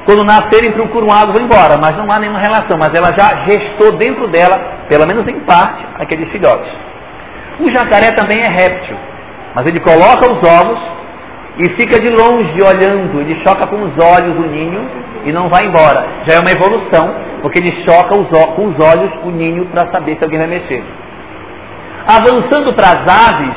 quando 0.05 0.23
nascerem, 0.23 0.71
procuram 0.71 1.11
água 1.11 1.29
e 1.29 1.37
vão 1.37 1.45
embora, 1.45 1.77
mas 1.77 1.95
não 1.95 2.11
há 2.11 2.19
nenhuma 2.19 2.39
relação, 2.39 2.77
mas 2.77 2.89
ela 2.93 3.13
já 3.13 3.45
gestou 3.45 3.97
dentro 3.97 4.27
dela, 4.27 4.59
pelo 4.89 5.05
menos 5.05 5.27
em 5.27 5.39
parte, 5.41 5.85
aqueles 5.99 6.29
filhotes. 6.31 6.71
O 7.59 7.69
jacaré 7.69 8.11
também 8.13 8.41
é 8.41 8.49
réptil, 8.49 8.97
mas 9.53 9.65
ele 9.67 9.79
coloca 9.79 10.33
os 10.33 10.41
ovos 10.43 10.79
e 11.59 11.69
fica 11.69 11.99
de 11.99 12.11
longe 12.11 12.59
olhando, 12.61 13.21
ele 13.21 13.39
choca 13.47 13.67
com 13.67 13.83
os 13.83 13.93
olhos 13.99 14.37
o 14.37 14.49
ninho 14.49 14.89
e 15.23 15.31
não 15.31 15.49
vai 15.49 15.65
embora. 15.65 16.05
Já 16.25 16.35
é 16.35 16.39
uma 16.39 16.51
evolução, 16.51 17.13
porque 17.43 17.59
ele 17.59 17.83
choca 17.83 18.17
os, 18.17 18.27
com 18.55 18.67
os 18.67 18.79
olhos 18.79 19.11
o 19.23 19.29
ninho 19.29 19.65
para 19.67 19.91
saber 19.91 20.17
se 20.17 20.23
alguém 20.23 20.39
vai 20.39 20.47
mexer. 20.47 20.83
Avançando 22.07 22.73
para 22.73 22.87
as 22.87 23.29
aves, 23.29 23.55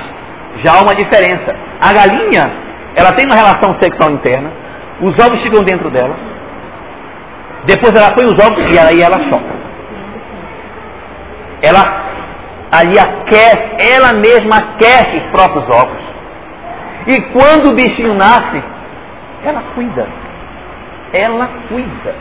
já 0.62 0.74
há 0.74 0.82
uma 0.82 0.94
diferença. 0.94 1.56
A 1.80 1.92
galinha, 1.94 2.63
ela 2.96 3.12
tem 3.12 3.26
uma 3.26 3.34
relação 3.34 3.76
sexual 3.80 4.10
interna, 4.12 4.50
os 5.00 5.18
ovos 5.18 5.42
ficam 5.42 5.64
dentro 5.64 5.90
dela, 5.90 6.16
depois 7.64 7.94
ela 7.94 8.14
põe 8.14 8.24
os 8.26 8.34
ovos 8.34 8.72
e 8.72 8.78
aí 8.78 9.02
ela 9.02 9.18
choca. 9.30 9.54
Ela 11.62 12.04
ali 12.70 12.98
aquece, 12.98 13.94
ela 13.94 14.12
mesma 14.12 14.56
aquece 14.56 15.16
os 15.16 15.24
próprios 15.30 15.64
ovos. 15.70 15.98
E 17.06 17.20
quando 17.32 17.70
o 17.70 17.74
bichinho 17.74 18.14
nasce, 18.14 18.62
ela 19.44 19.62
cuida. 19.74 20.06
Ela 21.12 21.48
cuida. 21.68 22.14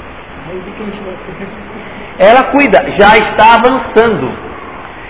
Ela 2.20 2.44
cuida, 2.52 2.86
já 3.00 3.18
está 3.18 3.56
avançando. 3.56 4.32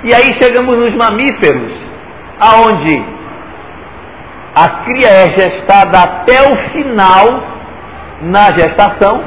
E 0.03 0.13
aí 0.13 0.37
chegamos 0.41 0.75
nos 0.77 0.95
mamíferos, 0.95 1.71
aonde 2.39 3.12
a 4.55 4.69
cria 4.85 5.07
é 5.07 5.29
gestada 5.29 5.99
até 5.99 6.41
o 6.49 6.55
final 6.71 7.43
na 8.21 8.51
gestação 8.51 9.23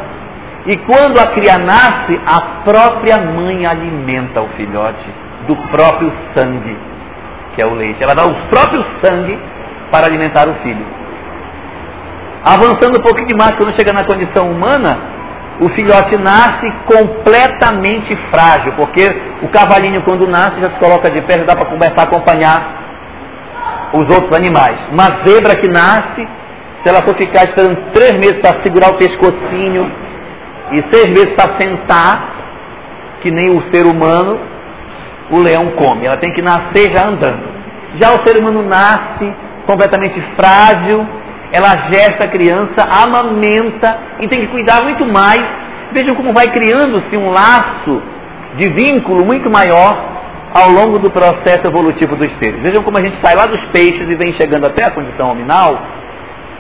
e 0.67 0.77
quando 0.79 1.19
a 1.19 1.27
cria 1.33 1.59
nasce, 1.59 2.21
a 2.27 2.41
própria 2.65 3.19
mãe 3.19 3.67
alimenta 3.67 4.41
o 4.41 4.49
filhote 4.51 5.09
do 5.47 5.57
próprio 5.69 6.13
sangue, 6.35 6.77
que 7.55 7.63
é 7.63 7.67
o 7.67 7.75
leite. 7.75 8.03
Ela 8.03 8.15
dá 8.15 8.27
o 8.27 8.35
próprio 8.49 8.85
sangue 9.01 9.39
para 9.91 10.07
alimentar 10.07 10.49
o 10.49 10.55
filho. 10.63 10.85
Avançando 12.45 12.99
um 12.99 13.03
pouquinho 13.03 13.29
demais, 13.29 13.55
quando 13.57 13.77
chega 13.77 13.93
na 13.93 14.05
condição 14.05 14.51
humana, 14.51 14.99
o 15.61 15.69
filhote 15.71 16.17
nasce 16.19 16.71
completamente 16.87 18.15
frágil, 18.31 18.73
porque 18.77 19.05
o 19.43 19.49
cavalinho 19.49 20.03
quando 20.03 20.27
nasce 20.27 20.61
já 20.61 20.71
se 20.71 20.79
coloca 20.79 21.11
de 21.11 21.21
pé, 21.23 21.39
já 21.39 21.45
dá 21.45 21.57
para 21.57 21.67
começar 21.67 22.01
a 22.01 22.05
acompanhar 22.05 22.86
os 23.99 24.09
outros 24.09 24.37
animais. 24.37 24.79
Uma 24.91 25.25
zebra 25.27 25.57
que 25.57 25.69
nasce, 25.69 26.27
se 26.83 26.89
ela 26.89 27.03
for 27.03 27.17
ficar 27.17 27.45
esperando 27.45 27.93
três 27.93 28.13
meses 28.13 28.41
para 28.41 28.63
segurar 28.63 28.91
o 28.91 28.99
pescocinho, 28.99 29.91
e 30.73 30.83
seis 30.93 31.07
meses 31.07 31.33
para 31.35 31.57
sentar, 31.61 32.35
que 33.23 33.31
nem 33.31 33.51
o 33.51 33.63
ser 33.73 33.87
humano, 33.87 34.39
o 35.31 35.39
leão 35.39 35.73
come. 35.77 36.07
Ela 36.07 36.17
tem 36.17 36.33
que 36.33 36.43
nascer 36.43 36.93
já 36.93 37.07
andando. 37.07 37.57
Já 37.97 38.15
o 38.15 38.27
ser 38.27 38.39
humano 38.39 38.63
nasce 38.63 39.33
completamente 39.67 40.21
frágil, 40.37 41.07
ela 41.53 41.89
gesta 41.93 42.25
a 42.25 42.29
criança, 42.29 42.83
amamenta 42.89 43.99
e 44.21 44.29
tem 44.29 44.41
que 44.41 44.49
cuidar 44.49 44.83
muito 44.83 45.07
mais. 45.07 45.43
Vejam 45.93 46.15
como 46.15 46.33
vai 46.33 46.49
criando-se 46.49 47.17
um 47.17 47.31
laço 47.31 48.03
de 48.57 48.69
vínculo 48.71 49.25
muito 49.25 49.51
maior 49.51 50.16
ao 50.57 50.71
longo 50.71 50.99
do 50.99 51.11
processo 51.11 51.67
evolutivo 51.67 52.17
dos 52.17 52.31
seres. 52.39 52.63
Vejam 52.63 52.83
como 52.83 52.97
a 52.97 53.03
gente 53.03 53.19
sai 53.21 53.35
lá 53.37 53.45
dos 53.45 53.63
peixes 53.67 54.09
e 54.09 54.15
vem 54.15 54.33
chegando 54.35 54.67
até 54.67 54.85
a 54.85 54.91
condição 54.91 55.31
hominal, 55.31 55.79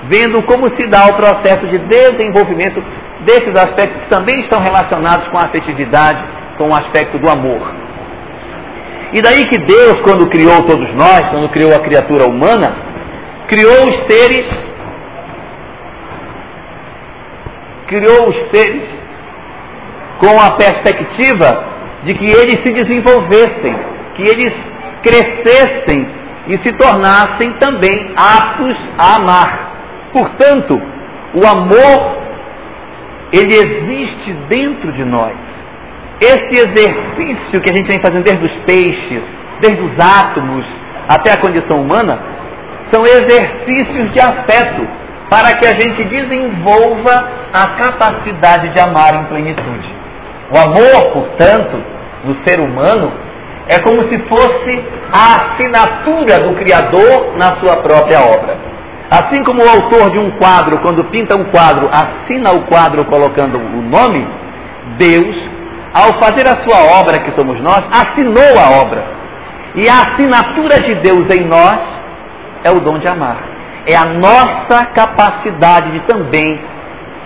vendo 0.04 0.42
como 0.42 0.68
se 0.76 0.86
dá 0.86 1.06
o 1.06 1.14
processo 1.14 1.66
de 1.66 1.78
desenvolvimento 1.78 2.84
desses 3.20 3.54
aspectos 3.56 4.02
que 4.02 4.10
também 4.10 4.40
estão 4.40 4.60
relacionados 4.60 5.26
com 5.28 5.38
a 5.38 5.44
afetividade, 5.44 6.22
com 6.58 6.68
o 6.68 6.74
aspecto 6.74 7.18
do 7.18 7.30
amor. 7.30 7.72
E 9.14 9.22
daí 9.22 9.46
que 9.46 9.58
Deus, 9.58 10.00
quando 10.02 10.28
criou 10.28 10.62
todos 10.64 10.92
nós, 10.94 11.30
quando 11.30 11.48
criou 11.48 11.74
a 11.74 11.80
criatura 11.80 12.26
humana, 12.26 12.76
criou 13.48 13.88
os 13.88 13.96
seres, 14.12 14.46
criou 17.86 18.28
os 18.28 18.36
seres 18.50 18.82
com 20.18 20.38
a 20.38 20.50
perspectiva 20.52 21.75
de 22.04 22.14
que 22.14 22.24
eles 22.24 22.60
se 22.62 22.72
desenvolvessem, 22.72 23.76
que 24.14 24.22
eles 24.22 24.52
crescessem 25.02 26.06
e 26.48 26.58
se 26.58 26.72
tornassem 26.72 27.52
também 27.60 28.12
aptos 28.16 28.76
a 28.98 29.16
amar. 29.16 29.70
Portanto, 30.12 30.80
o 31.34 31.46
amor, 31.46 32.16
ele 33.32 33.54
existe 33.54 34.32
dentro 34.48 34.92
de 34.92 35.04
nós. 35.04 35.34
Esse 36.20 36.66
exercício 36.66 37.60
que 37.60 37.70
a 37.70 37.76
gente 37.76 37.88
vem 37.88 38.00
fazendo 38.00 38.24
desde 38.24 38.46
os 38.46 38.56
peixes, 38.64 39.22
desde 39.60 39.82
os 39.82 39.92
átomos 39.98 40.64
até 41.08 41.32
a 41.32 41.36
condição 41.36 41.82
humana, 41.82 42.18
são 42.90 43.02
exercícios 43.04 44.12
de 44.12 44.20
afeto 44.20 44.86
para 45.28 45.56
que 45.56 45.66
a 45.66 45.74
gente 45.74 46.04
desenvolva 46.04 47.28
a 47.52 47.66
capacidade 47.82 48.68
de 48.70 48.80
amar 48.80 49.14
em 49.14 49.24
plenitude. 49.24 50.05
O 50.50 50.58
amor, 50.58 51.12
portanto, 51.12 51.82
no 52.24 52.36
ser 52.46 52.60
humano 52.60 53.12
é 53.68 53.80
como 53.80 54.08
se 54.08 54.18
fosse 54.28 54.84
a 55.12 55.52
assinatura 55.52 56.40
do 56.40 56.54
Criador 56.54 57.36
na 57.36 57.56
sua 57.60 57.76
própria 57.82 58.20
obra. 58.20 58.56
Assim 59.10 59.42
como 59.44 59.62
o 59.62 59.68
autor 59.68 60.10
de 60.10 60.18
um 60.18 60.30
quadro, 60.32 60.78
quando 60.78 61.04
pinta 61.04 61.36
um 61.36 61.44
quadro, 61.44 61.88
assina 61.88 62.50
o 62.52 62.66
quadro 62.66 63.04
colocando 63.04 63.56
o 63.56 63.82
nome, 63.82 64.26
Deus, 64.98 65.36
ao 65.92 66.20
fazer 66.20 66.46
a 66.46 66.62
sua 66.64 67.00
obra, 67.00 67.20
que 67.20 67.32
somos 67.32 67.60
nós, 67.60 67.82
assinou 67.90 68.58
a 68.58 68.82
obra. 68.82 69.04
E 69.74 69.88
a 69.88 70.02
assinatura 70.02 70.80
de 70.80 70.94
Deus 70.96 71.26
em 71.38 71.46
nós 71.46 71.78
é 72.64 72.70
o 72.70 72.80
dom 72.80 72.98
de 72.98 73.08
amar. 73.08 73.36
É 73.86 73.96
a 73.96 74.06
nossa 74.06 74.86
capacidade 74.86 75.92
de 75.92 76.00
também 76.00 76.58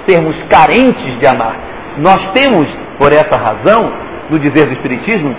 sermos 0.07 0.37
carentes 0.51 1.19
de 1.19 1.27
amar. 1.27 1.57
Nós 1.97 2.31
temos, 2.33 2.67
por 3.01 3.11
essa 3.13 3.35
razão, 3.35 3.91
no 4.29 4.39
dizer 4.39 4.67
do 4.67 4.75
Espiritismo, 4.75 5.35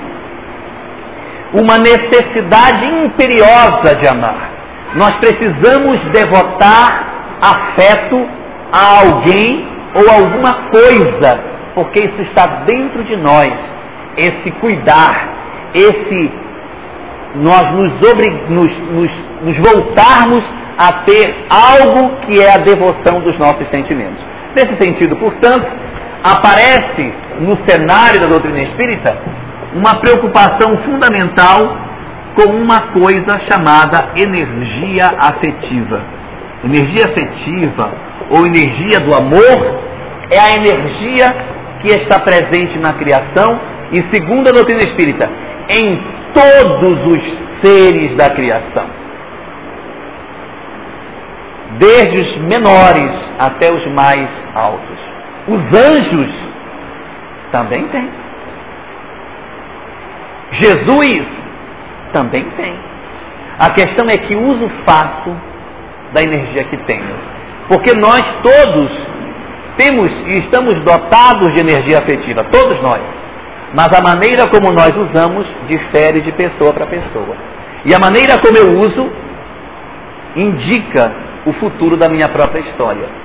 uma 1.54 1.78
necessidade 1.78 2.86
imperiosa 3.06 3.96
de 4.00 4.08
amar. 4.08 4.50
Nós 4.96 5.16
precisamos 5.18 6.00
devotar 6.12 7.06
afeto 7.40 8.28
a 8.74 9.02
alguém 9.02 9.68
ou 9.94 10.10
alguma 10.10 10.54
coisa, 10.72 11.40
porque 11.76 12.00
isso 12.00 12.22
está 12.24 12.48
dentro 12.66 13.04
de 13.04 13.16
nós. 13.18 13.54
Esse 14.18 14.50
cuidar, 14.60 15.30
esse 15.76 16.32
nós 17.36 17.72
nos, 17.74 17.92
nos, 18.50 18.78
nos, 18.90 19.12
nos 19.44 19.58
voltarmos 19.58 20.44
a 20.78 21.04
ter 21.04 21.46
algo 21.48 22.16
que 22.22 22.42
é 22.42 22.54
a 22.54 22.58
devoção 22.58 23.22
dos 23.22 23.38
nossos 23.38 23.70
sentimentos. 23.70 24.24
Nesse 24.56 24.76
sentido, 24.78 25.16
portanto, 25.16 25.68
aparece 26.24 27.14
no 27.40 27.58
cenário 27.66 28.20
da 28.20 28.28
doutrina 28.28 28.62
espírita 28.64 29.18
uma 29.74 29.96
preocupação 29.96 30.78
fundamental 30.84 31.78
com 32.36 32.52
uma 32.52 32.92
coisa 32.92 33.40
chamada 33.50 34.10
energia 34.16 35.06
afetiva. 35.18 36.02
Energia 36.64 37.06
afetiva 37.06 37.92
ou 38.30 38.46
energia 38.46 39.00
do 39.00 39.14
amor 39.16 39.82
é 40.30 40.40
a 40.40 40.56
energia 40.56 41.36
que 41.82 41.88
está 41.88 42.20
presente 42.20 42.78
na 42.78 42.94
criação 42.94 43.60
e, 43.92 43.98
segundo 44.14 44.50
a 44.50 44.52
doutrina 44.52 44.82
espírita, 44.82 45.30
em 45.70 46.02
todos 46.34 47.08
os 47.08 47.22
seres 47.62 48.16
da 48.16 48.30
criação. 48.30 48.86
Desde 51.80 52.18
os 52.20 52.38
menores 52.44 53.12
até 53.40 53.74
os 53.74 53.86
mais 53.94 54.30
altos. 54.54 55.01
Os 55.48 55.62
anjos 55.78 56.34
também 57.52 57.88
têm. 57.88 58.10
Jesus 60.52 61.26
também 62.14 62.44
tem. 62.52 62.76
A 63.58 63.70
questão 63.72 64.08
é 64.10 64.18
que 64.18 64.36
uso 64.36 64.70
faço 64.86 65.36
da 66.14 66.22
energia 66.22 66.64
que 66.66 66.78
tenho. 66.78 67.16
Porque 67.68 67.96
nós 67.96 68.24
todos 68.44 68.92
temos 69.78 70.12
e 70.28 70.40
estamos 70.40 70.76
dotados 70.82 71.54
de 71.54 71.62
energia 71.62 72.00
afetiva, 72.00 72.44
todos 72.46 72.82
nós. 72.82 73.02
Mas 73.74 73.88
a 73.98 74.02
maneira 74.04 74.48
como 74.50 74.72
nós 74.74 74.92
usamos 74.96 75.48
difere 75.68 76.22
de 76.22 76.32
pessoa 76.34 76.74
para 76.74 76.86
pessoa. 76.86 77.36
E 77.86 77.96
a 77.96 78.00
maneira 78.00 78.38
como 78.40 78.58
eu 78.58 78.80
uso 78.80 79.10
indica 80.36 81.12
o 81.46 81.54
futuro 81.54 81.98
da 81.98 82.10
minha 82.10 82.28
própria 82.28 82.60
história. 82.60 83.21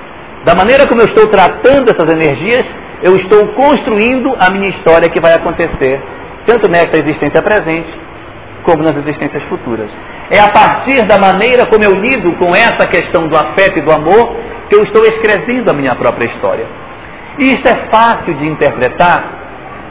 Da 0.47 0.55
maneira 0.55 0.87
como 0.87 1.01
eu 1.01 1.09
estou 1.09 1.27
tratando 1.27 1.91
essas 1.91 2.09
energias, 2.09 2.65
eu 3.03 3.17
estou 3.17 3.49
construindo 3.49 4.33
a 4.39 4.49
minha 4.49 4.69
história 4.69 5.11
que 5.11 5.21
vai 5.21 5.35
acontecer, 5.35 6.01
tanto 6.47 6.71
nesta 6.71 6.97
existência 7.01 7.43
presente, 7.43 7.91
como 8.63 8.81
nas 8.81 8.97
existências 8.97 9.43
futuras. 9.49 9.91
É 10.31 10.39
a 10.39 10.49
partir 10.51 11.05
da 11.05 11.19
maneira 11.19 11.67
como 11.67 11.83
eu 11.83 12.01
lido 12.01 12.31
com 12.35 12.55
essa 12.55 12.87
questão 12.87 13.27
do 13.27 13.37
afeto 13.37 13.81
e 13.81 13.83
do 13.83 13.91
amor 13.91 14.37
que 14.69 14.77
eu 14.77 14.85
estou 14.85 15.03
escrevendo 15.05 15.69
a 15.69 15.75
minha 15.75 15.97
própria 15.97 16.27
história. 16.27 16.67
E 17.41 17.45
isso 17.47 17.67
é 17.67 17.91
fácil 17.91 18.33
de 18.35 18.47
interpretar 18.47 19.25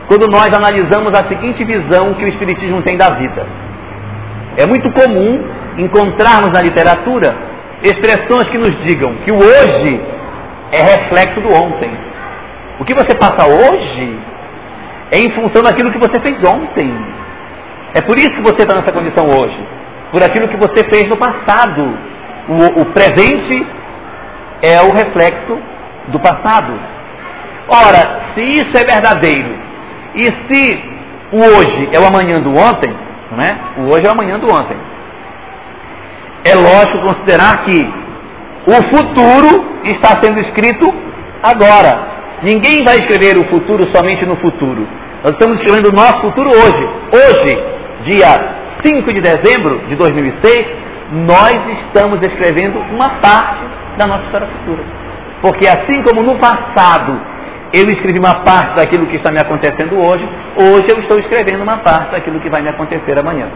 quando 0.08 0.26
nós 0.26 0.54
analisamos 0.54 1.14
a 1.14 1.28
seguinte 1.28 1.66
visão 1.66 2.14
que 2.14 2.24
o 2.24 2.30
Espiritismo 2.30 2.82
tem 2.82 2.96
da 2.96 3.10
vida. 3.10 3.46
É 4.56 4.66
muito 4.66 4.90
comum 4.92 5.44
encontrarmos 5.78 6.54
na 6.54 6.62
literatura 6.62 7.36
expressões 7.84 8.48
que 8.48 8.58
nos 8.58 8.74
digam 8.86 9.16
que 9.26 9.32
o 9.32 9.36
hoje 9.36 10.15
é 10.72 10.82
reflexo 10.82 11.42
do 11.42 11.54
ontem. 11.54 11.92
O 12.80 12.86
que 12.86 12.94
você 12.94 13.16
passa 13.16 13.48
hoje 13.48 14.20
é 15.12 15.20
em 15.20 15.32
função 15.32 15.62
daquilo 15.64 15.92
que 15.92 16.00
você 16.00 16.20
fez 16.20 16.38
ontem. 16.44 16.94
É 17.94 18.02
por 18.02 18.18
isso 18.18 18.32
que 18.32 18.42
você 18.42 18.64
está 18.64 18.76
nessa 18.76 18.92
condição 18.92 19.28
hoje. 19.28 19.58
Por 20.12 20.22
aquilo 20.24 20.48
que 20.48 20.58
você 20.58 20.84
fez 20.86 21.08
no 21.08 21.18
passado. 21.18 21.98
O, 22.48 22.82
o 22.82 22.86
presente 22.88 23.66
é 24.62 24.82
o 24.82 24.94
reflexo 24.94 25.58
do 26.08 26.20
passado. 26.20 26.74
Ora, 27.68 28.34
se 28.34 28.42
isso 28.42 28.78
é 28.78 28.86
verdadeiro, 28.86 29.56
e 30.14 30.26
se 30.26 30.84
o 31.32 31.40
hoje 31.40 31.90
é 31.92 32.00
o 32.00 32.06
amanhã 32.06 32.40
do 32.40 32.52
ontem, 32.52 32.96
não 33.32 33.44
é? 33.44 33.58
O 33.78 33.82
hoje 33.92 34.06
é 34.06 34.10
o 34.10 34.12
amanhã 34.12 34.38
do 34.38 34.48
ontem. 34.48 34.78
É 36.44 36.54
lógico 36.54 37.02
considerar 37.02 37.64
que 37.66 38.05
o 38.68 38.74
futuro 38.90 39.64
está 39.84 40.22
sendo 40.24 40.40
escrito 40.40 40.92
agora. 41.42 42.16
Ninguém 42.42 42.84
vai 42.84 42.98
escrever 42.98 43.38
o 43.38 43.46
futuro 43.46 43.88
somente 43.96 44.26
no 44.26 44.36
futuro. 44.38 44.88
Nós 45.24 45.34
estamos 45.34 45.58
escrevendo 45.58 45.90
o 45.90 45.96
nosso 45.96 46.20
futuro 46.22 46.50
hoje. 46.50 46.90
Hoje, 47.12 47.64
dia 48.04 48.28
5 48.84 49.14
de 49.14 49.22
dezembro 49.22 49.80
de 49.88 49.96
2006, 49.96 50.68
nós 51.12 51.56
estamos 51.80 52.22
escrevendo 52.22 52.80
uma 52.92 53.10
parte 53.22 53.64
da 53.98 54.08
nossa 54.08 54.24
história 54.26 54.48
futura. 54.48 54.84
Porque 55.42 55.68
assim 55.68 56.02
como 56.02 56.24
no 56.24 56.36
passado 56.36 57.20
eu 57.72 57.86
escrevi 57.90 58.20
uma 58.20 58.36
parte 58.36 58.76
daquilo 58.76 59.06
que 59.08 59.18
está 59.18 59.32
me 59.32 59.40
acontecendo 59.40 59.98
hoje, 60.00 60.28
hoje 60.56 60.90
eu 60.90 61.00
estou 61.00 61.20
escrevendo 61.20 61.62
uma 61.62 61.78
parte 61.78 62.12
daquilo 62.12 62.40
que 62.40 62.50
vai 62.50 62.62
me 62.62 62.70
acontecer 62.70 63.18
amanhã. 63.18 63.48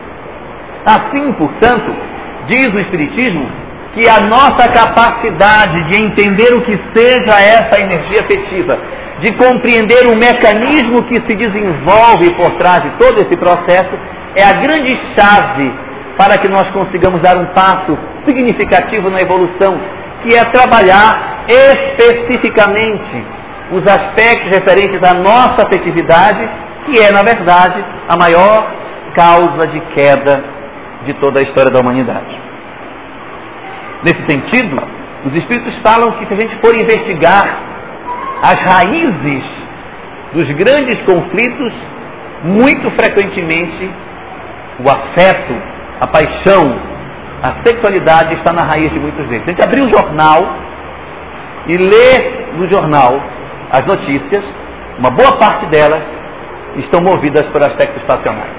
Assim, 0.85 1.31
portanto, 1.33 1.95
diz 2.47 2.73
o 2.73 2.79
Espiritismo 2.79 3.49
que 3.93 4.07
a 4.07 4.19
nossa 4.27 4.69
capacidade 4.69 5.83
de 5.89 6.01
entender 6.01 6.53
o 6.53 6.61
que 6.61 6.79
seja 6.95 7.39
essa 7.39 7.81
energia 7.81 8.21
afetiva, 8.21 8.77
de 9.19 9.33
compreender 9.33 10.07
o 10.07 10.15
mecanismo 10.15 11.03
que 11.03 11.15
se 11.15 11.35
desenvolve 11.35 12.33
por 12.35 12.51
trás 12.57 12.83
de 12.83 12.91
todo 12.91 13.19
esse 13.19 13.35
processo, 13.37 13.97
é 14.35 14.43
a 14.43 14.53
grande 14.53 14.97
chave 15.15 15.73
para 16.17 16.37
que 16.37 16.47
nós 16.47 16.69
consigamos 16.71 17.21
dar 17.21 17.37
um 17.37 17.47
passo 17.47 17.97
significativo 18.25 19.09
na 19.09 19.21
evolução, 19.21 19.79
que 20.21 20.35
é 20.35 20.45
trabalhar 20.45 21.45
especificamente 21.47 23.23
os 23.71 23.83
aspectos 23.85 24.49
referentes 24.51 25.01
à 25.03 25.13
nossa 25.13 25.65
afetividade, 25.65 26.47
que 26.85 26.99
é, 26.99 27.11
na 27.11 27.23
verdade, 27.23 27.83
a 28.07 28.17
maior 28.17 28.71
causa 29.15 29.67
de 29.67 29.79
queda 29.93 30.43
de 31.05 31.13
toda 31.15 31.39
a 31.39 31.43
história 31.43 31.71
da 31.71 31.79
humanidade. 31.79 32.38
Nesse 34.03 34.25
sentido, 34.29 34.81
os 35.25 35.35
Espíritos 35.35 35.75
falam 35.79 36.11
que 36.13 36.25
se 36.25 36.33
a 36.33 36.37
gente 36.37 36.55
for 36.57 36.73
investigar 36.75 37.59
as 38.41 38.59
raízes 38.61 39.43
dos 40.33 40.47
grandes 40.51 41.01
conflitos, 41.01 41.73
muito 42.43 42.89
frequentemente 42.91 43.91
o 44.79 44.89
afeto, 44.89 45.53
a 45.99 46.07
paixão, 46.07 46.79
A 47.41 47.63
sexualidade 47.65 48.35
está 48.35 48.51
na 48.51 48.63
raiz 48.63 48.91
de 48.91 48.99
muitos 48.99 49.25
deles. 49.27 49.43
Se 49.45 49.49
a 49.49 49.53
gente 49.53 49.63
abrir 49.63 49.81
o 49.81 49.89
jornal 49.89 50.39
e 51.67 51.77
ler 51.77 52.49
no 52.57 52.67
jornal 52.67 53.17
as 53.71 53.85
notícias, 53.85 54.43
uma 54.97 55.09
boa 55.09 55.37
parte 55.37 55.65
delas 55.67 56.03
estão 56.75 57.01
movidas 57.01 57.45
por 57.47 57.61
aspectos 57.63 58.03
passionais. 58.03 58.51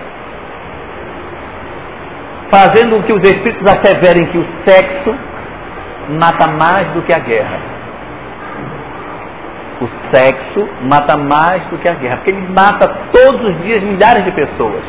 Fazendo 2.51 2.97
com 2.97 3.03
que 3.03 3.13
os 3.13 3.23
espíritos 3.23 3.67
asseverem 3.67 4.27
que 4.27 4.39
o 4.39 4.47
sexo 4.67 5.15
mata 6.09 6.47
mais 6.47 6.89
do 6.93 7.03
que 7.03 7.13
a 7.13 7.19
guerra. 7.19 7.59
O 9.81 9.89
sexo 10.13 10.69
mata 10.83 11.17
mais 11.17 11.63
do 11.67 11.79
que 11.79 11.89
a 11.89 11.95
guerra, 11.95 12.17
porque 12.17 12.31
ele 12.31 12.49
mata 12.49 12.89
todos 13.13 13.41
os 13.51 13.63
dias 13.63 13.83
milhares 13.83 14.25
de 14.25 14.33
pessoas. 14.33 14.83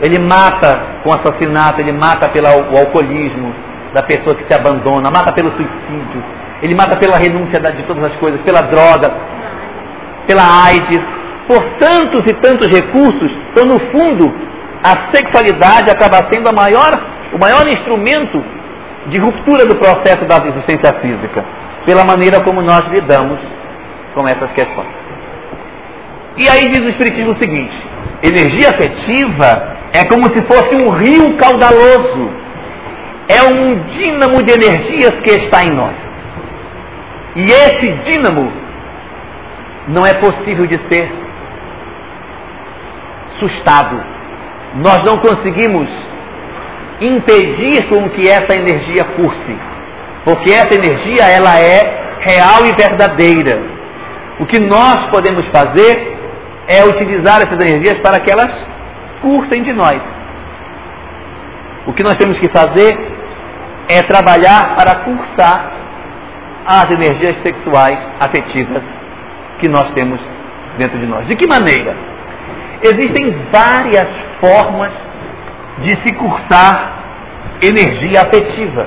Ele 0.00 0.18
mata 0.18 0.80
com 1.02 1.12
assassinato, 1.12 1.80
ele 1.80 1.92
mata 1.92 2.28
pelo 2.30 2.46
alcoolismo 2.46 3.54
da 3.92 4.02
pessoa 4.02 4.34
que 4.34 4.44
se 4.44 4.58
abandona, 4.58 5.10
mata 5.10 5.32
pelo 5.32 5.50
suicídio, 5.50 6.24
ele 6.62 6.74
mata 6.74 6.96
pela 6.96 7.18
renúncia 7.18 7.60
de 7.60 7.82
todas 7.82 8.04
as 8.04 8.16
coisas, 8.16 8.40
pela 8.40 8.62
droga, 8.62 9.12
pela 10.26 10.42
AIDS, 10.64 11.02
por 11.46 11.62
tantos 11.78 12.26
e 12.26 12.34
tantos 12.34 12.68
recursos. 12.68 13.30
Então, 13.50 13.66
no 13.66 13.78
fundo, 13.90 14.32
a 14.82 15.12
sexualidade 15.14 15.90
acaba 15.90 16.28
sendo 16.30 16.54
maior, 16.54 16.90
o 17.32 17.38
maior 17.38 17.66
instrumento 17.68 18.42
de 19.06 19.18
ruptura 19.18 19.66
do 19.66 19.76
processo 19.76 20.24
da 20.26 20.46
existência 20.46 20.92
física, 21.00 21.44
pela 21.84 22.04
maneira 22.04 22.42
como 22.44 22.62
nós 22.62 22.86
lidamos 22.88 23.38
com 24.14 24.26
essas 24.26 24.50
questões. 24.52 25.02
E 26.36 26.48
aí 26.48 26.68
diz 26.68 26.80
o 26.80 26.88
Espiritismo 26.88 27.32
o 27.32 27.38
seguinte: 27.38 27.74
energia 28.22 28.70
afetiva 28.70 29.76
é 29.92 30.04
como 30.04 30.24
se 30.24 30.42
fosse 30.42 30.74
um 30.76 30.90
rio 30.90 31.36
caudaloso, 31.36 32.30
é 33.28 33.42
um 33.42 33.82
dínamo 33.84 34.42
de 34.42 34.52
energias 34.52 35.12
que 35.22 35.30
está 35.44 35.64
em 35.64 35.74
nós. 35.74 35.94
E 37.34 37.46
esse 37.46 37.92
dínamo 38.04 38.52
não 39.88 40.06
é 40.06 40.14
possível 40.14 40.66
de 40.66 40.78
ser 40.88 41.10
sustado. 43.38 44.02
Nós 44.76 45.02
não 45.04 45.18
conseguimos 45.18 45.88
impedir 47.06 47.88
com 47.88 48.08
que 48.10 48.28
essa 48.28 48.56
energia 48.56 49.04
curse, 49.16 49.56
porque 50.24 50.50
essa 50.52 50.74
energia 50.74 51.24
ela 51.24 51.58
é 51.58 52.02
real 52.20 52.64
e 52.66 52.72
verdadeira. 52.74 53.60
O 54.38 54.46
que 54.46 54.58
nós 54.58 55.10
podemos 55.10 55.46
fazer 55.48 56.16
é 56.68 56.84
utilizar 56.84 57.42
essas 57.42 57.60
energias 57.60 58.00
para 58.00 58.20
que 58.20 58.30
elas 58.30 58.50
cursem 59.20 59.62
de 59.62 59.72
nós. 59.72 60.00
O 61.86 61.92
que 61.92 62.02
nós 62.02 62.16
temos 62.16 62.38
que 62.38 62.48
fazer 62.48 62.96
é 63.88 64.02
trabalhar 64.02 64.76
para 64.76 65.00
cursar 65.00 65.72
as 66.66 66.90
energias 66.90 67.36
sexuais 67.42 67.98
afetivas 68.20 68.82
que 69.58 69.68
nós 69.68 69.90
temos 69.92 70.20
dentro 70.78 70.98
de 70.98 71.06
nós. 71.06 71.26
De 71.26 71.34
que 71.34 71.46
maneira? 71.46 71.94
Existem 72.82 73.34
várias 73.52 74.08
formas 74.40 74.92
de 75.78 75.90
se 76.02 76.14
cursar 76.14 76.92
energia 77.60 78.22
afetiva. 78.22 78.86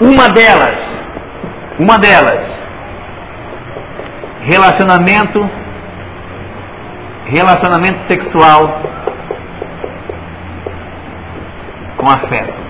Uma 0.00 0.28
delas, 0.28 0.78
uma 1.78 1.98
delas, 1.98 2.40
relacionamento, 4.42 5.50
relacionamento 7.26 8.00
sexual 8.08 8.82
com 11.96 12.06
afeto. 12.08 12.66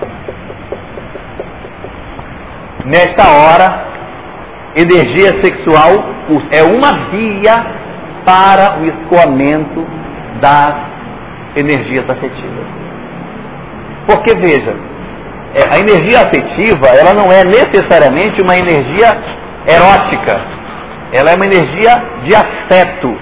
Nesta 2.85 3.29
hora, 3.29 3.85
energia 4.75 5.41
sexual 5.43 5.91
é 6.51 6.63
uma 6.63 7.09
via 7.09 7.65
para 8.25 8.79
o 8.79 8.85
escoamento 8.85 9.85
das 10.39 10.96
energias 11.59 12.09
afetivas. 12.09 12.65
Porque 14.07 14.35
veja, 14.35 14.75
é, 15.55 15.75
a 15.75 15.79
energia 15.79 16.21
afetiva, 16.21 16.87
ela 16.87 17.13
não 17.13 17.31
é 17.31 17.43
necessariamente 17.43 18.41
uma 18.41 18.57
energia 18.57 19.17
erótica. 19.67 20.39
Ela 21.11 21.31
é 21.31 21.35
uma 21.35 21.45
energia 21.45 22.03
de 22.23 22.35
afeto. 22.35 23.17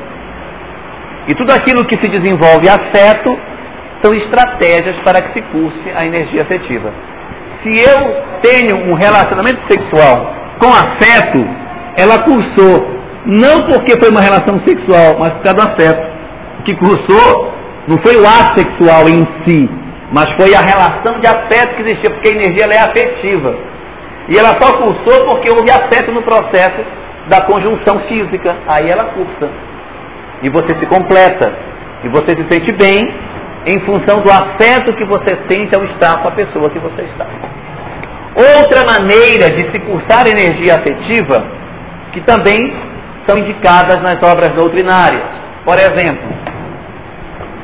E 1.28 1.36
tudo 1.36 1.52
aquilo 1.52 1.86
que 1.86 1.96
se 1.96 2.10
desenvolve 2.10 2.68
afeto 2.70 3.38
são 4.04 4.14
estratégias 4.14 4.96
para 5.04 5.22
que 5.22 5.34
se 5.34 5.42
curse 5.52 5.92
a 5.96 6.06
energia 6.06 6.44
afetiva. 6.44 6.92
Se 7.64 7.70
eu 7.70 8.24
tenho 8.42 8.92
um 8.92 8.94
relacionamento 8.94 9.60
sexual 9.72 10.34
com 10.60 10.68
afeto, 10.68 11.44
ela 11.98 12.20
cursou 12.20 12.96
não 13.26 13.64
porque 13.64 14.00
foi 14.00 14.10
uma 14.10 14.22
relação 14.22 14.62
sexual, 14.68 15.18
mas 15.18 15.34
por 15.34 15.42
causa 15.42 15.56
do 15.56 15.68
afeto. 15.68 16.16
Que 16.64 16.76
cursou 16.76 17.55
não 17.88 17.98
foi 18.00 18.16
o 18.18 18.26
ato 18.26 18.60
sexual 18.60 19.08
em 19.08 19.28
si, 19.46 19.70
mas 20.12 20.32
foi 20.34 20.54
a 20.56 20.62
relação 20.62 21.20
de 21.20 21.28
afeto 21.28 21.76
que 21.76 21.82
existia, 21.84 22.10
porque 22.10 22.30
a 22.30 22.36
energia 22.36 22.66
é 22.66 22.80
afetiva. 22.80 23.56
E 24.28 24.38
ela 24.38 24.58
só 24.60 24.78
cursou 24.78 25.26
porque 25.30 25.50
houve 25.52 25.70
afeto 25.70 26.12
no 26.12 26.22
processo 26.24 26.84
da 27.28 27.42
conjunção 27.42 28.00
física. 28.08 28.56
Aí 28.68 28.90
ela 28.90 29.06
cursa. 29.06 29.50
E 30.42 30.50
você 30.50 30.76
se 30.80 30.86
completa. 30.88 31.54
E 32.04 32.08
você 32.10 32.36
se 32.36 32.46
sente 32.52 32.72
bem 32.74 33.14
em 33.66 33.80
função 33.82 34.22
do 34.22 34.32
afeto 34.32 34.94
que 34.94 35.04
você 35.06 35.38
sente 35.48 35.76
ao 35.76 35.84
estar 35.86 36.22
com 36.22 36.28
a 36.28 36.32
pessoa 36.32 36.70
que 36.70 36.80
você 36.80 37.04
está. 37.04 37.26
Outra 38.58 38.84
maneira 38.84 39.50
de 39.50 39.72
se 39.72 39.80
cursar 39.80 40.28
energia 40.28 40.76
afetiva, 40.76 41.46
que 42.12 42.22
também 42.22 42.74
são 43.28 43.38
indicadas 43.38 44.02
nas 44.02 44.22
obras 44.22 44.52
doutrinárias. 44.54 45.24
Por 45.64 45.78
exemplo, 45.78 46.45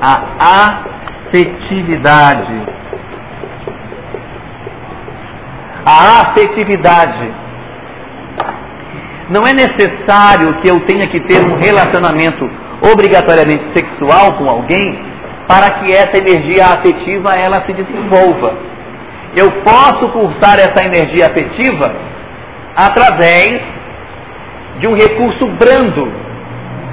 a 0.02 0.84
afetividade. 1.30 2.62
A 5.86 6.22
afetividade. 6.22 7.34
Não 9.30 9.46
é 9.48 9.54
necessário 9.54 10.56
que 10.56 10.70
eu 10.70 10.80
tenha 10.82 11.08
que 11.08 11.20
ter 11.22 11.46
um 11.46 11.58
relacionamento 11.58 12.50
obrigatoriamente 12.92 13.64
sexual 13.74 14.34
com 14.34 14.50
alguém 14.50 15.00
para 15.48 15.80
que 15.80 15.94
essa 15.94 16.18
energia 16.18 16.66
afetiva 16.66 17.34
ela 17.36 17.64
se 17.66 17.74
desenvolva. 17.74 18.54
Eu 19.36 19.52
posso 19.64 20.10
cursar 20.10 20.60
essa 20.60 20.84
energia 20.84 21.28
afetiva 21.28 21.94
através 22.76 23.62
de 24.80 24.88
um 24.88 24.96
recurso 24.96 25.46
brando, 25.48 26.12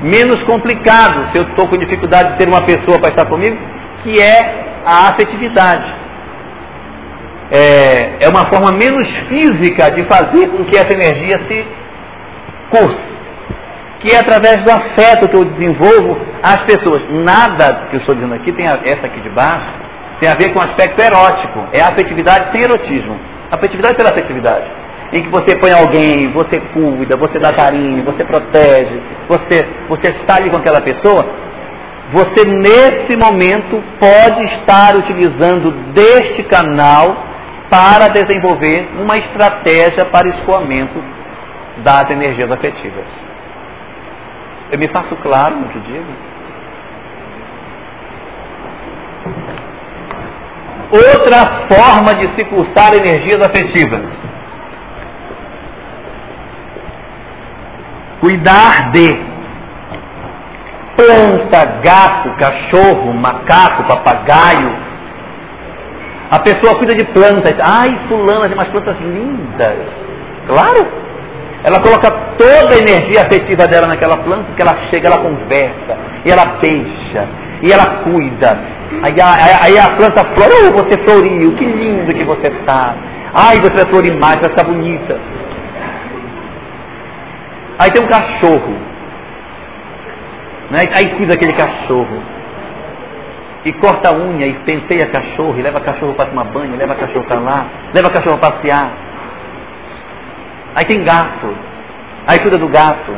menos 0.02 0.42
complicado. 0.44 1.30
Se 1.32 1.38
eu 1.38 1.42
estou 1.44 1.68
com 1.68 1.76
dificuldade 1.76 2.32
de 2.32 2.38
ter 2.38 2.48
uma 2.48 2.62
pessoa 2.62 2.98
para 2.98 3.10
estar 3.10 3.26
comigo, 3.26 3.56
que 4.02 4.20
é 4.20 4.68
a 4.84 5.08
afetividade. 5.10 5.94
É, 7.50 8.26
é 8.26 8.28
uma 8.28 8.46
forma 8.52 8.72
menos 8.72 9.08
física 9.28 9.90
de 9.90 10.04
fazer 10.04 10.48
com 10.48 10.64
que 10.64 10.76
essa 10.76 10.92
energia 10.92 11.40
se 11.48 11.66
curse. 12.70 13.08
Que 14.00 14.14
é 14.14 14.18
através 14.18 14.62
do 14.62 14.70
afeto 14.70 15.28
que 15.28 15.36
eu 15.36 15.44
desenvolvo 15.44 16.18
as 16.42 16.62
pessoas. 16.62 17.02
Nada 17.10 17.88
que 17.90 17.96
eu 17.96 18.00
estou 18.00 18.14
dizendo 18.14 18.34
aqui, 18.34 18.52
tem 18.52 18.68
a, 18.68 18.78
essa 18.84 19.06
aqui 19.06 19.20
de 19.20 19.30
baixo, 19.30 19.66
tem 20.20 20.30
a 20.30 20.34
ver 20.34 20.52
com 20.52 20.58
o 20.58 20.62
aspecto 20.62 21.00
erótico. 21.00 21.66
É 21.72 21.80
afetividade 21.80 22.52
sem 22.52 22.62
erotismo. 22.62 23.18
Afetividade 23.50 23.96
pela 23.96 24.10
afetividade. 24.10 24.70
Em 25.12 25.22
que 25.22 25.30
você 25.30 25.56
põe 25.56 25.72
alguém, 25.72 26.30
você 26.32 26.60
cuida, 26.72 27.16
você 27.16 27.38
dá 27.38 27.52
carinho, 27.52 28.04
você 28.04 28.24
protege, 28.24 29.00
você, 29.26 29.66
você 29.88 30.10
está 30.20 30.36
ali 30.36 30.50
com 30.50 30.58
aquela 30.58 30.82
pessoa, 30.82 31.24
você 32.12 32.46
nesse 32.46 33.16
momento 33.16 33.82
pode 33.98 34.44
estar 34.54 34.96
utilizando 34.96 35.70
deste 35.92 36.42
canal 36.44 37.24
para 37.70 38.08
desenvolver 38.08 38.88
uma 38.98 39.16
estratégia 39.18 40.04
para 40.06 40.28
escoamento 40.28 41.02
das 41.78 42.10
energias 42.10 42.50
afetivas. 42.50 43.04
Eu 44.70 44.78
me 44.78 44.88
faço 44.88 45.16
claro 45.16 45.56
no 45.56 45.68
que 45.68 45.78
digo? 45.80 46.12
Outra 50.90 51.68
forma 51.68 52.14
de 52.14 52.34
se 52.34 52.44
cursar 52.46 52.94
energias 52.94 53.40
afetivas. 53.40 54.27
Cuidar 58.20 58.90
de 58.92 59.16
planta, 60.96 61.64
gato, 61.82 62.30
cachorro, 62.36 63.12
macaco, 63.14 63.84
papagaio. 63.84 64.72
A 66.30 66.38
pessoa 66.40 66.76
cuida 66.76 66.94
de 66.94 67.04
plantas. 67.06 67.54
Ai, 67.62 67.98
fulana 68.08 68.48
tem 68.48 68.54
umas 68.54 68.68
plantas 68.68 68.96
lindas. 69.00 69.76
Claro. 70.46 70.86
Ela 71.64 71.80
coloca 71.80 72.10
toda 72.38 72.74
a 72.74 72.78
energia 72.78 73.22
afetiva 73.22 73.66
dela 73.66 73.88
naquela 73.88 74.16
planta, 74.18 74.52
que 74.54 74.62
ela 74.62 74.76
chega, 74.90 75.08
ela 75.08 75.18
conversa, 75.18 75.96
e 76.24 76.30
ela 76.30 76.56
beija, 76.60 77.28
e 77.62 77.72
ela 77.72 77.84
cuida, 78.04 78.56
Aí, 79.02 79.14
aí, 79.20 79.58
aí 79.62 79.78
a 79.78 79.90
planta 79.96 80.24
flora, 80.34 80.52
oh, 80.66 80.72
você 80.72 80.98
floriu, 81.04 81.52
que 81.54 81.64
lindo 81.64 82.12
que 82.12 82.24
você 82.24 82.48
está. 82.48 82.96
Ai, 83.34 83.60
você 83.60 83.74
vai 83.74 83.86
florir 83.86 84.18
mais, 84.18 84.40
vai 84.40 84.50
estar 84.50 84.64
bonita. 84.64 85.20
Aí 87.78 87.92
tem 87.92 88.02
um 88.02 88.08
cachorro. 88.08 88.74
Né? 90.70 90.80
Aí 90.94 91.10
cuida 91.16 91.34
daquele 91.34 91.52
cachorro. 91.52 92.22
E 93.64 93.72
corta 93.74 94.10
a 94.10 94.16
unha 94.16 94.46
e 94.46 94.54
penteia 94.64 95.06
cachorro, 95.06 95.58
e 95.58 95.62
leva 95.62 95.80
cachorro 95.80 96.14
para 96.14 96.30
tomar 96.30 96.44
banho, 96.44 96.76
leva 96.76 96.94
cachorro 96.94 97.24
para 97.24 97.40
lá, 97.40 97.66
leva 97.92 98.10
cachorro 98.10 98.38
para 98.38 98.52
passear. 98.52 98.90
Aí 100.74 100.84
tem 100.84 101.04
gato. 101.04 101.54
Aí 102.26 102.38
cuida 102.40 102.58
do 102.58 102.68
gato. 102.68 103.12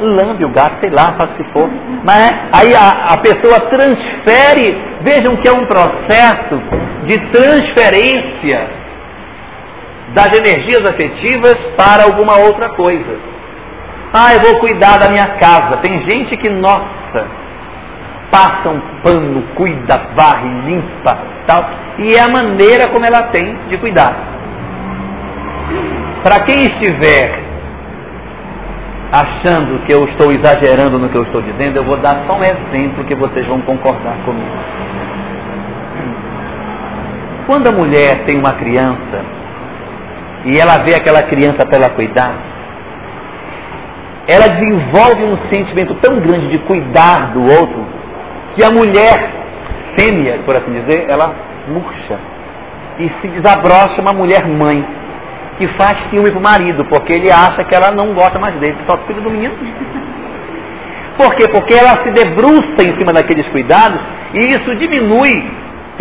Lambe 0.00 0.44
o 0.44 0.48
gato, 0.48 0.80
sei 0.80 0.90
lá, 0.90 1.14
faz 1.14 1.36
se 1.36 1.44
for. 1.52 1.68
Mas 2.04 2.30
é, 2.30 2.48
aí 2.52 2.74
a, 2.74 3.14
a 3.14 3.16
pessoa 3.18 3.60
transfere, 3.68 4.76
vejam 5.02 5.36
que 5.36 5.48
é 5.48 5.52
um 5.52 5.66
processo 5.66 6.60
de 7.04 7.18
transferência 7.30 8.81
das 10.14 10.32
energias 10.36 10.84
afetivas 10.84 11.56
para 11.76 12.04
alguma 12.04 12.36
outra 12.38 12.70
coisa. 12.70 13.16
Ah, 14.12 14.34
eu 14.34 14.40
vou 14.40 14.60
cuidar 14.60 14.98
da 14.98 15.08
minha 15.08 15.26
casa. 15.38 15.78
Tem 15.78 16.00
gente 16.02 16.36
que, 16.36 16.50
nossa, 16.50 17.26
passa 18.30 18.68
um 18.68 18.80
pano, 19.02 19.42
cuida, 19.54 20.02
varre, 20.14 20.48
limpa, 20.66 21.18
tal. 21.46 21.64
E 21.98 22.14
é 22.14 22.20
a 22.20 22.28
maneira 22.28 22.88
como 22.88 23.06
ela 23.06 23.24
tem 23.28 23.56
de 23.68 23.78
cuidar. 23.78 24.14
Para 26.22 26.40
quem 26.40 26.60
estiver 26.62 27.40
achando 29.10 29.84
que 29.84 29.92
eu 29.92 30.04
estou 30.04 30.30
exagerando 30.32 30.98
no 30.98 31.08
que 31.08 31.16
eu 31.16 31.22
estou 31.22 31.42
dizendo, 31.42 31.76
eu 31.76 31.84
vou 31.84 31.96
dar 31.96 32.24
só 32.26 32.34
um 32.34 32.44
exemplo 32.44 33.04
que 33.04 33.14
vocês 33.14 33.46
vão 33.46 33.60
concordar 33.62 34.16
comigo. 34.24 34.58
Quando 37.46 37.66
a 37.66 37.72
mulher 37.72 38.24
tem 38.24 38.38
uma 38.38 38.52
criança 38.52 39.41
e 40.44 40.58
ela 40.58 40.78
vê 40.78 40.94
aquela 40.94 41.22
criança 41.22 41.64
para 41.64 41.76
ela 41.76 41.90
cuidar, 41.90 42.34
ela 44.26 44.48
desenvolve 44.48 45.24
um 45.24 45.36
sentimento 45.50 45.94
tão 45.96 46.20
grande 46.20 46.48
de 46.48 46.58
cuidar 46.58 47.32
do 47.32 47.42
outro 47.42 47.84
que 48.54 48.62
a 48.62 48.70
mulher 48.70 49.30
fêmea, 49.98 50.38
por 50.44 50.56
assim 50.56 50.72
dizer, 50.72 51.06
ela 51.08 51.34
murcha 51.68 52.18
e 52.98 53.10
se 53.20 53.28
desabrocha 53.28 54.00
uma 54.00 54.12
mulher 54.12 54.46
mãe 54.46 54.84
que 55.58 55.66
faz 55.68 55.98
ciúme 56.10 56.30
pro 56.30 56.40
marido, 56.40 56.84
porque 56.86 57.12
ele 57.12 57.30
acha 57.30 57.64
que 57.64 57.74
ela 57.74 57.90
não 57.90 58.14
gosta 58.14 58.38
mais 58.38 58.54
dele, 58.56 58.76
só 58.86 58.96
cuida 58.98 59.20
do 59.20 59.30
menino. 59.30 59.54
Por 61.16 61.34
quê? 61.34 61.46
Porque 61.48 61.74
ela 61.74 62.02
se 62.02 62.10
debruça 62.10 62.82
em 62.82 62.96
cima 62.96 63.12
daqueles 63.12 63.46
cuidados 63.48 64.00
e 64.34 64.38
isso 64.48 64.76
diminui 64.76 65.50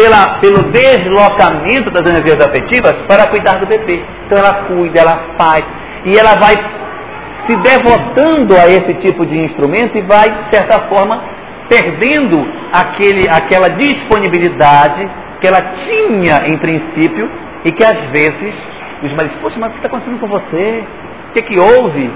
pela, 0.02 0.39
pelo 0.39 0.72
deslocamento 0.72 1.91
das 1.91 2.04
energias 2.10 2.39
afetivas 2.41 2.93
para 3.08 3.28
cuidar 3.28 3.60
do 3.60 3.68
bebê. 3.68 4.04
Então 4.26 4.38
ela 4.39 4.66
cuida, 4.66 4.99
ela 4.99 5.36
faz 5.38 5.64
e 6.06 6.18
ela 6.18 6.36
vai 6.39 6.56
se 7.45 7.56
devotando 7.58 8.56
a 8.56 8.68
esse 8.68 8.95
tipo 8.95 9.24
de 9.26 9.38
instrumento 9.38 9.95
e 9.95 10.02
vai, 10.02 10.30
de 10.30 10.56
certa 10.56 10.80
forma, 10.89 11.22
perdendo 11.70 12.47
aquele, 12.74 13.30
aquela 13.30 13.70
disponibilidade 13.70 15.08
que 15.39 15.47
ela 15.47 15.62
tinha 15.86 16.47
em 16.47 16.58
princípio 16.58 17.30
e 17.64 17.72
que 17.72 17.84
às 17.84 18.10
vezes 18.10 18.54
os 19.04 19.14
maridos, 19.14 19.38
poxa, 19.39 19.58
mas 19.60 19.70
o 19.70 19.74
que 19.74 19.78
está 19.78 19.88
acontecendo 19.88 20.20
com 20.20 20.28
você? 20.28 20.84
O 21.30 21.34
que, 21.34 21.41
que 21.43 21.60
houve? 21.60 22.12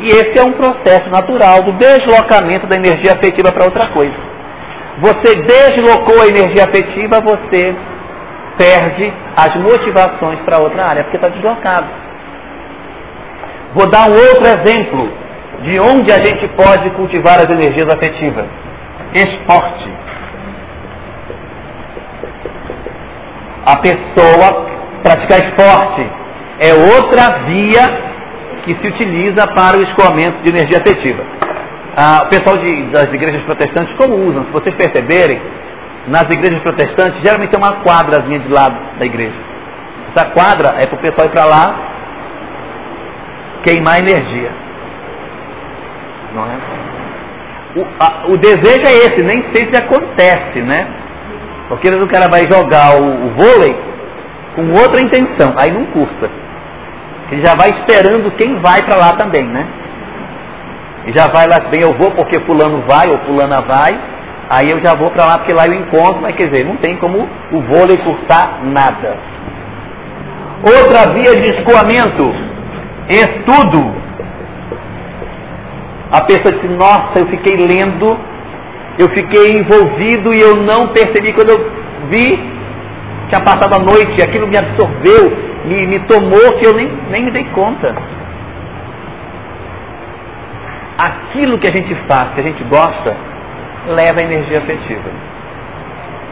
E 0.00 0.08
esse 0.08 0.38
é 0.38 0.42
um 0.42 0.52
processo 0.52 1.08
natural 1.08 1.62
do 1.62 1.72
deslocamento 1.72 2.66
da 2.66 2.76
energia 2.76 3.12
afetiva 3.12 3.52
para 3.52 3.64
outra 3.64 3.88
coisa. 3.88 4.33
Você 4.98 5.34
deslocou 5.42 6.22
a 6.22 6.26
energia 6.26 6.64
afetiva, 6.64 7.20
você 7.20 7.74
perde 8.56 9.12
as 9.36 9.56
motivações 9.56 10.40
para 10.40 10.58
outra 10.58 10.86
área, 10.86 11.02
porque 11.02 11.16
está 11.16 11.28
deslocado. 11.28 11.86
Vou 13.74 13.90
dar 13.90 14.08
um 14.08 14.14
outro 14.14 14.46
exemplo 14.46 15.10
de 15.62 15.80
onde 15.80 16.12
a 16.12 16.18
gente 16.18 16.46
pode 16.48 16.90
cultivar 16.90 17.38
as 17.38 17.50
energias 17.50 17.88
afetivas. 17.92 18.46
Esporte. 19.12 19.88
A 23.66 23.76
pessoa 23.78 24.66
praticar 25.02 25.38
esporte 25.40 26.06
é 26.60 26.72
outra 26.72 27.44
via 27.46 28.14
que 28.64 28.74
se 28.74 28.88
utiliza 28.88 29.46
para 29.48 29.78
o 29.78 29.82
escoamento 29.82 30.42
de 30.42 30.50
energia 30.50 30.78
afetiva. 30.78 31.22
Ah, 31.96 32.22
o 32.24 32.28
pessoal 32.28 32.56
de, 32.56 32.90
das 32.90 33.12
igrejas 33.12 33.42
protestantes 33.42 33.94
como 33.96 34.16
usam? 34.16 34.44
Se 34.46 34.50
vocês 34.50 34.74
perceberem, 34.74 35.40
nas 36.08 36.24
igrejas 36.24 36.60
protestantes 36.60 37.20
geralmente 37.22 37.50
tem 37.50 37.58
uma 37.58 37.82
quadrazinha 37.82 38.40
de 38.40 38.48
lado 38.48 38.76
da 38.98 39.06
igreja. 39.06 39.36
Essa 40.14 40.26
quadra 40.30 40.74
é 40.80 40.86
para 40.86 40.96
o 40.96 41.00
pessoal 41.00 41.26
ir 41.26 41.30
para 41.30 41.44
lá 41.44 41.74
queimar 43.62 43.98
energia. 44.00 44.50
Não 46.34 46.44
é? 46.44 46.56
O, 47.76 47.86
a, 47.98 48.26
o, 48.28 48.36
desejo 48.36 48.86
é 48.86 48.94
esse, 49.06 49.24
nem 49.24 49.42
sei 49.52 49.68
se 49.72 49.76
acontece, 49.76 50.60
né? 50.60 50.86
Porque 51.68 51.88
o 51.88 52.08
cara 52.08 52.28
vai 52.28 52.42
jogar 52.50 53.00
o, 53.00 53.26
o 53.26 53.30
vôlei 53.30 53.76
com 54.54 54.70
outra 54.72 55.00
intenção, 55.00 55.54
aí 55.56 55.72
não 55.72 55.86
cursa. 55.86 56.30
Ele 57.30 57.44
já 57.44 57.54
vai 57.54 57.70
esperando 57.70 58.30
quem 58.36 58.60
vai 58.60 58.82
para 58.82 58.96
lá 58.96 59.12
também, 59.14 59.44
né? 59.44 59.66
E 61.06 61.12
já 61.12 61.28
vai 61.28 61.46
lá, 61.46 61.60
bem, 61.70 61.82
eu 61.82 61.92
vou 61.94 62.10
porque 62.12 62.40
fulano 62.40 62.82
vai 62.88 63.10
ou 63.10 63.18
fulana 63.18 63.60
vai, 63.60 63.98
aí 64.48 64.70
eu 64.70 64.80
já 64.80 64.94
vou 64.94 65.10
para 65.10 65.26
lá 65.26 65.38
porque 65.38 65.52
lá 65.52 65.66
eu 65.66 65.74
encontro, 65.74 66.22
mas 66.22 66.34
quer 66.34 66.48
dizer, 66.48 66.64
não 66.64 66.76
tem 66.76 66.96
como 66.96 67.28
o 67.52 67.60
vôlei 67.60 67.98
cursar 67.98 68.60
nada. 68.64 69.16
Outra 70.62 71.12
via 71.12 71.40
de 71.42 71.56
escoamento, 71.56 72.34
estudo. 73.08 73.92
A 76.10 76.22
pessoa 76.22 76.54
disse, 76.54 76.68
nossa, 76.68 77.18
eu 77.18 77.26
fiquei 77.26 77.56
lendo, 77.56 78.18
eu 78.98 79.08
fiquei 79.10 79.58
envolvido 79.58 80.32
e 80.32 80.40
eu 80.40 80.56
não 80.56 80.88
percebi 80.88 81.34
quando 81.34 81.50
eu 81.50 81.70
vi, 82.08 82.38
tinha 83.28 83.42
passado 83.42 83.74
a 83.74 83.78
noite, 83.78 84.22
aquilo 84.22 84.46
me 84.46 84.56
absorveu, 84.56 85.36
me, 85.66 85.86
me 85.86 85.98
tomou 86.00 86.56
que 86.58 86.66
eu 86.66 86.74
nem, 86.74 86.90
nem 87.10 87.24
me 87.24 87.30
dei 87.30 87.44
conta. 87.52 87.94
Aquilo 90.98 91.58
que 91.58 91.66
a 91.66 91.72
gente 91.72 91.94
faz, 92.06 92.34
que 92.34 92.40
a 92.40 92.42
gente 92.42 92.62
gosta, 92.64 93.16
leva 93.88 94.22
energia 94.22 94.58
afetiva. 94.58 95.10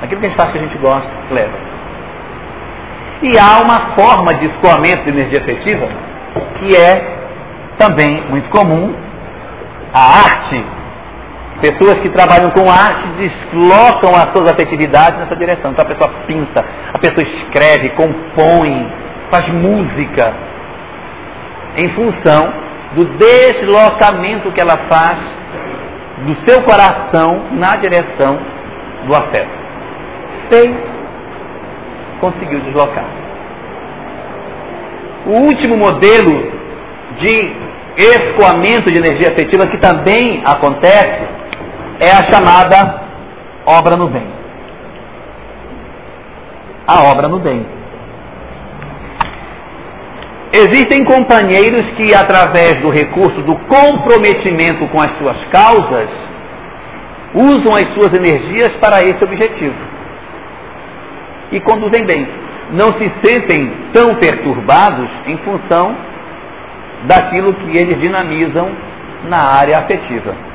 Aquilo 0.03 0.21
que 0.21 0.27
a 0.27 0.29
gente 0.29 0.39
faz 0.39 0.53
que 0.53 0.59
a 0.59 0.63
gente 0.63 0.79
gosta, 0.79 1.11
leva. 1.31 1.73
E 3.23 3.39
há 3.39 3.63
uma 3.63 3.95
forma 3.95 4.35
de 4.35 4.47
escoamento 4.47 5.05
de 5.05 5.11
energia 5.11 5.41
afetiva 5.41 5.89
que 6.59 6.77
é 6.77 7.19
também 7.79 8.23
muito 8.29 8.49
comum, 8.51 8.95
a 9.93 10.01
arte 10.01 10.65
Pessoas 11.63 12.01
que 12.01 12.09
trabalham 12.09 12.51
com 12.51 12.69
arte 12.69 13.07
deslocam 13.19 14.11
as 14.17 14.33
suas 14.33 14.51
afetividades 14.51 15.17
nessa 15.21 15.37
direção. 15.37 15.71
Então 15.71 15.85
a 15.85 15.89
pessoa 15.89 16.11
pinta, 16.27 16.65
a 16.93 16.99
pessoa 16.99 17.23
escreve, 17.23 17.91
compõe, 17.91 18.91
faz 19.31 19.47
música, 19.47 20.35
em 21.77 21.89
função 21.91 22.53
do 22.95 23.05
deslocamento 23.17 24.53
que 24.53 24.61
ela 24.61 24.77
faz 24.89 25.19
do 26.27 26.35
seu 26.47 26.63
coração 26.63 27.47
na 27.53 27.77
direção 27.77 28.39
do 29.07 29.15
afeto. 29.15 29.51
Fez, 30.49 30.77
conseguiu 32.21 32.61
deslocar. 32.61 33.05
O 35.27 35.47
último 35.47 35.77
modelo 35.77 36.53
de 37.19 37.53
escoamento 37.97 38.91
de 38.91 38.99
energia 38.99 39.29
afetiva 39.29 39.67
que 39.67 39.79
também 39.79 40.43
acontece 40.45 41.29
é 42.01 42.11
a 42.11 42.33
chamada 42.33 43.03
obra 43.67 43.97
no 43.97 44.09
bem. 44.09 44.27
A 46.87 47.05
obra 47.05 47.29
no 47.29 47.39
bem. 47.39 47.82
Existem 50.53 51.05
companheiros 51.05 51.87
que, 51.97 52.15
através 52.15 52.81
do 52.83 52.91
recurso 52.91 53.41
do 53.43 53.57
comprometimento 53.57 54.87
com 54.89 55.03
as 55.03 55.17
suas 55.19 55.37
causas, 55.47 56.11
usam 57.35 57.73
as 57.75 57.93
suas 57.95 58.13
energias 58.15 58.73
para 58.81 59.03
esse 59.03 59.25
objetivo. 59.25 59.75
E 61.51 61.61
conduzem 61.61 62.05
bem. 62.05 62.29
Não 62.73 62.89
se 62.99 63.11
sentem 63.25 63.73
tão 63.93 64.15
perturbados 64.17 65.09
em 65.27 65.37
função 65.39 65.97
daquilo 67.05 67.55
que 67.55 67.77
eles 67.77 68.01
dinamizam 68.01 68.71
na 69.25 69.59
área 69.59 69.79
afetiva 69.79 70.53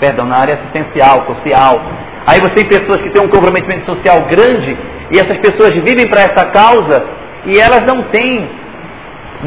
perdão, 0.00 0.26
na 0.26 0.36
área 0.36 0.54
assistencial, 0.54 1.26
social. 1.26 1.80
Aí 2.26 2.40
você 2.40 2.54
tem 2.54 2.68
pessoas 2.68 3.00
que 3.02 3.10
têm 3.10 3.22
um 3.22 3.28
comprometimento 3.28 3.86
social 3.86 4.22
grande 4.28 4.76
e 5.10 5.18
essas 5.18 5.38
pessoas 5.38 5.74
vivem 5.74 6.08
para 6.08 6.22
essa 6.22 6.46
causa 6.50 7.04
e 7.46 7.58
elas 7.58 7.82
não 7.86 8.02
têm 8.04 8.48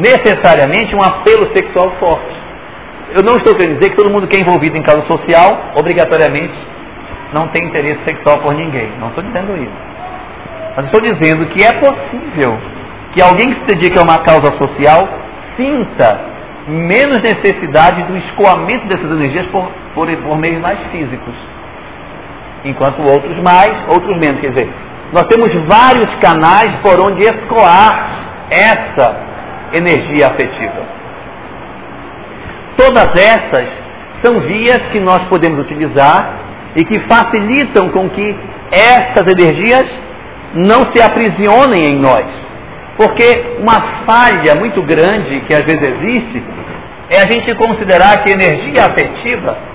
necessariamente 0.00 0.94
um 0.94 1.02
apelo 1.02 1.54
sexual 1.54 1.92
forte. 2.00 2.40
Eu 3.12 3.22
não 3.22 3.36
estou 3.36 3.54
querendo 3.54 3.78
dizer 3.78 3.90
que 3.90 3.96
todo 3.96 4.10
mundo 4.10 4.26
que 4.26 4.36
é 4.36 4.40
envolvido 4.40 4.76
em 4.76 4.82
causa 4.82 5.06
social, 5.06 5.72
obrigatoriamente, 5.76 6.54
não 7.32 7.48
tem 7.48 7.64
interesse 7.64 8.00
sexual 8.04 8.38
por 8.38 8.54
ninguém. 8.54 8.90
Não 8.98 9.08
estou 9.08 9.22
dizendo 9.22 9.56
isso. 9.56 9.90
Mas 10.76 10.86
estou 10.86 11.00
dizendo 11.00 11.46
que 11.46 11.64
é 11.64 11.72
possível 11.72 12.56
que 13.12 13.20
alguém 13.20 13.52
que 13.52 13.60
se 13.60 13.66
dedique 13.76 13.98
a 13.98 14.02
uma 14.02 14.18
causa 14.18 14.56
social 14.56 15.08
sinta 15.56 16.30
menos 16.68 17.18
necessidade 17.22 18.04
do 18.04 18.16
escoamento 18.16 18.86
dessas 18.86 19.10
energias 19.10 19.46
por, 19.46 19.68
por, 19.94 20.08
por 20.08 20.36
meios 20.38 20.60
mais 20.60 20.78
físicos. 20.92 21.34
Enquanto 22.64 23.02
outros 23.02 23.38
mais, 23.40 23.72
outros 23.88 24.16
menos. 24.16 24.40
Quer 24.40 24.52
dizer, 24.52 24.70
nós 25.12 25.24
temos 25.24 25.50
vários 25.66 26.14
canais 26.16 26.76
por 26.82 27.00
onde 27.00 27.22
escoar 27.22 28.20
essa 28.50 29.29
energia 29.72 30.26
afetiva. 30.26 30.82
Todas 32.76 33.10
essas 33.14 33.68
são 34.22 34.40
vias 34.40 34.80
que 34.92 35.00
nós 35.00 35.22
podemos 35.28 35.60
utilizar 35.60 36.38
e 36.76 36.84
que 36.84 36.98
facilitam 37.00 37.88
com 37.90 38.08
que 38.08 38.36
essas 38.70 39.26
energias 39.26 39.86
não 40.54 40.92
se 40.92 41.02
aprisionem 41.02 41.92
em 41.92 41.98
nós. 41.98 42.26
Porque 42.96 43.56
uma 43.58 44.04
falha 44.04 44.54
muito 44.58 44.82
grande 44.82 45.40
que 45.40 45.54
às 45.54 45.64
vezes 45.64 45.82
existe 45.82 46.42
é 47.08 47.18
a 47.18 47.30
gente 47.30 47.54
considerar 47.54 48.22
que 48.22 48.30
energia 48.30 48.84
afetiva 48.84 49.69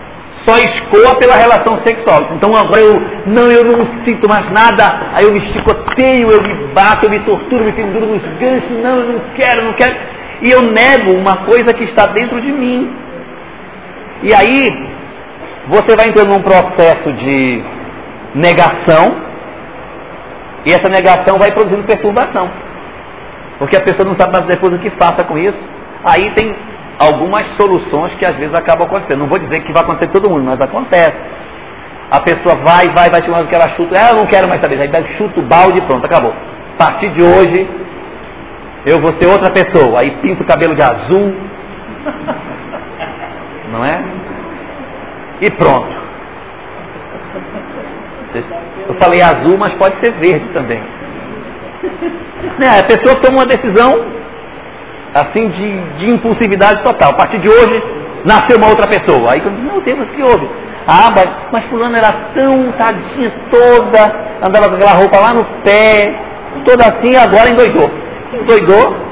só 0.46 0.58
escoa 0.58 1.16
pela 1.18 1.36
relação 1.36 1.82
sexual. 1.86 2.30
Então 2.36 2.56
agora 2.56 2.80
eu 2.80 3.02
não, 3.26 3.52
eu 3.52 3.64
não 3.66 4.04
sinto 4.06 4.30
mais 4.30 4.50
nada, 4.52 5.10
aí 5.14 5.26
eu 5.26 5.34
me 5.34 5.42
chicoteio, 5.52 6.30
eu 6.30 6.42
me 6.42 6.54
bato, 6.74 7.06
eu 7.06 7.10
me 7.10 7.20
torturo, 7.22 7.66
me 7.66 7.72
penduro 7.72 8.06
nos 8.06 8.22
ganchos, 8.40 8.72
não, 8.82 9.00
eu 9.00 9.14
não 9.14 9.20
quero, 9.36 9.64
não 9.64 9.74
quero. 9.74 9.96
E 10.42 10.52
eu 10.52 10.62
nego 10.62 11.14
uma 11.18 11.38
coisa 11.46 11.74
que 11.74 11.86
está 11.86 12.08
dentro 12.08 12.40
de 12.40 12.52
mim. 12.52 12.94
E 14.22 14.34
aí 14.34 14.88
você 15.68 15.96
vai 15.96 16.10
entrando 16.10 16.30
num 16.30 16.44
processo 16.44 17.12
de 17.14 17.64
negação, 18.36 19.16
e 20.66 20.72
essa 20.72 20.90
negação 20.90 21.38
vai 21.40 21.52
produzindo 21.52 21.84
perturbação. 21.84 22.50
Porque 23.58 23.78
a 23.78 23.82
pessoa 23.82 24.08
não 24.08 24.16
sabe 24.16 24.34
mais 24.34 24.46
depois 24.46 24.74
o 24.74 24.80
que 24.80 24.90
faça 24.92 25.24
com 25.24 25.38
isso. 25.38 25.58
Aí 26.04 26.32
tem 26.32 26.56
algumas 27.00 27.46
soluções 27.58 28.14
que 28.16 28.26
às 28.26 28.36
vezes 28.36 28.54
acabam 28.54 28.88
acontecendo. 28.88 29.20
Não 29.20 29.28
vou 29.28 29.40
dizer 29.40 29.62
que 29.64 29.74
vai 29.74 29.84
acontecer 29.84 30.12
todo 30.12 30.30
mundo, 30.30 30.44
mas 30.46 30.60
acontece. 30.60 31.16
A 32.12 32.20
pessoa 32.20 32.56
vai, 32.56 32.90
vai, 32.90 33.10
vai 33.10 33.24
chamando 33.24 33.48
que 33.48 33.56
ela 33.56 33.70
chuta, 33.70 33.96
ah, 34.00 34.14
não 34.14 34.26
quero 34.28 34.48
mais 34.48 34.62
saber, 34.62 34.80
aí 34.80 35.18
chuta 35.18 35.40
o 35.40 35.44
balde 35.44 35.80
e 35.80 35.86
pronto, 35.86 36.06
acabou. 36.06 36.32
A 36.32 36.78
partir 36.78 37.10
de 37.10 37.22
hoje, 37.22 37.68
eu 38.86 39.00
vou 39.00 39.14
ser 39.20 39.28
outra 39.28 39.52
pessoa. 39.52 40.00
Aí 40.00 40.12
pinta 40.22 40.44
o 40.44 40.48
cabelo 40.48 40.76
de 40.76 40.84
azul, 40.84 41.36
não 43.72 43.84
é? 43.84 44.04
E 45.42 45.52
pronto. 45.52 46.06
Eu 48.88 48.94
falei 48.96 49.22
azul, 49.22 49.58
mas 49.58 49.74
pode 49.74 50.00
ser 50.00 50.12
verde 50.12 50.48
também. 50.54 50.82
Né, 52.60 52.80
a 52.80 52.84
pessoa 52.84 53.20
toma 53.22 53.40
uma 53.40 53.46
decisão 53.46 54.06
assim 55.16 55.48
de, 55.48 55.80
de 55.98 56.12
impulsividade 56.12 56.84
total. 56.84 57.12
A 57.12 57.16
partir 57.16 57.40
de 57.40 57.48
hoje, 57.48 57.84
nasceu 58.26 58.58
uma 58.58 58.68
outra 58.68 58.86
pessoa. 58.88 59.32
Aí 59.34 59.42
quando 59.42 59.60
meu 59.60 59.82
Deus, 59.82 60.08
que 60.14 60.22
houve? 60.22 60.48
Ah, 60.88 61.10
mas, 61.16 61.28
mas 61.52 61.64
fulano 61.70 61.96
era 61.96 62.12
tão 62.36 62.72
tadinha 62.74 63.34
toda, 63.50 64.16
andava 64.44 64.70
com 64.70 64.76
aquela 64.76 64.94
roupa 64.94 65.18
lá 65.20 65.34
no 65.34 65.46
pé, 65.64 66.14
toda 66.64 66.84
assim, 66.86 67.16
agora 67.16 67.50
endoidou. 67.50 67.90
Endoidou 68.34 69.06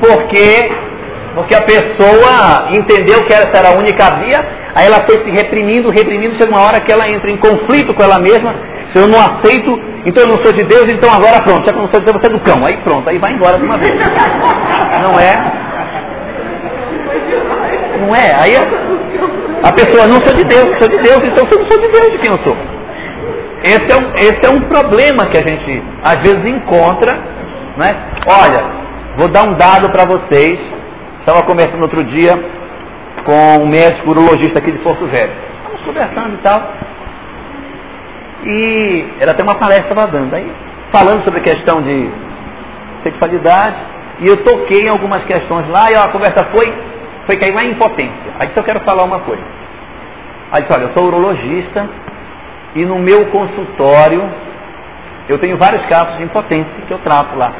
porque, 0.00 0.70
porque 1.34 1.54
a 1.54 1.62
pessoa 1.62 2.68
entendeu 2.70 3.24
que 3.24 3.32
essa 3.32 3.56
era 3.56 3.70
a 3.70 3.78
única 3.78 4.04
via, 4.16 4.63
aí 4.74 4.86
ela 4.86 5.04
foi 5.06 5.24
se 5.24 5.30
reprimindo, 5.30 5.90
reprimindo, 5.90 6.36
chega 6.36 6.50
uma 6.50 6.62
hora 6.62 6.80
que 6.80 6.92
ela 6.92 7.08
entra 7.08 7.30
em 7.30 7.36
conflito 7.36 7.94
com 7.94 8.02
ela 8.02 8.18
mesma, 8.18 8.54
se 8.92 9.00
eu 9.00 9.08
não 9.08 9.18
aceito, 9.18 9.80
então 10.06 10.22
eu 10.22 10.28
não 10.28 10.42
sou 10.42 10.52
de 10.52 10.64
Deus, 10.64 10.84
então 10.88 11.12
agora 11.12 11.42
pronto, 11.42 11.64
já 11.66 11.72
que 11.72 11.78
eu 11.78 11.82
não 11.82 11.90
sou 11.90 12.00
de 12.00 12.06
Deus, 12.06 12.20
você 12.20 12.26
é 12.26 12.30
do 12.30 12.40
cão. 12.40 12.64
Aí 12.64 12.76
pronto, 12.78 13.08
aí 13.08 13.18
vai 13.18 13.32
embora 13.32 13.58
de 13.58 13.64
uma 13.64 13.76
vez. 13.78 13.94
Não 15.02 15.18
é? 15.18 15.64
Não 18.00 18.14
é? 18.14 18.32
Aí 18.38 18.54
a, 18.56 19.68
a 19.68 19.72
pessoa 19.72 20.06
não 20.06 20.20
sou 20.26 20.36
de 20.36 20.44
Deus, 20.44 20.78
sou 20.78 20.88
de 20.88 20.98
Deus, 20.98 21.20
então 21.24 21.46
eu 21.50 21.58
não 21.58 21.66
sou 21.66 21.80
de 21.80 21.88
Deus, 21.88 22.10
de 22.12 22.18
quem 22.18 22.30
eu 22.30 22.38
sou? 22.44 22.56
Esse 23.64 23.90
é, 23.90 23.96
um, 23.96 24.14
esse 24.16 24.46
é 24.46 24.50
um 24.50 24.60
problema 24.68 25.26
que 25.26 25.38
a 25.38 25.46
gente 25.46 25.82
às 26.02 26.20
vezes 26.20 26.44
encontra, 26.44 27.18
né? 27.76 27.96
Olha, 28.26 28.62
vou 29.16 29.28
dar 29.28 29.48
um 29.48 29.54
dado 29.54 29.90
para 29.90 30.04
vocês. 30.04 30.60
Estava 31.20 31.42
conversando 31.44 31.80
outro 31.80 32.04
dia 32.04 32.38
com 33.24 33.62
um 33.62 33.66
médico 33.66 34.10
urologista 34.10 34.58
aqui 34.58 34.70
de 34.70 34.78
Porto 34.78 35.06
Velho. 35.06 35.32
Estamos 35.56 35.80
conversando 35.86 36.34
e 36.34 36.38
tal. 36.38 36.72
E 38.44 39.04
ela 39.20 39.34
tem 39.34 39.44
uma 39.44 39.54
palestra 39.54 39.94
lá 39.94 40.06
dando, 40.06 40.34
aí 40.34 40.52
falando 40.92 41.24
sobre 41.24 41.40
a 41.40 41.42
questão 41.42 41.82
de 41.82 42.08
sexualidade, 43.02 43.76
e 44.20 44.28
eu 44.28 44.44
toquei 44.44 44.86
em 44.86 44.88
algumas 44.88 45.24
questões 45.24 45.66
lá, 45.68 45.90
e 45.90 45.96
a 45.96 46.08
conversa 46.08 46.44
foi, 46.52 46.72
foi 47.26 47.36
cair 47.36 47.50
uma 47.50 47.64
impotência. 47.64 48.32
Aí 48.38 48.50
eu 48.54 48.62
quero 48.62 48.80
falar 48.80 49.02
uma 49.02 49.18
coisa. 49.20 49.42
Aí 50.52 50.62
disse, 50.62 50.72
olha, 50.72 50.84
eu 50.84 50.92
sou 50.94 51.06
urologista, 51.06 51.88
e 52.76 52.84
no 52.84 52.98
meu 52.98 53.26
consultório 53.26 54.22
eu 55.28 55.38
tenho 55.38 55.56
vários 55.56 55.84
casos 55.86 56.16
de 56.18 56.22
impotência 56.22 56.70
que 56.86 56.92
eu 56.92 56.98
trato 56.98 57.36
lá. 57.36 57.52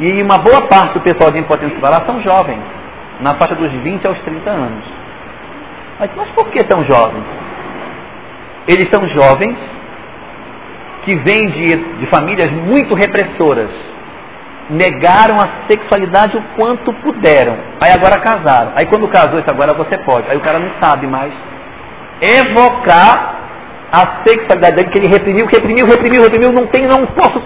E 0.00 0.22
uma 0.22 0.38
boa 0.38 0.62
parte 0.68 0.94
do 0.94 1.00
pessoal 1.00 1.30
de 1.30 1.38
impotência 1.38 1.74
que 1.74 1.80
vai 1.80 1.90
lá 1.90 2.04
são 2.04 2.20
jovens, 2.20 2.60
na 3.20 3.34
faixa 3.34 3.54
dos 3.54 3.70
20 3.70 4.06
aos 4.06 4.18
30 4.20 4.50
anos. 4.50 4.84
Mas, 5.98 6.10
mas 6.16 6.28
por 6.30 6.48
que 6.48 6.62
tão 6.64 6.84
jovens? 6.84 7.24
Eles 8.66 8.88
são 8.90 9.06
jovens 9.08 9.56
que 11.04 11.14
vêm 11.16 11.50
de, 11.50 11.76
de 12.00 12.06
famílias 12.06 12.50
muito 12.52 12.94
repressoras. 12.94 13.70
Negaram 14.70 15.40
a 15.40 15.66
sexualidade 15.66 16.36
o 16.36 16.42
quanto 16.54 16.92
puderam. 16.92 17.56
Aí 17.80 17.90
agora 17.90 18.20
casaram. 18.20 18.72
Aí 18.74 18.86
quando 18.86 19.08
casou, 19.08 19.38
isso 19.38 19.50
agora 19.50 19.72
você 19.72 19.96
pode. 19.98 20.30
Aí 20.30 20.36
o 20.36 20.40
cara 20.40 20.58
não 20.58 20.70
sabe 20.80 21.06
mais 21.06 21.32
evocar 22.20 23.36
a 23.90 24.22
sexualidade 24.26 24.76
dele, 24.76 24.90
que 24.90 24.98
ele 24.98 25.08
reprimiu, 25.08 25.46
reprimiu, 25.46 25.86
reprimiu, 25.86 26.22
reprimiu, 26.22 26.52
não 26.52 26.66
tem, 26.66 26.86
não 26.86 27.06
posso. 27.06 27.40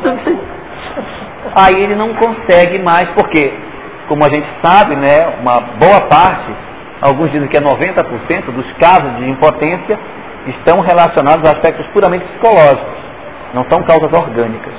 Aí 1.55 1.83
ele 1.83 1.95
não 1.95 2.15
consegue 2.15 2.79
mais, 2.79 3.09
porque, 3.11 3.53
como 4.09 4.25
a 4.25 4.29
gente 4.29 4.47
sabe, 4.63 4.97
né, 4.97 5.35
uma 5.41 5.61
boa 5.61 6.01
parte, 6.03 6.53
alguns 7.01 7.31
dizem 7.31 7.49
que 7.49 7.57
é 7.57 7.61
90% 7.61 8.51
dos 8.53 8.73
casos 8.75 9.17
de 9.17 9.31
impotência, 9.31 9.99
estão 10.47 10.81
relacionados 10.81 11.49
a 11.49 11.53
aspectos 11.53 11.87
puramente 11.89 12.25
psicológicos, 12.25 13.03
não 13.55 13.65
são 13.71 13.83
causas 13.83 14.13
orgânicas. 14.13 14.75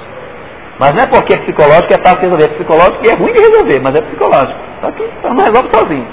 Mas 0.80 0.94
não 0.94 1.04
é 1.04 1.08
porque 1.08 1.34
é 1.34 1.38
psicológico 1.38 1.94
é 1.94 1.98
fácil 1.98 2.20
de 2.20 2.26
resolver. 2.26 2.46
É 2.46 2.48
psicológico 2.50 3.06
e 3.06 3.10
é 3.10 3.16
ruim 3.16 3.32
de 3.32 3.40
resolver, 3.40 3.80
mas 3.80 3.96
é 3.96 4.02
psicológico. 4.02 4.60
Só 4.82 4.92
que 4.92 5.10
não 5.24 5.38
resolve 5.38 5.70
sozinho. 5.74 6.08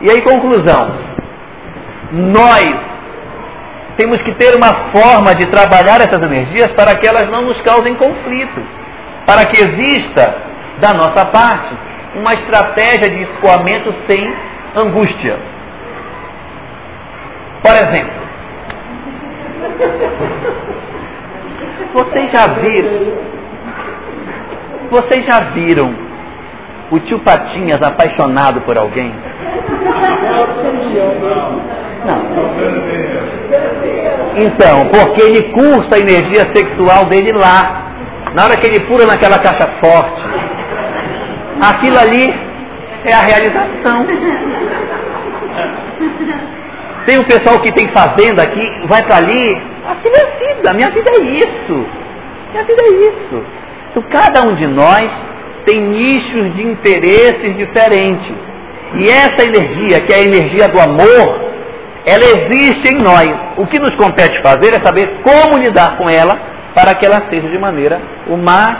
E 0.00 0.10
aí, 0.10 0.22
conclusão. 0.22 1.10
Nós 2.12 2.74
temos 3.96 4.20
que 4.22 4.32
ter 4.32 4.56
uma 4.56 4.90
forma 4.90 5.34
de 5.34 5.46
trabalhar 5.46 6.00
essas 6.00 6.22
energias 6.22 6.72
para 6.72 6.96
que 6.96 7.06
elas 7.06 7.28
não 7.30 7.42
nos 7.42 7.60
causem 7.60 7.94
conflitos. 7.96 8.64
Para 9.26 9.44
que 9.44 9.60
exista, 9.60 10.34
da 10.80 10.94
nossa 10.94 11.26
parte, 11.26 11.74
uma 12.14 12.30
estratégia 12.32 13.10
de 13.10 13.22
escoamento 13.22 13.94
sem 14.08 14.34
angústia. 14.76 15.38
Por 17.62 17.72
exemplo, 17.72 18.20
vocês 21.94 22.30
já 22.32 22.46
viram? 22.54 23.30
Vocês 24.90 25.24
já 25.26 25.40
viram 25.50 25.94
o 26.90 26.98
tio 27.00 27.20
Patinhas 27.20 27.80
apaixonado 27.82 28.60
por 28.62 28.76
alguém? 28.76 29.12
Não. 32.04 32.20
Então, 34.36 34.86
porque 34.88 35.22
ele 35.22 35.52
cursa 35.52 35.96
a 35.96 35.98
energia 35.98 36.50
sexual 36.54 37.06
dele 37.06 37.32
lá. 37.32 37.86
Na 38.34 38.44
hora 38.44 38.56
que 38.56 38.68
ele 38.68 38.86
pula 38.86 39.06
naquela 39.06 39.38
caixa 39.38 39.68
forte, 39.80 40.22
aquilo 41.60 41.98
ali 41.98 42.34
é 43.04 43.14
a 43.14 43.22
realização. 43.22 44.06
Tem 47.06 47.18
o 47.18 47.24
pessoal 47.24 47.60
que 47.60 47.72
tem 47.72 47.88
fazenda 47.88 48.42
aqui, 48.42 48.64
vai 48.86 49.02
para 49.02 49.16
ali. 49.16 49.62
Aquilo 49.88 50.14
é 50.16 50.54
vida, 50.54 50.72
minha 50.74 50.90
vida 50.90 51.10
é 51.10 51.22
isso. 51.22 51.86
Minha 52.52 52.64
vida 52.64 52.82
é 52.82 52.88
isso. 53.08 53.44
Então 53.90 54.02
cada 54.10 54.42
um 54.42 54.54
de 54.54 54.66
nós 54.66 55.10
tem 55.64 55.80
nichos 55.80 56.54
de 56.54 56.62
interesses 56.62 57.56
diferentes. 57.56 58.34
E 58.94 59.08
essa 59.08 59.44
energia, 59.46 60.00
que 60.00 60.12
é 60.12 60.16
a 60.16 60.22
energia 60.22 60.68
do 60.68 60.80
amor, 60.80 61.50
ela 62.04 62.24
existe 62.24 62.94
em 62.94 62.98
nós. 62.98 63.30
O 63.56 63.66
que 63.66 63.78
nos 63.78 63.94
compete 63.96 64.40
fazer 64.42 64.74
é 64.74 64.84
saber 64.84 65.20
como 65.22 65.58
lidar 65.58 65.96
com 65.96 66.08
ela 66.08 66.38
para 66.74 66.94
que 66.94 67.04
ela 67.04 67.28
seja 67.30 67.48
de 67.48 67.58
maneira 67.58 68.00
o 68.26 68.36
mais 68.36 68.78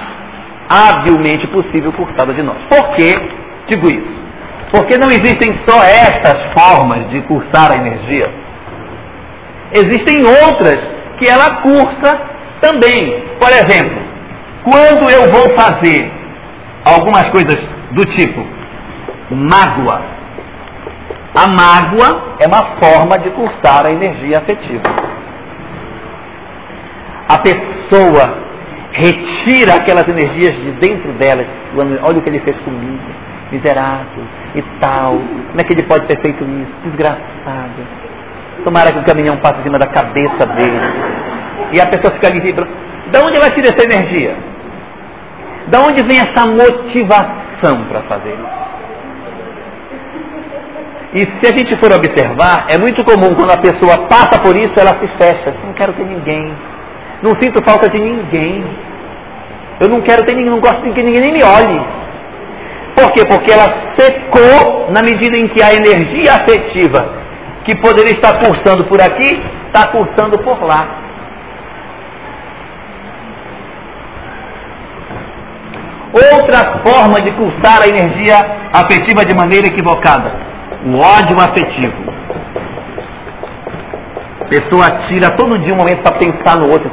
habilmente 0.70 1.48
possível 1.48 1.92
cortada 1.92 2.32
de 2.32 2.42
nós. 2.42 2.58
Por 2.68 2.94
que 2.94 3.12
digo 3.66 3.88
isso? 3.88 4.20
Porque 4.70 4.96
não 4.96 5.08
existem 5.08 5.58
só 5.66 5.82
essas 5.82 6.52
formas 6.52 7.10
de 7.10 7.20
cursar 7.22 7.72
a 7.72 7.76
energia. 7.76 8.32
Existem 9.72 10.24
outras 10.24 10.78
que 11.18 11.28
ela 11.28 11.56
cursa 11.56 12.20
também. 12.60 13.24
Por 13.40 13.48
exemplo, 13.48 14.00
quando 14.62 15.10
eu 15.10 15.28
vou 15.32 15.56
fazer 15.56 16.08
algumas 16.84 17.28
coisas 17.30 17.58
do 17.90 18.04
tipo 18.14 18.46
mágoa, 19.30 20.02
a 21.34 21.48
mágoa 21.48 22.36
é 22.38 22.46
uma 22.46 22.76
forma 22.80 23.18
de 23.18 23.30
cursar 23.30 23.86
a 23.86 23.92
energia 23.92 24.38
afetiva. 24.38 24.82
A 27.28 27.38
pessoa 27.38 28.49
retira 28.92 29.74
aquelas 29.74 30.06
energias 30.08 30.54
de 30.54 30.72
dentro 30.72 31.12
delas. 31.12 31.46
Olha 31.76 32.18
o 32.18 32.22
que 32.22 32.28
ele 32.28 32.40
fez 32.40 32.56
comigo, 32.60 33.00
miserável 33.52 34.24
e 34.54 34.62
tal. 34.80 35.12
Como 35.12 35.60
é 35.60 35.64
que 35.64 35.72
ele 35.72 35.84
pode 35.84 36.06
ter 36.06 36.20
feito 36.20 36.44
isso? 36.44 36.72
Desgraçado. 36.84 38.00
Tomara 38.64 38.92
que 38.92 38.98
o 38.98 39.04
caminhão 39.04 39.36
passe 39.38 39.60
em 39.60 39.62
cima 39.62 39.78
da 39.78 39.86
cabeça 39.86 40.46
dele. 40.46 40.80
E 41.72 41.80
a 41.80 41.86
pessoa 41.86 42.12
fica 42.14 42.28
ali 42.28 42.40
vibrando. 42.40 42.70
Da 43.10 43.20
onde 43.20 43.38
vai 43.38 43.50
tirar 43.50 43.68
essa 43.74 43.84
energia? 43.84 44.34
Da 45.68 45.80
onde 45.80 46.02
vem 46.02 46.18
essa 46.18 46.46
motivação 46.46 47.84
para 47.88 48.02
fazer 48.02 48.34
isso? 48.34 48.60
E 51.12 51.24
se 51.24 51.52
a 51.52 51.58
gente 51.58 51.76
for 51.76 51.92
observar, 51.92 52.66
é 52.68 52.78
muito 52.78 53.04
comum 53.04 53.34
quando 53.34 53.50
a 53.50 53.58
pessoa 53.58 54.06
passa 54.06 54.40
por 54.40 54.54
isso, 54.56 54.72
ela 54.78 54.96
se 55.00 55.08
fecha. 55.18 55.52
Não 55.64 55.72
quero 55.72 55.92
ter 55.92 56.04
ninguém. 56.04 56.52
Não 57.22 57.32
sinto 57.40 57.62
falta 57.62 57.88
de 57.88 57.98
ninguém. 57.98 58.64
Eu 59.80 59.88
não 59.88 60.00
quero 60.00 60.24
ter 60.24 60.34
ninguém, 60.34 60.50
não 60.50 60.60
gosto 60.60 60.82
de 60.82 60.92
que 60.92 61.02
ninguém 61.02 61.20
nem 61.20 61.32
me 61.32 61.42
olhe. 61.42 61.80
Por 62.94 63.12
quê? 63.12 63.24
Porque 63.26 63.52
ela 63.52 63.68
secou 63.98 64.90
na 64.90 65.02
medida 65.02 65.36
em 65.36 65.48
que 65.48 65.62
a 65.62 65.72
energia 65.72 66.34
afetiva 66.34 67.20
que 67.64 67.76
poderia 67.76 68.12
estar 68.12 68.38
cursando 68.38 68.84
por 68.84 69.00
aqui, 69.00 69.42
está 69.66 69.88
cursando 69.88 70.38
por 70.38 70.62
lá. 70.62 70.98
Outra 76.12 76.80
forma 76.84 77.20
de 77.20 77.30
cursar 77.32 77.82
a 77.82 77.88
energia 77.88 78.36
afetiva 78.72 79.24
de 79.24 79.34
maneira 79.34 79.68
equivocada 79.68 80.50
o 80.84 80.96
ódio 80.96 81.38
afetivo. 81.38 82.10
A 84.40 84.44
pessoa 84.46 85.06
tira 85.06 85.30
todo 85.36 85.58
dia 85.58 85.74
um 85.74 85.76
momento 85.76 86.02
para 86.02 86.18
pensar 86.18 86.56
no 86.56 86.70
outro. 86.72 86.90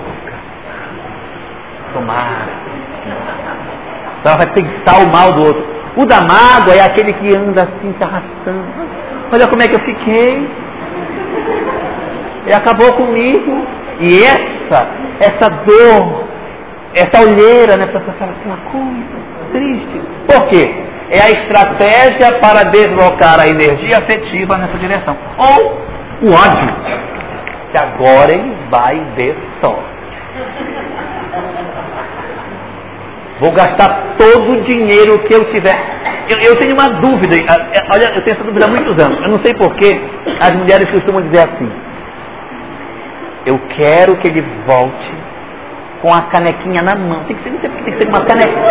Tomara. 1.98 2.48
Então 4.20 4.38
vai 4.38 4.48
pensar 4.48 5.04
o 5.04 5.12
mal 5.12 5.34
do 5.34 5.48
outro. 5.48 5.66
O 5.96 6.06
da 6.06 6.22
mágoa 6.22 6.76
é 6.76 6.82
aquele 6.82 7.14
que 7.14 7.36
anda 7.36 7.64
assim, 7.64 7.94
se 7.98 8.04
arrastando. 8.04 8.66
Olha 9.32 9.48
como 9.48 9.62
é 9.64 9.68
que 9.68 9.76
eu 9.76 9.80
fiquei. 9.80 10.50
E 12.46 12.54
acabou 12.54 12.94
comigo. 12.94 13.66
E 14.00 14.24
essa, 14.24 14.88
essa 15.20 15.50
dor, 15.66 16.24
essa 16.94 17.20
olheira, 17.22 17.78
né, 17.78 17.88
para 17.88 18.00
passar 18.02 18.26
assim, 18.26 18.46
uma 18.46 18.58
coisa 18.58 19.52
triste. 19.52 20.02
Por 20.28 20.48
quê? 20.50 20.88
é 21.10 21.22
a 21.22 21.32
estratégia 21.32 22.40
para 22.40 22.64
deslocar 22.64 23.40
a 23.40 23.48
energia 23.48 23.98
afetiva 23.98 24.58
nessa 24.58 24.78
direção. 24.78 25.18
Ou 25.38 25.82
o 26.22 26.34
ódio, 26.34 26.76
que 27.72 27.78
agora 27.78 28.34
ele 28.34 28.58
vai 28.70 29.02
ver 29.16 29.38
só. 29.62 29.80
Vou 33.40 33.52
gastar 33.52 34.16
todo 34.18 34.52
o 34.52 34.62
dinheiro 34.64 35.20
que 35.20 35.34
eu 35.34 35.46
tiver. 35.52 35.78
Eu, 36.28 36.40
eu, 36.40 36.56
tenho 36.60 36.74
uma 36.74 36.90
dúvida, 36.90 37.36
olha, 37.92 38.16
eu 38.16 38.22
tenho 38.22 38.36
essa 38.36 38.44
dúvida 38.44 38.66
há 38.66 38.68
muitos 38.68 38.98
anos. 39.00 39.20
Eu 39.22 39.30
não 39.30 39.40
sei 39.40 39.54
porquê 39.54 40.02
as 40.40 40.52
mulheres 40.54 40.90
costumam 40.90 41.22
dizer 41.22 41.48
assim. 41.48 41.72
Eu 43.46 43.60
quero 43.70 44.18
que 44.18 44.28
ele 44.28 44.42
volte 44.66 45.14
com 46.02 46.14
a 46.14 46.22
canequinha 46.24 46.82
na 46.82 46.96
mão. 46.96 47.24
Tem 47.26 47.36
que 47.36 47.44
ser, 47.44 47.52
tem 47.60 47.84
que 47.84 47.98
ser 47.98 48.08
uma 48.10 48.26
canequinha. 48.26 48.66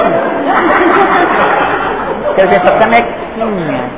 Quero 2.35 2.49
ver 2.49 2.57
essa 2.57 2.79
canequinha. 2.79 3.91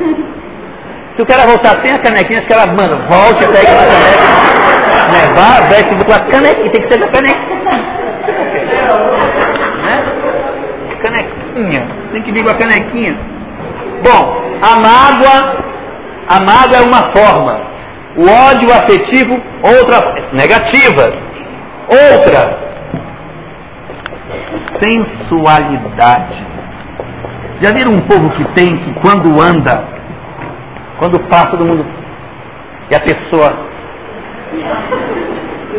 Se 1.16 1.22
o 1.22 1.26
cara 1.26 1.46
voltar 1.48 1.84
sem 1.84 1.92
a 1.92 1.98
canequinha, 1.98 2.38
acho 2.38 2.46
que 2.46 2.52
ela, 2.52 2.66
mano, 2.66 2.96
volte 3.08 3.44
até 3.44 3.60
aquela 3.62 3.86
caneca. 3.86 4.22
Né? 5.10 5.20
Vá, 5.34 5.66
veste 5.68 5.96
com 6.04 6.12
a 6.12 6.20
canequinha, 6.30 6.70
tem 6.70 6.82
que 6.82 6.92
ser 6.92 7.02
a 7.02 7.08
canequinha. 7.08 7.48
Canequinha. 11.58 11.86
Tem 12.12 12.22
que 12.22 12.32
vir 12.32 12.44
com 12.44 12.50
a 12.50 12.54
canequinha. 12.54 13.16
Bom, 14.02 14.42
a 14.62 14.76
mágoa, 14.76 15.56
a 16.28 16.40
mágoa 16.40 16.78
é 16.78 16.86
uma 16.86 17.10
forma. 17.12 17.60
O 18.16 18.22
ódio 18.22 18.72
afetivo, 18.72 19.40
outra 19.62 20.14
negativa. 20.32 21.12
Outra, 21.88 22.58
sensualidade. 24.80 26.46
Já 27.60 27.72
viram 27.72 27.92
um 27.92 28.00
povo 28.02 28.30
que 28.30 28.44
tem 28.52 28.76
que 28.76 28.92
quando 29.00 29.40
anda, 29.40 29.84
quando 30.98 31.18
passa 31.28 31.56
todo 31.56 31.64
mundo, 31.64 31.84
e 32.90 32.94
a 32.94 33.00
pessoa, 33.00 33.52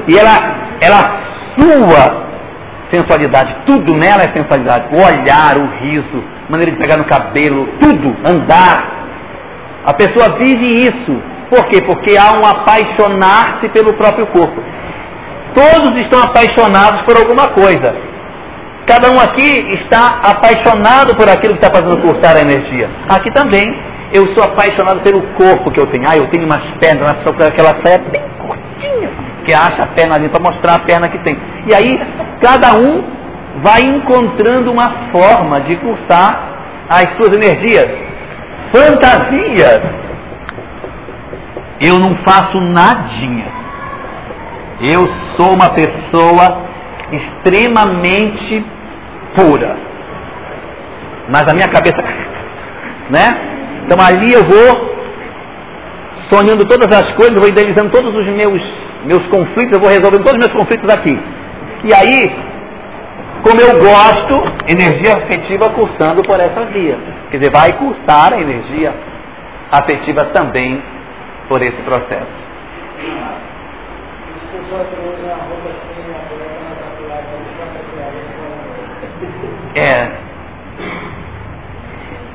e 0.07 0.17
ela, 0.17 0.55
ela 0.81 1.21
sua 1.55 2.28
sensualidade, 2.91 3.55
tudo 3.65 3.95
nela 3.95 4.23
é 4.23 4.33
sensualidade, 4.35 4.87
o 4.91 4.97
olhar, 4.97 5.57
o 5.57 5.67
riso, 5.79 6.23
maneira 6.49 6.71
de 6.71 6.77
pegar 6.77 6.97
no 6.97 7.05
cabelo, 7.05 7.67
tudo, 7.79 8.15
andar. 8.25 8.99
A 9.85 9.93
pessoa 9.93 10.37
vive 10.37 10.85
isso. 10.85 11.21
Por 11.49 11.65
quê? 11.67 11.81
Porque 11.81 12.17
há 12.17 12.33
um 12.37 12.45
apaixonar-se 12.45 13.69
pelo 13.69 13.93
próprio 13.93 14.27
corpo. 14.27 14.61
Todos 15.55 15.97
estão 15.99 16.21
apaixonados 16.21 17.01
por 17.01 17.17
alguma 17.17 17.49
coisa. 17.49 17.95
Cada 18.85 19.11
um 19.11 19.19
aqui 19.19 19.49
está 19.81 20.19
apaixonado 20.23 21.15
por 21.15 21.29
aquilo 21.29 21.55
que 21.55 21.65
está 21.65 21.73
fazendo 21.73 22.01
cursar 22.01 22.37
a 22.37 22.41
energia. 22.41 22.89
Aqui 23.07 23.31
também, 23.31 23.75
eu 24.11 24.27
sou 24.33 24.43
apaixonado 24.43 25.01
pelo 25.01 25.21
corpo 25.33 25.71
que 25.71 25.79
eu 25.79 25.87
tenho. 25.87 26.07
Ah, 26.07 26.17
eu 26.17 26.27
tenho 26.27 26.45
umas 26.45 26.63
pernas, 26.79 27.15
aquela 27.47 27.75
saia 27.83 27.99
bem 29.49 29.53
curtinha, 29.53 29.53
que 29.53 29.53
acha 29.53 29.83
a 29.83 29.87
perna 29.87 30.15
ali 30.15 30.29
para 30.29 30.39
mostrar 30.39 30.75
a 30.75 30.79
perna 30.79 31.09
que 31.09 31.17
tem. 31.19 31.37
E 31.65 31.73
aí, 31.73 31.99
cada 32.41 32.75
um 32.75 33.03
vai 33.61 33.81
encontrando 33.81 34.71
uma 34.71 35.09
forma 35.11 35.61
de 35.61 35.75
cursar 35.77 36.49
as 36.89 37.17
suas 37.17 37.35
energias. 37.35 37.87
Fantasias. 38.71 39.81
Eu 41.81 41.97
não 41.99 42.15
faço 42.17 42.59
nadinha. 42.59 43.47
Eu 44.81 45.09
sou 45.35 45.53
uma 45.53 45.69
pessoa 45.71 46.63
extremamente 47.11 48.65
pura. 49.35 49.75
Mas 51.29 51.43
a 51.47 51.53
minha 51.53 51.67
cabeça, 51.67 52.01
né? 53.09 53.59
Então 53.85 53.97
ali 53.99 54.33
eu 54.33 54.43
vou 54.43 54.89
sonhando 56.31 56.65
todas 56.65 56.87
as 56.95 57.11
coisas, 57.13 57.39
vou 57.39 57.49
idealizando 57.49 57.89
todos 57.89 58.13
os 58.13 58.27
meus, 58.27 58.61
meus 59.05 59.25
conflitos, 59.27 59.73
eu 59.73 59.81
vou 59.81 59.89
resolvendo 59.89 60.23
todos 60.23 60.39
os 60.39 60.47
meus 60.47 60.53
conflitos 60.53 60.89
aqui. 60.93 61.19
E 61.83 61.93
aí, 61.93 62.31
como 63.43 63.59
eu 63.61 63.79
gosto, 63.79 64.35
energia 64.67 65.17
afetiva 65.17 65.69
cursando 65.69 66.21
por 66.23 66.39
essa 66.39 66.65
via. 66.65 66.97
Quer 67.31 67.37
dizer, 67.37 67.51
vai 67.51 67.73
cursar 67.73 68.33
a 68.33 68.41
energia 68.41 68.93
afetiva 69.71 70.25
também 70.25 70.81
por 71.47 71.61
esse 71.61 71.81
processo. 71.83 72.49
é, 79.75 80.11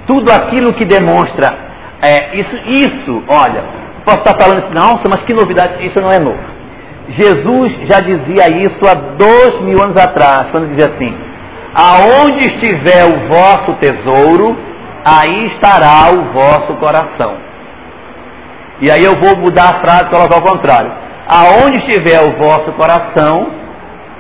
tudo 0.07 0.31
aquilo 0.31 0.73
que 0.75 0.85
demonstra 0.85 1.65
é, 2.01 2.37
isso, 2.37 2.57
isso, 2.67 3.25
olha, 3.29 3.65
posso 4.05 4.19
estar 4.19 4.39
falando 4.39 4.65
assim, 4.65 4.75
nossa, 4.75 5.09
mas 5.09 5.23
que 5.25 5.33
novidade, 5.33 5.87
isso 5.87 6.01
não 6.01 6.11
é 6.11 6.19
novo. 6.19 6.54
Jesus 7.09 7.73
já 7.89 8.01
dizia 8.01 8.49
isso 8.63 8.81
há 8.87 8.95
dois 8.95 9.61
mil 9.61 9.83
anos 9.83 9.97
atrás, 9.97 10.51
quando 10.51 10.75
dizia 10.75 10.93
assim, 10.95 11.15
aonde 11.75 12.41
estiver 12.41 13.05
o 13.05 13.29
vosso 13.29 13.75
tesouro, 13.75 14.57
aí 15.05 15.49
estará 15.49 16.11
o 16.13 16.33
vosso 16.33 16.75
coração. 16.75 17.37
E 18.81 18.91
aí 18.91 19.05
eu 19.05 19.15
vou 19.17 19.37
mudar 19.37 19.65
a 19.65 19.81
frase 19.81 20.07
e 20.07 20.11
colocar 20.11 20.37
ao 20.37 20.43
contrário. 20.43 20.93
Aonde 21.29 21.79
estiver 21.79 22.21
o 22.23 22.33
vosso 22.33 22.73
coração, 22.73 23.49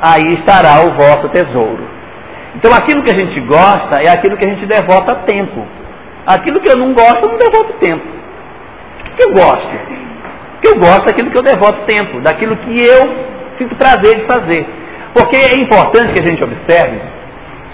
aí 0.00 0.34
estará 0.34 0.82
o 0.82 0.92
vosso 0.92 1.28
tesouro. 1.30 1.88
Então 2.54 2.72
aquilo 2.72 3.02
que 3.02 3.12
a 3.12 3.16
gente 3.18 3.40
gosta 3.40 4.02
é 4.02 4.10
aquilo 4.10 4.36
que 4.36 4.44
a 4.44 4.48
gente 4.48 4.66
devota 4.66 5.14
tempo. 5.26 5.66
Aquilo 6.26 6.60
que 6.60 6.70
eu 6.70 6.76
não 6.76 6.92
gosto, 6.92 7.24
eu 7.24 7.30
não 7.30 7.38
devoto 7.38 7.72
tempo. 7.74 8.06
O 9.10 9.16
que 9.16 9.24
eu 9.24 9.32
gosto? 9.32 10.03
Eu 10.64 10.78
gosto 10.78 11.06
é 11.06 11.10
aquilo 11.10 11.30
que 11.30 11.36
eu 11.36 11.42
devoto 11.42 11.82
tempo, 11.86 12.20
daquilo 12.22 12.56
que 12.56 12.80
eu 12.80 13.02
sinto 13.58 13.76
prazer 13.76 14.20
de 14.20 14.26
fazer. 14.26 14.66
Porque 15.12 15.36
é 15.36 15.60
importante 15.60 16.12
que 16.14 16.22
a 16.22 16.26
gente 16.26 16.42
observe 16.42 17.00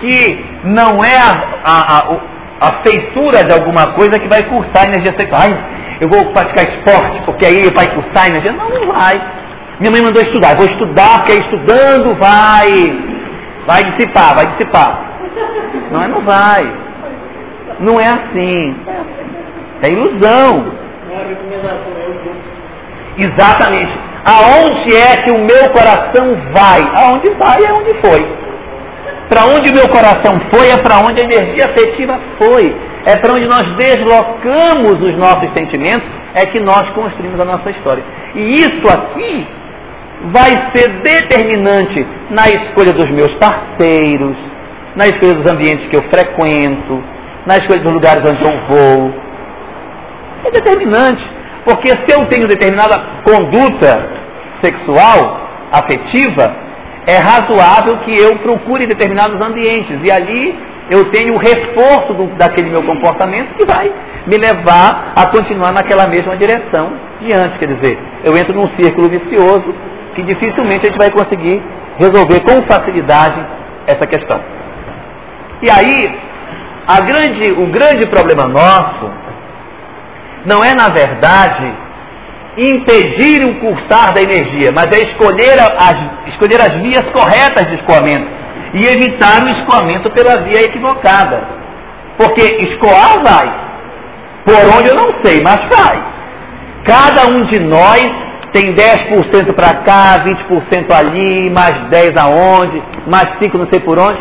que 0.00 0.44
não 0.64 1.04
é 1.04 1.16
a, 1.16 1.32
a, 1.64 1.98
a, 1.98 2.68
a 2.68 2.82
feitura 2.82 3.44
de 3.44 3.52
alguma 3.52 3.92
coisa 3.92 4.18
que 4.18 4.28
vai 4.28 4.42
cursar 4.48 4.84
a 4.84 4.88
energia 4.88 5.14
sexual. 5.18 5.42
Ai, 5.42 5.64
eu 6.00 6.08
vou 6.08 6.32
praticar 6.32 6.64
esporte, 6.64 7.22
porque 7.24 7.46
aí 7.46 7.70
vai 7.72 7.86
cursar 7.94 8.24
a 8.24 8.28
energia. 8.28 8.52
Não, 8.52 8.68
não 8.68 8.92
vai. 8.92 9.20
Minha 9.78 9.92
mãe 9.92 10.02
mandou 10.02 10.22
estudar, 10.22 10.56
vou 10.56 10.66
estudar, 10.66 11.18
porque 11.18 11.40
estudando 11.40 12.18
vai, 12.18 12.68
vai 13.66 13.84
dissipar, 13.84 14.34
vai 14.34 14.46
dissipar. 14.48 15.10
Não 15.90 16.02
é, 16.02 16.08
não 16.08 16.20
vai. 16.22 16.72
Não 17.80 18.00
é 18.00 18.04
assim. 18.04 18.76
É 19.82 19.90
ilusão. 19.90 20.80
Exatamente. 23.16 23.92
Aonde 24.24 24.94
é 24.94 25.22
que 25.22 25.30
o 25.30 25.40
meu 25.40 25.70
coração 25.70 26.36
vai? 26.54 26.80
Aonde 26.94 27.30
vai 27.30 27.64
é 27.64 27.72
onde 27.72 27.94
foi. 28.00 28.40
Para 29.28 29.46
onde 29.46 29.70
o 29.70 29.74
meu 29.74 29.88
coração 29.88 30.34
foi 30.52 30.68
é 30.70 30.76
para 30.78 30.98
onde 30.98 31.20
a 31.20 31.24
energia 31.24 31.66
afetiva 31.66 32.18
foi. 32.38 32.74
É 33.06 33.16
para 33.16 33.32
onde 33.32 33.46
nós 33.46 33.76
deslocamos 33.76 35.00
os 35.00 35.16
nossos 35.16 35.50
sentimentos, 35.54 36.06
é 36.34 36.44
que 36.46 36.60
nós 36.60 36.88
construímos 36.90 37.40
a 37.40 37.44
nossa 37.44 37.70
história. 37.70 38.04
E 38.34 38.60
isso 38.60 38.86
aqui 38.88 39.46
vai 40.32 40.50
ser 40.74 41.00
determinante 41.00 42.06
na 42.28 42.48
escolha 42.48 42.92
dos 42.92 43.10
meus 43.10 43.32
parceiros, 43.36 44.36
na 44.94 45.06
escolha 45.06 45.34
dos 45.34 45.50
ambientes 45.50 45.88
que 45.88 45.96
eu 45.96 46.02
frequento, 46.10 47.02
na 47.46 47.56
escolha 47.56 47.80
dos 47.80 47.92
lugares 47.92 48.22
onde 48.28 48.42
eu 48.42 48.60
vou. 48.68 49.14
É 50.44 50.50
determinante. 50.50 51.39
Porque 51.64 51.88
se 51.88 52.12
eu 52.12 52.26
tenho 52.26 52.48
determinada 52.48 53.22
conduta 53.24 54.08
sexual, 54.62 55.40
afetiva, 55.72 56.54
é 57.06 57.16
razoável 57.16 57.98
que 57.98 58.16
eu 58.16 58.36
procure 58.38 58.86
determinados 58.86 59.40
ambientes. 59.40 59.98
E 60.02 60.10
ali 60.12 60.58
eu 60.90 61.10
tenho 61.10 61.34
o 61.34 61.38
reforço 61.38 62.14
do, 62.14 62.26
daquele 62.36 62.70
meu 62.70 62.82
comportamento 62.82 63.54
que 63.56 63.64
vai 63.64 63.92
me 64.26 64.36
levar 64.36 65.12
a 65.16 65.30
continuar 65.30 65.72
naquela 65.72 66.06
mesma 66.06 66.36
direção 66.36 66.92
de 67.20 67.32
antes. 67.32 67.58
Quer 67.58 67.74
dizer, 67.74 67.98
eu 68.24 68.36
entro 68.36 68.54
num 68.54 68.68
círculo 68.76 69.08
vicioso 69.08 69.74
que 70.14 70.22
dificilmente 70.22 70.86
a 70.86 70.90
gente 70.90 70.98
vai 70.98 71.10
conseguir 71.10 71.62
resolver 71.96 72.40
com 72.40 72.62
facilidade 72.66 73.40
essa 73.86 74.06
questão. 74.06 74.40
E 75.62 75.70
aí, 75.70 76.18
grande, 77.06 77.52
o 77.52 77.66
grande 77.66 78.06
problema 78.06 78.48
nosso 78.48 79.10
não 80.44 80.64
é, 80.64 80.74
na 80.74 80.88
verdade, 80.88 81.72
impedir 82.56 83.44
o 83.44 83.60
cursar 83.60 84.12
da 84.12 84.20
energia, 84.20 84.72
mas 84.72 84.86
é 84.86 85.04
escolher 85.10 85.58
as, 85.60 86.28
escolher 86.28 86.60
as 86.60 86.80
vias 86.80 87.04
corretas 87.12 87.68
de 87.68 87.74
escoamento 87.76 88.28
e 88.74 88.86
evitar 88.86 89.42
o 89.42 89.48
escoamento 89.48 90.10
pela 90.10 90.42
via 90.42 90.62
equivocada. 90.62 91.42
Porque 92.16 92.42
escoar 92.42 93.22
vai. 93.22 93.70
Por 94.44 94.78
onde 94.78 94.88
eu 94.88 94.94
não 94.94 95.22
sei, 95.24 95.40
mas 95.42 95.60
vai. 95.68 96.02
Cada 96.84 97.28
um 97.30 97.44
de 97.44 97.60
nós 97.60 98.02
tem 98.52 98.74
10% 98.74 99.52
para 99.54 99.82
cá, 99.82 100.24
20% 100.24 100.90
ali, 100.92 101.50
mais 101.50 101.88
10 101.88 102.16
aonde, 102.16 102.82
mais 103.06 103.38
5 103.38 103.56
não 103.56 103.68
sei 103.68 103.80
por 103.80 103.98
onde, 103.98 104.20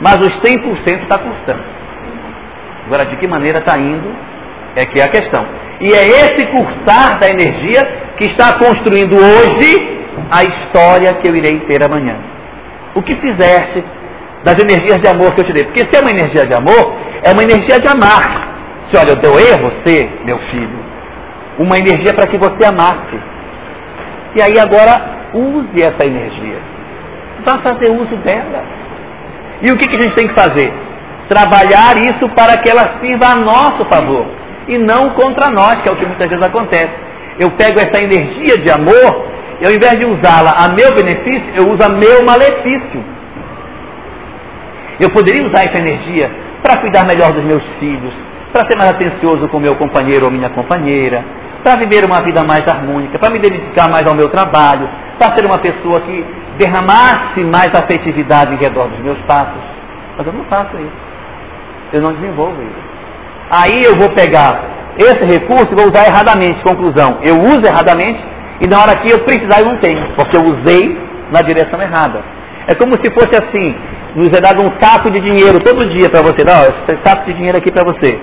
mas 0.00 0.16
os 0.18 0.40
100% 0.40 1.02
está 1.02 1.18
custando. 1.18 1.62
Agora, 2.86 3.06
de 3.06 3.16
que 3.16 3.26
maneira 3.26 3.58
está 3.58 3.78
indo 3.78 4.14
é 4.76 4.86
que 4.86 5.00
é 5.00 5.04
a 5.04 5.08
questão. 5.08 5.46
E 5.80 5.92
é 5.92 6.06
esse 6.08 6.46
cursar 6.46 7.18
da 7.18 7.28
energia 7.28 7.82
que 8.16 8.24
está 8.30 8.58
construindo 8.58 9.16
hoje 9.16 9.94
a 10.30 10.42
história 10.44 11.14
que 11.14 11.28
eu 11.28 11.36
irei 11.36 11.60
ter 11.60 11.82
amanhã. 11.82 12.16
O 12.94 13.02
que 13.02 13.14
fizeste 13.16 13.84
das 14.44 14.58
energias 14.62 15.00
de 15.00 15.08
amor 15.08 15.34
que 15.34 15.40
eu 15.40 15.44
te 15.44 15.52
dei? 15.52 15.64
Porque 15.64 15.80
se 15.80 15.96
é 15.96 16.00
uma 16.00 16.10
energia 16.10 16.46
de 16.46 16.54
amor, 16.54 16.96
é 17.22 17.32
uma 17.32 17.42
energia 17.42 17.78
de 17.80 17.88
amar. 17.88 18.54
Se 18.90 18.96
olha, 18.96 19.10
eu 19.10 19.16
dei 19.16 19.52
a 19.52 19.56
você, 19.56 20.08
meu 20.24 20.38
filho, 20.50 20.84
uma 21.58 21.78
energia 21.78 22.14
para 22.14 22.26
que 22.26 22.38
você 22.38 22.64
amasse. 22.64 23.18
E 24.34 24.42
aí 24.42 24.58
agora 24.58 25.30
use 25.32 25.82
essa 25.82 26.04
energia. 26.04 26.58
Vá 27.44 27.58
fazer 27.58 27.90
uso 27.90 28.16
dela. 28.16 28.64
E 29.62 29.70
o 29.70 29.76
que, 29.76 29.88
que 29.88 29.96
a 29.96 30.02
gente 30.02 30.14
tem 30.14 30.28
que 30.28 30.34
fazer? 30.34 30.72
Trabalhar 31.28 31.96
isso 31.98 32.28
para 32.30 32.58
que 32.58 32.70
ela 32.70 33.00
sirva 33.00 33.32
a 33.32 33.36
nosso 33.36 33.84
favor 33.86 34.26
e 34.68 34.78
não 34.78 35.10
contra 35.10 35.50
nós, 35.50 35.82
que 35.82 35.88
é 35.88 35.92
o 35.92 35.96
que 35.96 36.06
muitas 36.06 36.28
vezes 36.28 36.44
acontece. 36.44 36.92
Eu 37.38 37.50
pego 37.52 37.78
essa 37.78 38.00
energia 38.00 38.58
de 38.58 38.70
amor 38.70 39.26
e 39.60 39.66
ao 39.66 39.72
invés 39.72 39.98
de 39.98 40.04
usá-la 40.04 40.52
a 40.56 40.68
meu 40.68 40.94
benefício, 40.94 41.52
eu 41.54 41.70
uso 41.70 41.82
a 41.82 41.88
meu 41.88 42.24
malefício. 42.24 43.04
Eu 45.00 45.10
poderia 45.10 45.46
usar 45.46 45.64
essa 45.64 45.78
energia 45.78 46.30
para 46.62 46.78
cuidar 46.78 47.04
melhor 47.04 47.32
dos 47.32 47.44
meus 47.44 47.62
filhos, 47.78 48.14
para 48.52 48.66
ser 48.66 48.76
mais 48.76 48.90
atencioso 48.90 49.48
com 49.48 49.58
meu 49.58 49.74
companheiro 49.76 50.26
ou 50.26 50.30
minha 50.30 50.48
companheira, 50.50 51.24
para 51.62 51.76
viver 51.76 52.04
uma 52.04 52.22
vida 52.22 52.44
mais 52.44 52.66
harmônica, 52.68 53.18
para 53.18 53.30
me 53.30 53.38
dedicar 53.38 53.88
mais 53.90 54.06
ao 54.06 54.14
meu 54.14 54.28
trabalho, 54.28 54.88
para 55.18 55.34
ser 55.34 55.44
uma 55.44 55.58
pessoa 55.58 56.00
que 56.00 56.24
derramasse 56.58 57.40
mais 57.40 57.74
afetividade 57.74 58.54
em 58.54 58.58
redor 58.58 58.88
dos 58.88 58.98
meus 59.00 59.18
passos. 59.20 59.62
Mas 60.16 60.26
eu 60.26 60.32
não 60.32 60.44
faço 60.44 60.76
isso. 60.76 61.14
Eu 61.92 62.02
não 62.02 62.12
desenvolvo 62.12 62.62
isso. 62.62 62.93
Aí 63.56 63.84
eu 63.84 63.94
vou 63.96 64.10
pegar 64.10 64.52
esse 64.98 65.24
recurso 65.26 65.68
e 65.70 65.76
vou 65.76 65.88
usar 65.88 66.06
erradamente. 66.06 66.60
Conclusão, 66.62 67.18
eu 67.22 67.36
uso 67.40 67.64
erradamente 67.64 68.20
e 68.60 68.66
na 68.66 68.80
hora 68.80 68.96
que 68.96 69.10
eu 69.10 69.20
precisar 69.20 69.60
eu 69.60 69.66
não 69.66 69.76
tenho, 69.76 70.08
porque 70.16 70.36
eu 70.36 70.42
usei 70.42 70.98
na 71.30 71.40
direção 71.42 71.80
errada. 71.80 72.20
É 72.66 72.74
como 72.74 72.94
se 72.94 73.10
fosse 73.12 73.34
assim, 73.36 73.76
nos 74.16 74.32
é 74.32 74.40
dado 74.40 74.60
um 74.62 74.70
saco 74.80 75.08
de 75.10 75.20
dinheiro 75.20 75.60
todo 75.60 75.88
dia 75.90 76.10
para 76.10 76.22
você, 76.22 76.42
não, 76.42 76.62
esse 76.62 76.98
saco 77.04 77.26
de 77.26 77.34
dinheiro 77.34 77.58
aqui 77.58 77.70
para 77.70 77.84
você. 77.84 78.18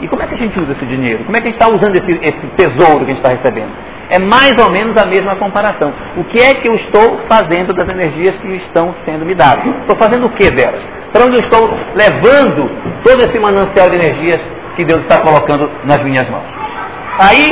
E 0.00 0.06
como 0.06 0.22
é 0.22 0.26
que 0.26 0.34
a 0.34 0.38
gente 0.38 0.58
usa 0.60 0.72
esse 0.72 0.86
dinheiro? 0.86 1.24
Como 1.24 1.36
é 1.36 1.40
que 1.40 1.48
a 1.48 1.50
gente 1.50 1.60
está 1.60 1.74
usando 1.74 1.96
esse, 1.96 2.12
esse 2.12 2.46
tesouro 2.56 3.04
que 3.04 3.10
a 3.10 3.14
gente 3.14 3.24
está 3.24 3.30
recebendo? 3.30 3.72
É 4.10 4.18
mais 4.18 4.54
ou 4.62 4.70
menos 4.70 4.96
a 4.96 5.06
mesma 5.06 5.34
comparação. 5.36 5.92
O 6.16 6.24
que 6.24 6.38
é 6.40 6.54
que 6.54 6.68
eu 6.68 6.74
estou 6.76 7.20
fazendo 7.28 7.74
das 7.74 7.88
energias 7.88 8.36
que 8.40 8.48
estão 8.66 8.94
sendo 9.04 9.26
me 9.26 9.34
dadas? 9.34 9.66
Estou 9.80 9.96
fazendo 9.96 10.26
o 10.26 10.30
que 10.30 10.48
delas? 10.50 10.80
Para 11.12 11.26
onde 11.26 11.36
eu 11.36 11.42
estou 11.42 11.68
levando 11.94 12.70
todo 13.02 13.20
esse 13.20 13.38
manancial 13.38 13.90
de 13.90 13.96
energias 13.96 14.40
que 14.78 14.84
Deus 14.84 15.00
está 15.02 15.20
colocando 15.20 15.68
nas 15.82 16.00
minhas 16.04 16.30
mãos? 16.30 16.46
Aí, 17.18 17.46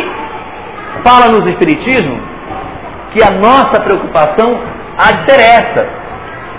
fala 1.05 1.29
nos 1.29 1.45
Espiritismo 1.49 2.20
que 3.12 3.20
a 3.20 3.33
nossa 3.33 3.81
preocupação 3.81 4.61
há 4.97 5.12
de 5.12 5.31
ser 5.31 5.41
essa. 5.41 5.89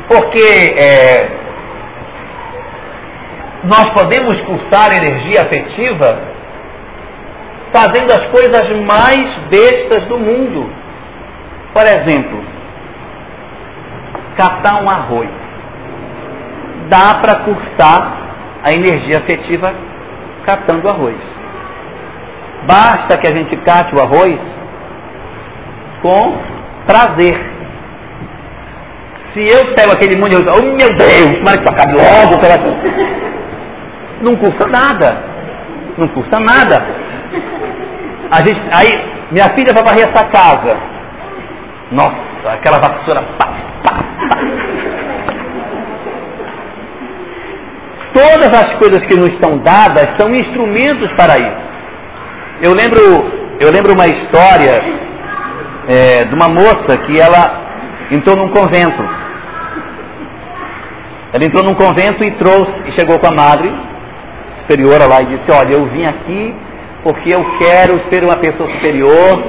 Porque 0.09 0.75
é, 0.77 1.29
nós 3.63 3.89
podemos 3.91 4.41
cursar 4.41 4.93
energia 4.93 5.43
afetiva 5.43 6.19
fazendo 7.71 8.11
as 8.11 8.25
coisas 8.27 8.69
mais 8.85 9.37
bestas 9.49 10.03
do 10.07 10.19
mundo. 10.19 10.69
Por 11.73 11.83
exemplo, 11.83 12.43
catar 14.35 14.83
um 14.83 14.89
arroz. 14.89 15.29
Dá 16.89 17.19
para 17.21 17.39
cursar 17.45 18.17
a 18.63 18.73
energia 18.73 19.19
afetiva 19.19 19.86
catando 20.47 20.89
arroz. 20.89 21.17
Basta 22.65 23.17
que 23.17 23.27
a 23.27 23.35
gente 23.35 23.55
cate 23.57 23.93
o 23.93 24.01
arroz 24.01 24.39
com 26.01 26.37
prazer. 26.87 27.37
Se 29.33 29.41
eu 29.45 29.75
pego 29.75 29.91
aquele 29.91 30.15
monte 30.17 30.29
de 30.29 30.49
arroz, 30.49 30.63
oh 30.63 30.75
meu 30.75 30.89
Deus, 30.97 31.37
como 31.37 31.49
é 31.49 31.57
que 31.57 31.69
acabe 31.69 31.93
logo? 31.93 32.41
Não 34.21 34.35
custa 34.37 34.65
nada. 34.67 35.17
Não 35.97 36.07
custa 36.07 36.39
nada. 36.39 36.85
A 38.31 38.37
gente, 38.37 38.61
aí, 38.73 38.89
minha 39.31 39.49
filha 39.53 39.73
vai 39.73 39.83
varrer 39.83 40.09
essa 40.09 40.25
casa. 40.27 40.77
Nossa, 41.91 42.53
aquela 42.53 42.79
vassoura. 42.79 43.21
Pá, 43.37 43.47
pá, 43.83 43.91
pá. 43.91 44.66
Todas 48.13 48.49
as 48.49 48.73
coisas 48.75 49.05
que 49.05 49.15
nos 49.15 49.29
estão 49.29 49.57
dadas 49.59 50.05
são 50.19 50.33
instrumentos 50.33 51.11
para 51.13 51.37
isso. 51.37 51.67
Eu 52.61 52.73
lembro, 52.73 52.99
eu 53.59 53.71
lembro 53.71 53.93
uma 53.93 54.07
história 54.07 54.81
é, 55.87 56.25
de 56.25 56.33
uma 56.33 56.49
moça 56.49 56.97
que 57.05 57.19
ela 57.19 57.61
entrou 58.11 58.35
num 58.35 58.49
convento. 58.49 59.03
Ela 61.33 61.45
entrou 61.45 61.63
num 61.63 61.75
convento 61.75 62.23
e 62.23 62.31
trouxe, 62.31 62.71
e 62.87 62.91
chegou 62.93 63.19
com 63.19 63.27
a 63.27 63.35
madre 63.35 63.71
superiora 64.61 65.05
lá 65.05 65.21
e 65.21 65.25
disse, 65.25 65.51
olha, 65.51 65.73
eu 65.73 65.85
vim 65.85 66.05
aqui 66.05 66.55
porque 67.03 67.33
eu 67.33 67.57
quero 67.57 68.01
ser 68.11 68.23
uma 68.23 68.35
pessoa 68.35 68.69
superior, 68.69 69.41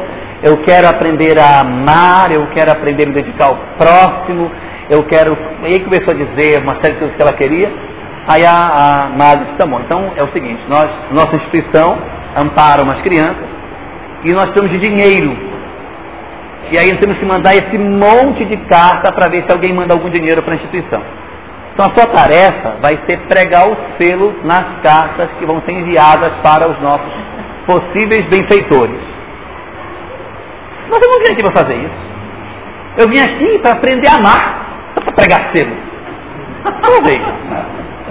eu 0.43 0.59
quero 0.59 0.89
aprender 0.89 1.39
a 1.39 1.61
amar, 1.61 2.31
eu 2.31 2.47
quero 2.55 2.71
aprender 2.71 3.05
a 3.05 3.07
me 3.07 3.15
dedicar 3.15 3.47
ao 3.47 3.57
próximo, 3.77 4.51
eu 4.89 5.03
quero. 5.05 5.37
E 5.63 5.67
aí 5.67 5.81
começou 5.81 6.15
a 6.15 6.17
dizer 6.17 6.63
uma 6.63 6.75
série 6.75 6.93
de 6.95 6.99
coisas 7.01 7.17
que 7.17 7.23
ela 7.23 7.33
queria. 7.33 7.88
Aí 8.27 8.45
a, 8.45 9.07
a 9.07 9.09
madre 9.17 9.45
disse, 9.47 9.57
tá 9.57 9.67
bom, 9.67 9.81
então 9.81 10.13
é 10.17 10.23
o 10.23 10.31
seguinte, 10.33 10.61
nós, 10.69 10.91
nossa 11.11 11.37
instituição 11.37 11.99
ampara 12.37 12.83
umas 12.83 13.01
crianças 13.01 13.47
e 14.25 14.33
nós 14.33 14.51
temos 14.53 14.71
de 14.71 14.79
dinheiro. 14.79 15.37
E 16.71 16.79
aí 16.79 16.89
temos 16.99 17.17
que 17.19 17.25
mandar 17.25 17.55
esse 17.55 17.79
monte 17.79 18.45
de 18.45 18.57
carta 18.67 19.11
para 19.13 19.31
ver 19.31 19.45
se 19.45 19.53
alguém 19.53 19.73
manda 19.73 19.95
algum 19.95 20.11
dinheiro 20.11 20.43
para 20.43 20.53
a 20.53 20.57
instituição. 20.57 21.03
Então 21.73 21.87
a 21.87 21.95
sua 21.95 22.13
tarefa 22.13 22.77
vai 22.83 22.99
ser 23.07 23.19
pregar 23.29 23.69
o 23.69 23.77
selo 23.97 24.35
nas 24.45 24.81
cartas 24.83 25.31
que 25.39 25.47
vão 25.47 25.63
ser 25.63 25.73
enviadas 25.73 26.33
para 26.43 26.69
os 26.69 26.79
nossos 26.81 27.13
possíveis 27.65 28.27
benfeitores. 28.27 29.01
Nós 30.91 31.01
vamos 31.01 31.19
vir 31.19 31.33
aqui 31.33 31.43
para 31.43 31.53
fazer 31.53 31.77
isso. 31.77 32.09
Eu 32.97 33.09
vim 33.09 33.21
aqui 33.21 33.59
para 33.61 33.73
aprender 33.73 34.09
a 34.09 34.17
amar, 34.17 34.93
para 34.95 35.13
pregar 35.13 35.51
selo. 35.55 35.77
Provei. 36.83 37.21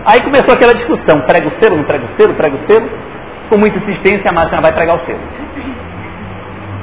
Aí 0.07 0.21
começou 0.23 0.53
aquela 0.53 0.73
discussão, 0.73 1.19
prega 1.21 1.49
o 1.49 1.51
selo, 1.61 1.75
não 1.75 1.83
prega 1.83 2.05
o 2.05 2.15
selo, 2.15 2.33
prega 2.35 2.55
o 2.55 2.71
selo. 2.71 2.89
Com 3.49 3.57
muita 3.57 3.77
insistência, 3.77 4.29
a 4.29 4.33
Márcia 4.33 4.61
vai 4.61 4.71
pregar 4.71 4.95
o 4.95 5.05
selo. 5.05 5.19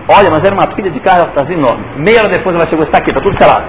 Olha, 0.09 0.31
mas 0.31 0.45
era 0.45 0.55
uma 0.55 0.67
pilha 0.75 0.91
de 0.91 1.01
cartas 1.01 1.49
enorme. 1.49 1.85
Meia 1.97 2.21
hora 2.21 2.29
depois 2.29 2.55
ela 2.55 2.67
chegou, 2.67 2.85
está 2.85 2.99
aqui, 2.99 3.09
está 3.09 3.23
tudo 3.23 3.37
selado. 3.39 3.65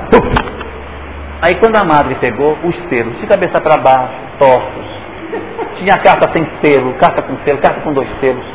Aí 1.41 1.55
quando 1.55 1.77
a 1.77 1.83
madre 1.85 2.15
pegou 2.15 2.57
os 2.63 2.75
selos, 2.89 3.17
de 3.19 3.27
cabeça 3.27 3.61
para 3.61 3.77
baixo, 3.77 4.13
tortos, 4.37 4.85
tinha 5.77 5.97
carta 5.99 6.29
sem 6.33 6.45
selo, 6.61 6.93
carta 6.95 7.21
com 7.21 7.37
selo, 7.45 7.59
carta 7.59 7.79
com 7.81 7.93
dois 7.93 8.09
selos. 8.19 8.45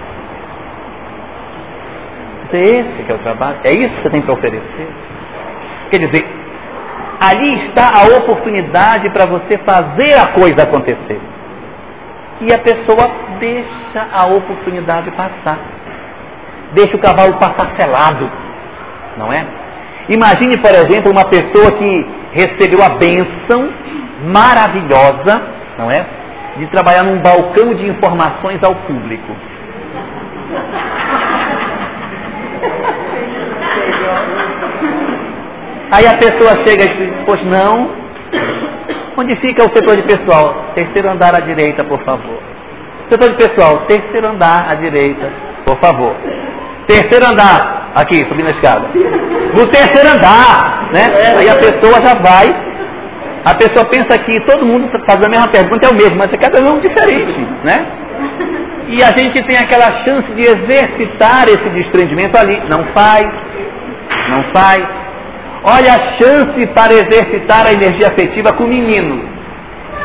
É 2.53 2.63
esse 2.63 3.05
que 3.05 3.13
é 3.13 3.15
o 3.15 3.19
trabalho? 3.19 3.59
É 3.65 3.73
isso 3.73 3.95
que 3.95 4.03
você 4.03 4.11
tem 4.11 4.23
para 4.23 4.35
oferecer? 4.35 4.89
Quer 5.91 5.99
dizer, 5.99 6.27
ali 7.21 7.67
está 7.67 7.91
a 8.01 8.17
oportunidade 8.17 9.11
para 9.11 9.27
você 9.27 9.59
fazer 9.59 10.15
a 10.15 10.29
coisa 10.29 10.63
acontecer. 10.63 11.21
E 12.41 12.55
a 12.55 12.59
pessoa 12.59 13.11
deixa 13.39 14.07
a 14.11 14.27
oportunidade 14.27 15.11
passar. 15.11 15.59
Deixa 16.73 16.97
o 16.97 17.01
cavalo 17.01 17.35
passar 17.35 17.77
selado. 17.79 18.31
Não 19.19 19.31
é? 19.31 19.45
Imagine, 20.09 20.57
por 20.57 20.71
exemplo, 20.71 21.13
uma 21.13 21.27
pessoa 21.27 21.73
que 21.73 22.07
recebeu 22.33 22.83
a 22.83 22.91
bênção 22.91 23.71
maravilhosa, 24.25 25.43
não 25.79 25.91
é? 25.91 26.07
De 26.57 26.67
trabalhar 26.69 27.05
num 27.05 27.21
balcão 27.21 27.75
de 27.75 27.87
informações 27.87 28.63
ao 28.63 28.75
público. 28.75 29.37
Aí 35.93 36.07
a 36.07 36.17
pessoa 36.17 36.65
chega 36.65 36.85
e 36.85 36.97
diz, 36.97 37.13
pois 37.27 37.45
não, 37.45 37.91
onde 39.17 39.35
fica 39.37 39.65
o 39.65 39.75
setor 39.75 39.97
de 39.97 40.03
pessoal? 40.03 40.73
Terceiro 40.75 41.11
andar 41.11 41.35
à 41.35 41.41
direita, 41.41 41.83
por 41.85 42.01
favor. 42.05 42.41
Setor 43.11 43.31
de 43.31 43.37
pessoal, 43.37 43.79
terceiro 43.89 44.29
andar 44.29 44.71
à 44.71 44.75
direita, 44.75 45.29
por 45.65 45.77
favor. 45.81 46.15
Terceiro 46.87 47.27
andar, 47.27 47.91
aqui, 47.95 48.19
subindo 48.29 48.49
a 48.49 48.51
escada. 48.51 48.89
No 49.55 49.67
terceiro 49.67 50.09
andar, 50.09 50.91
né? 50.93 51.07
Aí 51.39 51.49
a 51.49 51.57
pessoa 51.57 52.01
já 52.07 52.15
vai. 52.15 52.71
A 53.45 53.55
pessoa 53.55 53.85
pensa 53.87 54.19
que 54.23 54.39
todo 54.41 54.65
mundo 54.65 54.89
faz 55.07 55.25
a 55.25 55.29
mesma 55.29 55.49
pergunta, 55.49 55.89
é 55.89 55.91
o 55.91 55.95
mesmo, 55.95 56.17
mas 56.17 56.33
é 56.33 56.37
cada 56.37 56.61
um 56.61 56.79
diferente, 56.79 57.41
né? 57.65 57.87
E 58.89 59.03
a 59.03 59.09
gente 59.17 59.43
tem 59.45 59.57
aquela 59.57 60.05
chance 60.05 60.31
de 60.33 60.43
exercitar 60.43 61.45
esse 61.49 61.69
desprendimento 61.71 62.37
ali. 62.37 62.61
Não 62.69 62.85
faz, 62.93 63.27
não 64.29 64.43
faz. 64.53 65.00
Olha 65.63 65.93
a 65.93 66.17
chance 66.17 66.67
para 66.75 66.93
exercitar 66.93 67.67
a 67.67 67.73
energia 67.73 68.09
afetiva 68.09 68.53
com 68.55 68.65
o 68.65 68.69
menino. 68.69 69.23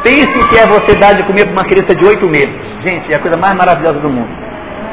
Pense 0.03 0.47
que 0.49 0.57
é 0.57 0.67
você 0.67 0.97
dar 0.99 1.15
de 1.15 1.23
comer 1.23 1.45
para 1.45 1.53
uma 1.53 1.63
criança 1.63 1.95
de 1.95 2.05
oito 2.05 2.27
meses. 2.27 2.55
Gente, 2.83 3.11
é 3.11 3.15
a 3.15 3.19
coisa 3.19 3.37
mais 3.37 3.55
maravilhosa 3.55 3.99
do 3.99 4.09
mundo. 4.09 4.29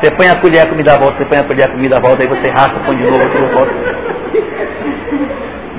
Você 0.00 0.10
põe 0.12 0.28
a 0.28 0.36
colher, 0.36 0.62
a 0.62 0.68
comida 0.68 0.98
volta, 0.98 1.18
você 1.18 1.24
põe 1.24 1.38
a 1.38 1.44
colher, 1.44 1.64
a 1.64 1.72
comida 1.72 2.00
volta, 2.00 2.22
aí 2.22 2.28
você 2.28 2.48
raspa, 2.48 2.80
põe 2.86 2.96
de 2.96 3.02
novo, 3.04 3.22
aquilo 3.22 3.46
volta. 3.48 3.72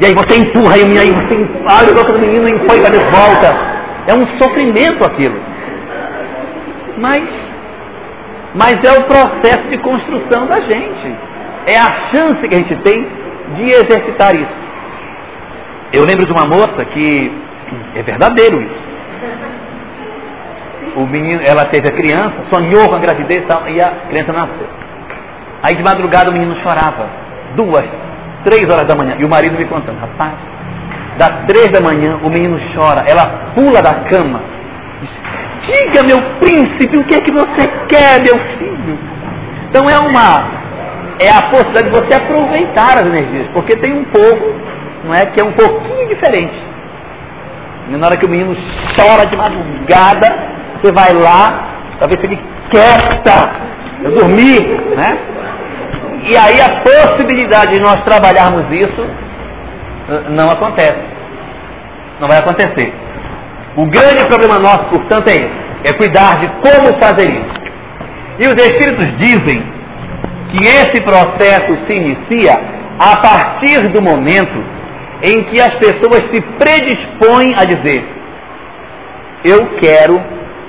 E 0.01 0.05
aí 0.05 0.13
você 0.13 0.39
empurra, 0.39 0.77
e 0.77 0.99
aí 0.99 1.11
você 1.11 1.35
abre 1.65 1.91
a 1.91 1.93
boca 1.93 2.13
do 2.13 2.19
menino 2.19 2.47
e 2.47 2.59
põe 2.67 2.79
de 2.79 2.97
volta. 2.99 3.55
É 4.07 4.13
um 4.13 4.27
sofrimento 4.37 5.05
aquilo. 5.05 5.39
Mas, 6.97 7.23
mas 8.53 8.83
é 8.83 8.99
o 8.99 9.03
processo 9.03 9.67
de 9.69 9.77
construção 9.77 10.45
da 10.45 10.59
gente. 10.59 11.15
É 11.67 11.77
a 11.77 12.09
chance 12.11 12.47
que 12.47 12.53
a 12.53 12.57
gente 12.57 12.75
tem 12.77 13.07
de 13.55 13.63
exercitar 13.63 14.35
isso. 14.35 14.63
Eu 15.93 16.03
lembro 16.05 16.25
de 16.25 16.31
uma 16.31 16.47
moça 16.47 16.83
que 16.85 17.31
é 17.95 18.01
verdadeiro 18.01 18.59
isso. 18.59 18.83
O 20.95 21.05
menino, 21.05 21.41
ela 21.45 21.65
teve 21.65 21.87
a 21.87 21.91
criança, 21.91 22.33
sonhou 22.51 22.89
com 22.89 22.95
a 22.95 22.99
gravidez 22.99 23.43
e 23.43 23.47
tal, 23.47 23.67
e 23.69 23.79
a 23.79 23.91
criança 24.09 24.33
nasceu. 24.33 24.67
Aí 25.61 25.75
de 25.75 25.83
madrugada 25.83 26.31
o 26.31 26.33
menino 26.33 26.55
chorava. 26.61 27.07
Duas, 27.55 27.85
três 28.43 28.65
horas 28.69 28.87
da 28.87 28.95
manhã. 28.95 29.15
E 29.19 29.23
o 29.23 29.29
marido 29.29 29.55
me 29.55 29.65
contando, 29.65 29.99
rapaz, 29.99 30.33
das 31.17 31.45
três 31.45 31.67
da 31.67 31.79
manhã 31.79 32.17
o 32.23 32.29
menino 32.29 32.59
chora, 32.75 33.05
ela 33.07 33.53
pula 33.53 33.81
da 33.81 33.93
cama. 34.09 34.41
Diz, 34.99 35.11
Diga, 35.65 36.03
meu 36.05 36.19
príncipe, 36.39 36.97
o 36.97 37.03
que 37.05 37.15
é 37.15 37.21
que 37.21 37.31
você 37.31 37.67
quer, 37.87 38.21
meu 38.21 38.37
filho? 38.57 38.97
Então 39.69 39.89
é 39.89 39.97
uma. 39.97 40.63
É 41.19 41.29
a 41.29 41.43
possibilidade 41.43 41.89
de 41.89 41.91
você 41.91 42.13
aproveitar 42.15 42.97
as 42.97 43.05
energias, 43.05 43.47
porque 43.53 43.77
tem 43.77 43.93
um 43.93 44.03
povo 44.05 44.55
não 45.03 45.13
é? 45.13 45.25
Que 45.27 45.41
é 45.41 45.43
um 45.43 45.53
pouquinho 45.53 46.07
diferente. 46.07 46.55
E 47.89 47.97
na 47.97 48.07
hora 48.07 48.17
que 48.17 48.25
o 48.25 48.29
menino 48.29 48.55
chora 48.95 49.25
de 49.25 49.35
madrugada, 49.35 50.27
você 50.81 50.91
vai 50.91 51.13
lá, 51.13 51.67
talvez 51.99 52.23
ele 52.23 52.39
quieta, 52.69 53.51
eu 54.03 54.11
dormi, 54.15 54.59
né? 54.95 55.17
E 56.25 56.37
aí 56.37 56.61
a 56.61 56.81
possibilidade 56.81 57.75
de 57.75 57.81
nós 57.81 58.01
trabalharmos 58.03 58.65
isso 58.71 59.05
não 60.29 60.49
acontece. 60.49 61.03
Não 62.19 62.27
vai 62.27 62.39
acontecer. 62.39 62.93
O 63.75 63.85
grande 63.85 64.25
problema 64.27 64.59
nosso, 64.59 64.85
portanto, 64.85 65.27
é 65.27 65.33
esse. 65.33 65.63
É 65.85 65.93
cuidar 65.93 66.39
de 66.39 66.47
como 66.61 66.97
fazer 67.01 67.29
isso. 67.29 67.63
E 68.39 68.47
os 68.47 68.55
Espíritos 68.55 69.17
dizem 69.17 69.63
que 70.49 70.65
esse 70.65 71.01
processo 71.01 71.77
se 71.85 71.93
inicia 71.93 72.53
a 72.99 73.17
partir 73.17 73.89
do 73.89 74.01
momento 74.01 74.63
em 75.23 75.43
que 75.45 75.61
as 75.61 75.73
pessoas 75.75 76.29
se 76.29 76.41
predispõem 76.59 77.55
a 77.55 77.63
dizer: 77.63 78.05
Eu 79.45 79.77
quero 79.79 80.21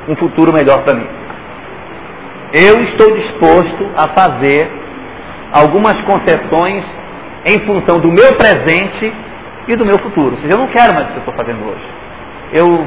um 0.09 0.15
futuro 0.15 0.53
melhor 0.53 0.85
para 0.85 0.95
mim. 0.95 1.09
Eu 2.53 2.85
estou 2.85 3.17
disposto 3.17 3.91
a 3.97 4.09
fazer 4.09 4.71
algumas 5.53 6.01
concessões 6.03 6.85
em 7.45 7.59
função 7.67 7.99
do 7.99 8.13
meu 8.13 8.37
presente 8.37 9.13
e 9.67 9.75
do 9.75 9.85
meu 9.85 9.99
futuro. 9.99 10.37
Ou 10.37 10.41
seja, 10.41 10.55
eu 10.55 10.59
não 10.59 10.69
quero 10.69 10.95
mais 10.95 11.07
o 11.07 11.11
que 11.11 11.17
eu 11.17 11.19
estou 11.21 11.35
fazendo 11.35 11.65
hoje. 11.69 11.85
Eu, 12.53 12.87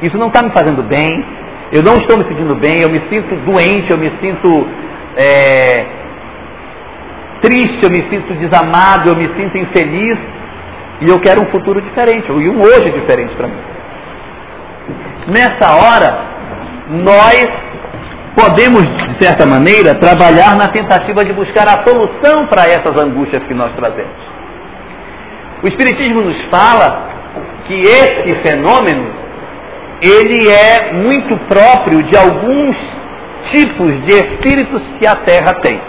isso 0.00 0.16
não 0.16 0.28
está 0.28 0.42
me 0.42 0.50
fazendo 0.50 0.82
bem, 0.82 1.24
eu 1.72 1.82
não 1.82 1.96
estou 1.98 2.16
me 2.16 2.24
sentindo 2.24 2.54
bem, 2.54 2.80
eu 2.80 2.88
me 2.88 3.02
sinto 3.10 3.34
doente, 3.44 3.90
eu 3.90 3.98
me 3.98 4.10
sinto 4.18 4.66
é, 5.16 5.84
triste, 7.42 7.82
eu 7.82 7.90
me 7.90 8.02
sinto 8.08 8.32
desamado, 8.34 9.10
eu 9.10 9.16
me 9.16 9.28
sinto 9.36 9.58
infeliz 9.58 10.18
e 11.00 11.08
eu 11.08 11.20
quero 11.20 11.42
um 11.42 11.46
futuro 11.46 11.80
diferente, 11.80 12.30
e 12.30 12.48
um 12.48 12.60
hoje 12.60 12.90
diferente 12.90 13.34
para 13.34 13.48
mim. 13.48 13.60
Nessa 15.28 15.74
hora, 15.74 16.18
nós 16.88 17.48
podemos, 18.36 18.82
de 18.82 19.24
certa 19.24 19.46
maneira, 19.46 19.94
trabalhar 19.94 20.56
na 20.56 20.68
tentativa 20.68 21.24
de 21.24 21.32
buscar 21.32 21.66
a 21.66 21.84
solução 21.84 22.46
para 22.46 22.68
essas 22.68 22.96
angústias 23.00 23.42
que 23.44 23.54
nós 23.54 23.72
trazemos. 23.74 24.36
O 25.62 25.68
Espiritismo 25.68 26.20
nos 26.20 26.40
fala 26.44 27.08
que 27.66 27.74
esse 27.80 28.34
fenômeno 28.42 29.26
ele 30.00 30.48
é 30.50 30.92
muito 30.92 31.36
próprio 31.48 32.02
de 32.02 32.16
alguns 32.16 32.76
tipos 33.52 33.88
de 34.04 34.12
espíritos 34.12 34.82
que 34.98 35.06
a 35.06 35.16
Terra 35.16 35.54
tem. 35.62 35.80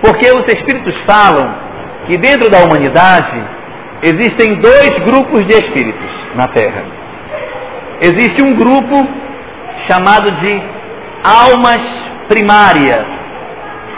Porque 0.00 0.26
os 0.28 0.46
espíritos 0.48 0.96
falam 1.06 1.54
que 2.06 2.16
dentro 2.16 2.50
da 2.50 2.64
humanidade 2.64 3.40
Existem 4.02 4.56
dois 4.56 4.90
grupos 5.04 5.46
de 5.46 5.52
espíritos 5.52 6.10
na 6.34 6.48
Terra. 6.48 6.82
Existe 8.00 8.42
um 8.42 8.52
grupo 8.52 9.06
chamado 9.86 10.28
de 10.40 10.62
almas 11.22 11.80
primárias. 12.26 13.06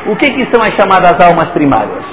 O 0.06 0.14
que, 0.16 0.30
que 0.30 0.54
são 0.54 0.62
as 0.62 0.74
chamadas 0.74 1.18
almas 1.26 1.48
primárias? 1.52 2.04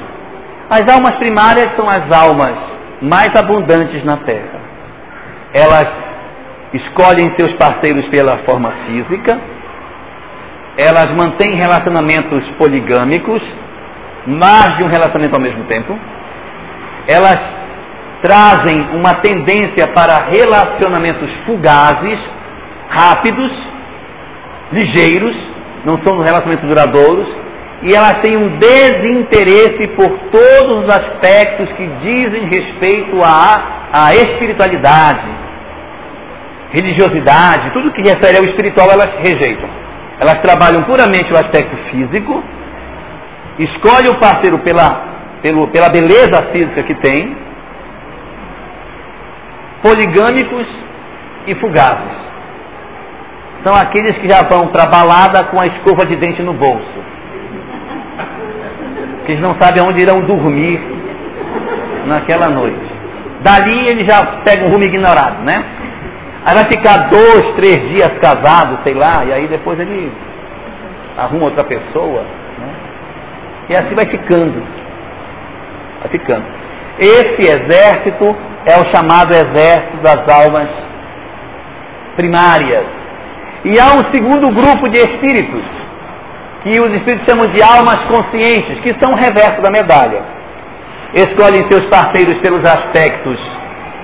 As 0.69 0.87
almas 0.93 1.15
primárias 1.15 1.75
são 1.75 1.89
as 1.89 2.09
almas 2.17 2.55
mais 3.01 3.35
abundantes 3.35 4.05
na 4.05 4.15
Terra. 4.17 4.61
Elas 5.53 5.89
escolhem 6.73 7.35
seus 7.37 7.51
parceiros 7.55 8.07
pela 8.07 8.37
forma 8.45 8.71
física, 8.85 9.37
elas 10.77 11.11
mantêm 11.11 11.57
relacionamentos 11.57 12.47
poligâmicos, 12.57 13.41
mais 14.25 14.77
de 14.77 14.85
um 14.85 14.87
relacionamento 14.87 15.35
ao 15.35 15.41
mesmo 15.41 15.65
tempo, 15.65 15.99
elas 17.05 17.60
trazem 18.21 18.89
uma 18.93 19.15
tendência 19.15 19.87
para 19.87 20.25
relacionamentos 20.25 21.29
fugazes, 21.45 22.19
rápidos, 22.89 23.51
ligeiros, 24.71 25.35
não 25.83 25.97
são 26.03 26.19
relacionamentos 26.19 26.67
duradouros, 26.67 27.27
e 27.81 27.95
elas 27.95 28.21
têm 28.21 28.37
um 28.37 28.59
desinteresse 28.59 29.87
por 29.95 30.09
todos 30.31 30.83
os 30.83 30.89
aspectos 30.89 31.69
que 31.73 31.87
dizem 32.01 32.45
respeito 32.45 33.19
à, 33.23 33.89
à 33.91 34.13
espiritualidade, 34.13 35.27
religiosidade, 36.69 37.71
tudo 37.71 37.91
que 37.91 38.01
refere 38.01 38.37
ao 38.37 38.45
espiritual 38.45 38.89
elas 38.91 39.09
rejeitam. 39.17 39.69
Elas 40.19 40.39
trabalham 40.41 40.83
puramente 40.83 41.33
o 41.33 41.37
aspecto 41.37 41.75
físico, 41.89 42.43
escolhem 43.57 44.11
o 44.11 44.19
parceiro 44.19 44.59
pela, 44.59 45.03
pelo, 45.41 45.67
pela 45.69 45.89
beleza 45.89 46.49
física 46.51 46.83
que 46.83 46.93
tem, 46.95 47.35
poligâmicos 49.81 50.67
e 51.47 51.55
fugazes. 51.55 52.21
São 53.63 53.75
aqueles 53.75 54.17
que 54.17 54.29
já 54.29 54.41
vão 54.43 54.67
para 54.67 54.83
a 54.83 54.87
balada 54.87 55.43
com 55.45 55.59
a 55.59 55.65
escova 55.65 56.05
de 56.05 56.15
dente 56.15 56.41
no 56.41 56.53
bolso. 56.53 56.99
Que 59.25 59.33
eles 59.33 59.41
não 59.41 59.51
sabem 59.59 59.83
onde 59.83 60.01
irão 60.01 60.21
dormir 60.21 60.81
naquela 62.07 62.49
noite. 62.49 62.91
Dali 63.41 63.87
ele 63.87 64.07
já 64.07 64.23
pega 64.43 64.65
um 64.65 64.69
rumo 64.69 64.83
ignorado, 64.83 65.43
né? 65.43 65.63
Aí 66.43 66.55
vai 66.55 66.65
ficar 66.65 67.09
dois, 67.09 67.55
três 67.55 67.79
dias 67.89 68.11
casado, 68.19 68.79
sei 68.83 68.95
lá, 68.95 69.23
e 69.25 69.33
aí 69.33 69.47
depois 69.47 69.79
ele 69.79 70.11
arruma 71.17 71.45
outra 71.45 71.63
pessoa. 71.63 72.21
Né? 72.21 72.73
E 73.69 73.73
assim 73.73 73.93
vai 73.93 74.05
ficando. 74.07 74.63
Vai 75.99 76.09
ficando. 76.09 76.43
Esse 76.99 77.41
exército 77.41 78.35
é 78.65 78.79
o 78.79 78.85
chamado 78.93 79.33
exército 79.33 79.97
das 80.03 80.27
almas 80.29 80.69
primárias. 82.15 82.85
E 83.63 83.79
há 83.79 83.93
um 83.93 84.11
segundo 84.11 84.49
grupo 84.51 84.89
de 84.89 84.97
espíritos, 84.97 85.63
que 86.63 86.79
os 86.79 86.89
espíritos 86.95 87.25
chamam 87.27 87.47
de 87.47 87.61
almas 87.61 87.99
conscientes, 88.05 88.79
que 88.81 88.95
são 88.99 89.13
o 89.13 89.15
reverso 89.15 89.61
da 89.61 89.71
medalha. 89.71 90.23
Escolhem 91.13 91.67
seus 91.67 91.85
parceiros 91.87 92.37
pelos 92.39 92.63
aspectos 92.63 93.37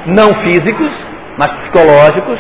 não 0.06 0.34
físicos, 0.42 0.92
mas 1.38 1.52
psicológicos. 1.52 2.40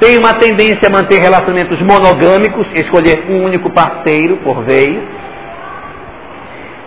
Têm 0.00 0.18
uma 0.18 0.34
tendência 0.34 0.88
a 0.88 0.90
manter 0.90 1.20
relacionamentos 1.20 1.80
monogâmicos, 1.80 2.66
escolher 2.74 3.24
um 3.28 3.44
único 3.44 3.70
parceiro 3.70 4.38
por 4.38 4.62
vez. 4.64 5.00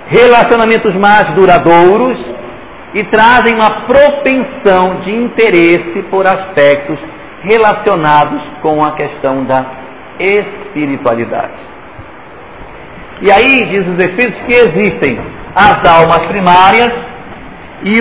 Relacionamentos 0.08 0.94
mais 0.96 1.34
duradouros 1.34 2.35
e 2.96 3.04
trazem 3.04 3.54
uma 3.56 3.82
propensão 3.82 5.02
de 5.02 5.14
interesse 5.14 6.02
por 6.10 6.26
aspectos 6.26 6.98
relacionados 7.44 8.42
com 8.62 8.84
a 8.84 8.94
questão 8.94 9.44
da 9.44 9.66
espiritualidade. 10.18 11.60
E 13.22 13.30
aí 13.30 13.66
diz 13.70 13.86
os 13.86 14.00
Espíritos 14.00 14.42
que 14.46 14.54
existem 14.54 15.20
as 15.54 15.86
almas 15.86 16.26
primárias 16.28 16.94
e 17.84 18.00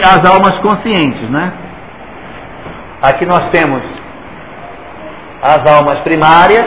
as 0.00 0.24
almas 0.24 0.56
conscientes, 0.58 1.28
né? 1.28 1.52
Aqui 3.02 3.26
nós 3.26 3.50
temos 3.50 3.82
as 5.42 5.66
almas 5.70 5.98
primárias 6.00 6.66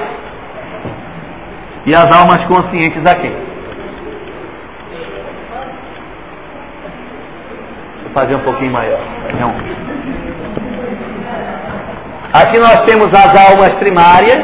e 1.85 1.95
as 1.95 2.15
almas 2.15 2.45
conscientes 2.45 3.03
aqui. 3.05 3.48
Fazer 8.13 8.35
um 8.35 8.39
pouquinho 8.39 8.71
maior. 8.71 8.99
Não. 9.39 9.53
Aqui 12.33 12.59
nós 12.59 12.85
temos 12.85 13.07
as 13.07 13.49
almas 13.49 13.73
primárias 13.75 14.43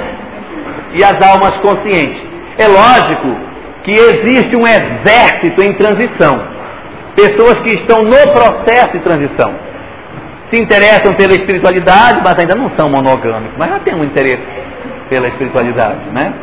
e 0.93 1.03
as 1.03 1.27
almas 1.27 1.55
conscientes. 1.57 2.21
É 2.57 2.67
lógico 2.67 3.35
que 3.83 3.91
existe 3.91 4.55
um 4.55 4.63
exército 4.65 5.61
em 5.61 5.73
transição. 5.73 6.55
Pessoas 7.15 7.59
que 7.59 7.69
estão 7.69 8.01
no 8.01 8.33
processo 8.33 8.93
de 8.93 8.99
transição 8.99 9.53
se 10.51 10.61
interessam 10.61 11.13
pela 11.13 11.33
espiritualidade, 11.33 12.21
mas 12.23 12.35
ainda 12.39 12.55
não 12.55 12.71
são 12.77 12.89
monogâmicos, 12.89 13.57
mas 13.57 13.69
já 13.69 13.79
têm 13.79 13.95
um 13.95 14.03
interesse 14.03 14.43
pela 15.09 15.27
espiritualidade, 15.27 16.09
né? 16.11 16.33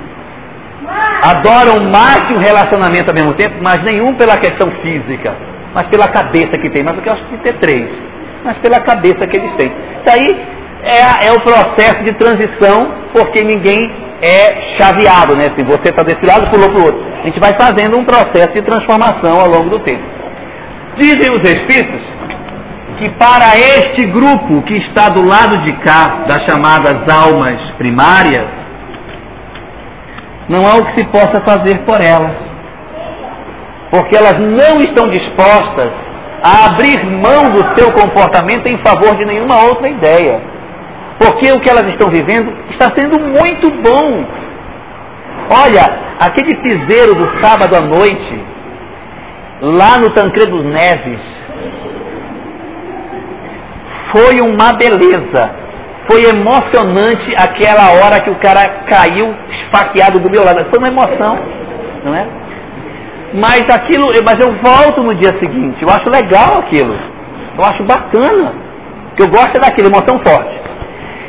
Adoram 1.22 1.88
mais 1.90 2.26
que 2.26 2.34
um 2.34 2.38
relacionamento 2.38 3.08
ao 3.08 3.14
mesmo 3.14 3.34
tempo, 3.34 3.56
mas 3.60 3.82
nenhum 3.82 4.14
pela 4.14 4.36
questão 4.38 4.70
física, 4.82 5.34
mas 5.74 5.86
pela 5.88 6.08
cabeça 6.08 6.58
que 6.58 6.70
tem. 6.70 6.82
Mas 6.82 6.96
eu 7.04 7.12
acho 7.12 7.24
que 7.24 7.38
ter 7.38 7.54
três, 7.58 7.88
mas 8.44 8.56
pela 8.58 8.80
cabeça 8.80 9.26
que 9.26 9.36
eles 9.36 9.52
têm. 9.56 9.68
Isso 9.68 10.10
aí 10.10 10.52
é, 10.82 11.28
é 11.28 11.32
o 11.32 11.40
processo 11.40 12.02
de 12.04 12.12
transição, 12.14 12.92
porque 13.12 13.42
ninguém 13.42 13.90
é 14.20 14.76
chaveado, 14.78 15.34
né? 15.34 15.52
Se 15.56 15.62
você 15.62 15.90
está 15.90 16.02
desse 16.02 16.24
lado, 16.24 16.50
pulou 16.50 16.70
para 16.70 16.80
o 16.80 16.84
outro. 16.84 17.04
A 17.22 17.26
gente 17.26 17.40
vai 17.40 17.54
fazendo 17.54 17.98
um 17.98 18.04
processo 18.04 18.52
de 18.52 18.62
transformação 18.62 19.40
ao 19.40 19.48
longo 19.48 19.70
do 19.70 19.80
tempo. 19.80 20.02
Dizem 20.96 21.30
os 21.30 21.40
Espíritos 21.40 22.02
que 22.98 23.08
para 23.10 23.56
este 23.56 24.06
grupo 24.06 24.62
que 24.62 24.74
está 24.74 25.08
do 25.08 25.26
lado 25.26 25.58
de 25.62 25.72
cá, 25.78 26.24
das 26.26 26.44
chamadas 26.44 27.08
almas 27.08 27.58
primárias, 27.78 28.46
não 30.48 30.66
há 30.66 30.76
o 30.76 30.84
que 30.86 31.00
se 31.00 31.06
possa 31.06 31.40
fazer 31.40 31.78
por 31.80 32.00
elas. 32.00 32.51
Porque 33.92 34.16
elas 34.16 34.38
não 34.40 34.80
estão 34.80 35.06
dispostas 35.08 35.92
a 36.42 36.64
abrir 36.70 37.04
mão 37.04 37.50
do 37.50 37.78
seu 37.78 37.92
comportamento 37.92 38.66
em 38.66 38.78
favor 38.78 39.14
de 39.16 39.26
nenhuma 39.26 39.64
outra 39.64 39.86
ideia. 39.86 40.40
Porque 41.18 41.52
o 41.52 41.60
que 41.60 41.68
elas 41.68 41.86
estão 41.88 42.08
vivendo 42.08 42.50
está 42.70 42.90
sendo 42.96 43.20
muito 43.20 43.70
bom. 43.82 44.24
Olha, 45.64 45.84
aquele 46.18 46.56
piseiro 46.56 47.14
do 47.14 47.42
sábado 47.42 47.76
à 47.76 47.82
noite, 47.82 48.44
lá 49.60 49.98
no 49.98 50.08
Tancredo 50.10 50.64
Neves, 50.64 51.20
foi 54.10 54.40
uma 54.40 54.72
beleza. 54.72 55.50
Foi 56.10 56.24
emocionante 56.24 57.36
aquela 57.36 57.92
hora 57.92 58.20
que 58.20 58.30
o 58.30 58.36
cara 58.36 58.84
caiu 58.86 59.34
esfaqueado 59.50 60.18
do 60.18 60.30
meu 60.30 60.42
lado. 60.42 60.64
Foi 60.70 60.78
uma 60.78 60.88
emoção, 60.88 61.38
não 62.04 62.14
é? 62.14 62.41
Mas 63.34 63.62
aquilo, 63.68 64.08
mas 64.24 64.38
eu 64.40 64.52
volto 64.56 65.02
no 65.02 65.14
dia 65.14 65.30
seguinte. 65.38 65.82
Eu 65.82 65.88
acho 65.88 66.08
legal 66.10 66.58
aquilo. 66.58 66.94
Eu 67.56 67.64
acho 67.64 67.82
bacana. 67.84 68.54
Que 69.16 69.22
eu 69.22 69.28
gosto 69.28 69.56
é 69.56 69.60
daquilo, 69.60 69.88
emoção 69.88 70.18
forte. 70.24 70.60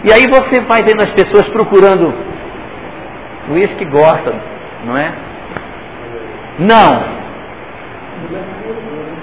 E 0.04 0.12
aí 0.12 0.26
você 0.28 0.62
vai 0.62 0.84
vendo 0.84 1.01
as 1.01 1.14
pessoas 1.14 1.47
procurando 1.49 2.14
o 3.49 3.78
que 3.78 3.86
gosta, 3.86 4.34
não 4.86 4.97
é? 4.97 5.12
Não. 6.60 7.04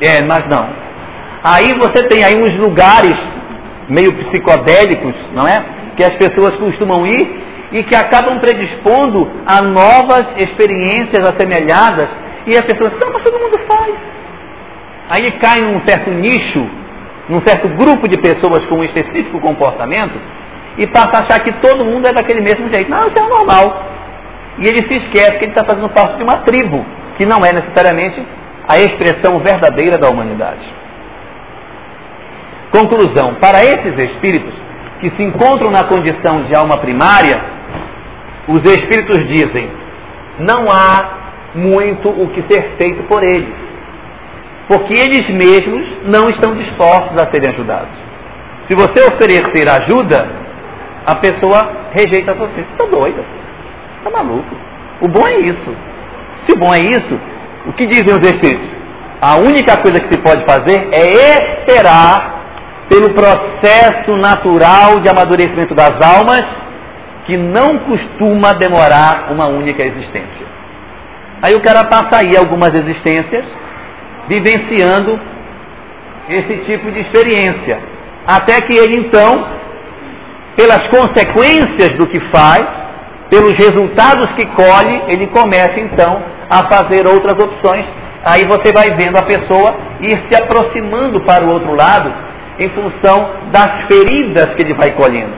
É, 0.01 0.23
mas 0.23 0.47
não. 0.49 0.69
Aí 1.43 1.73
você 1.79 2.07
tem 2.09 2.25
aí 2.25 2.37
uns 2.37 2.59
lugares 2.59 3.17
meio 3.89 4.13
psicodélicos, 4.15 5.15
não 5.35 5.47
é? 5.47 5.65
Que 5.97 6.05
as 6.05 6.15
pessoas 6.15 6.55
costumam 6.57 7.07
ir 7.07 7.41
e 7.73 7.83
que 7.85 7.95
acabam 7.95 8.39
predispondo 8.39 9.31
a 9.47 9.63
novas 9.63 10.25
experiências 10.37 11.29
assemelhadas 11.29 12.09
e 12.47 12.53
as 12.53 12.65
pessoas, 12.65 12.93
não, 12.99 13.13
mas 13.13 13.23
todo 13.23 13.39
mundo 13.39 13.59
faz. 13.67 13.95
Aí 15.11 15.31
cai 15.33 15.61
num 15.61 15.81
certo 15.81 16.11
nicho, 16.11 16.67
num 17.29 17.41
certo 17.43 17.69
grupo 17.69 18.09
de 18.09 18.17
pessoas 18.19 18.65
com 18.67 18.77
um 18.77 18.85
específico 18.85 19.41
comportamento 19.41 20.19
e 20.79 20.87
passa 20.87 21.17
a 21.17 21.21
achar 21.21 21.41
que 21.41 21.53
todo 21.55 21.85
mundo 21.85 22.07
é 22.07 22.13
daquele 22.13 22.41
mesmo 22.41 22.69
jeito. 22.69 22.91
Não, 22.91 23.07
isso 23.09 23.19
é 23.19 23.29
normal. 23.29 23.85
E 24.59 24.67
ele 24.67 24.87
se 24.87 24.95
esquece 24.95 25.39
que 25.39 25.45
ele 25.45 25.53
está 25.53 25.65
fazendo 25.65 25.89
parte 25.91 26.17
de 26.17 26.23
uma 26.23 26.39
tribo, 26.39 26.85
que 27.19 27.27
não 27.27 27.45
é 27.45 27.53
necessariamente 27.53 28.23
a 28.69 28.79
expressão 28.79 29.39
verdadeira 29.41 29.99
da 29.99 30.09
humanidade. 30.09 30.67
Conclusão: 32.71 33.35
para 33.35 33.65
esses 33.65 33.97
espíritos 34.11 34.55
que 35.01 35.11
se 35.11 35.23
encontram 35.23 35.71
na 35.71 35.85
condição 35.85 36.45
de 36.45 36.55
alma 36.55 36.79
primária, 36.79 37.41
os 38.47 38.61
espíritos 38.61 39.27
dizem: 39.29 39.71
não 40.39 40.71
há 40.71 41.20
muito 41.55 42.09
o 42.09 42.29
que 42.29 42.43
ser 42.53 42.75
feito 42.77 43.03
por 43.05 43.23
eles, 43.23 43.55
porque 44.69 44.95
eles 44.95 45.29
mesmos 45.31 45.87
não 46.05 46.29
estão 46.31 46.55
dispostos 46.55 47.21
a 47.21 47.31
serem 47.31 47.51
ajudados. 47.51 47.99
Se 48.69 48.75
você 48.75 49.03
oferecer 49.13 49.69
ajuda, 49.69 50.29
a 51.05 51.17
pessoa 51.17 51.73
rejeita 51.93 52.35
você. 52.35 52.53
Você 52.55 52.61
está 52.61 52.85
doida, 52.85 53.25
está 53.99 54.11
maluco. 54.11 54.55
O 55.01 55.09
bom 55.09 55.27
é 55.27 55.39
isso. 55.41 55.77
Se 56.47 56.53
o 56.53 56.59
bom 56.59 56.73
é 56.73 56.79
isso, 56.79 57.21
o 57.67 57.73
que 57.73 57.87
dizem 57.87 58.15
os 58.15 58.21
espíritos? 58.21 58.69
A 59.21 59.37
única 59.37 59.77
coisa 59.83 60.01
que 60.01 60.15
se 60.15 60.21
pode 60.21 60.45
fazer 60.45 60.89
é 60.93 61.61
esperar 61.61 62.41
pelo 62.89 63.11
processo 63.13 64.17
natural 64.17 65.01
de 65.01 65.09
amadurecimento 65.09 65.75
das 65.75 65.93
almas, 66.01 66.45
que 67.27 67.37
não 67.37 67.79
costuma 67.81 68.53
demorar 68.55 69.31
uma 69.31 69.47
única 69.47 69.85
existência. 69.85 70.50
Aí 71.43 71.55
o 71.55 71.63
cara 71.63 71.85
passa 71.85 72.25
aí 72.25 72.37
algumas 72.37 72.75
existências 72.75 73.45
vivenciando 74.29 75.19
esse 76.29 76.57
tipo 76.65 76.91
de 76.93 77.01
experiência, 77.01 77.81
até 78.27 78.61
que 78.61 78.73
ele 78.79 78.99
então, 78.99 79.47
pelas 80.57 80.87
consequências 80.89 81.97
do 81.97 82.07
que 82.07 82.21
faz, 82.31 82.65
pelos 83.29 83.53
resultados 83.53 84.33
que 84.35 84.45
colhe, 84.47 85.03
ele 85.09 85.27
começa 85.29 85.81
então 85.81 86.23
a 86.49 86.69
fazer 86.69 87.07
outras 87.07 87.39
opções. 87.43 87.87
Aí 88.25 88.45
você 88.45 88.73
vai 88.73 88.91
vendo 88.97 89.17
a 89.17 89.23
pessoa 89.23 89.77
ir 90.01 90.21
se 90.29 90.43
aproximando 90.43 91.21
para 91.21 91.45
o 91.45 91.53
outro 91.53 91.75
lado 91.75 92.13
em 92.59 92.69
função 92.71 93.31
das 93.51 93.87
feridas 93.89 94.55
que 94.55 94.63
ele 94.63 94.75
vai 94.75 94.91
colhendo. 94.91 95.33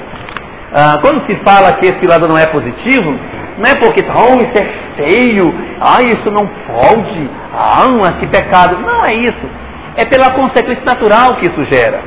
Ah, 0.75 0.99
quando 1.01 1.25
se 1.27 1.37
fala 1.45 1.73
que 1.75 1.87
esse 1.87 2.07
lado 2.07 2.27
não 2.27 2.37
é 2.37 2.47
positivo, 2.47 3.15
não 3.59 3.71
é 3.71 3.75
porque, 3.75 4.03
oh, 4.03 4.37
isso 4.37 4.59
é 4.59 4.67
feio, 4.97 5.55
ah, 5.81 6.03
isso 6.03 6.31
não 6.31 6.47
pode, 6.47 7.31
ah, 7.55 8.13
que 8.19 8.27
pecado. 8.27 8.79
Não 8.79 9.05
é 9.05 9.15
isso. 9.15 9.47
É 9.97 10.07
pela 10.07 10.33
consequência 10.33 10.85
natural 10.85 11.37
que 11.37 11.47
isso 11.47 11.65
gera. 11.67 12.01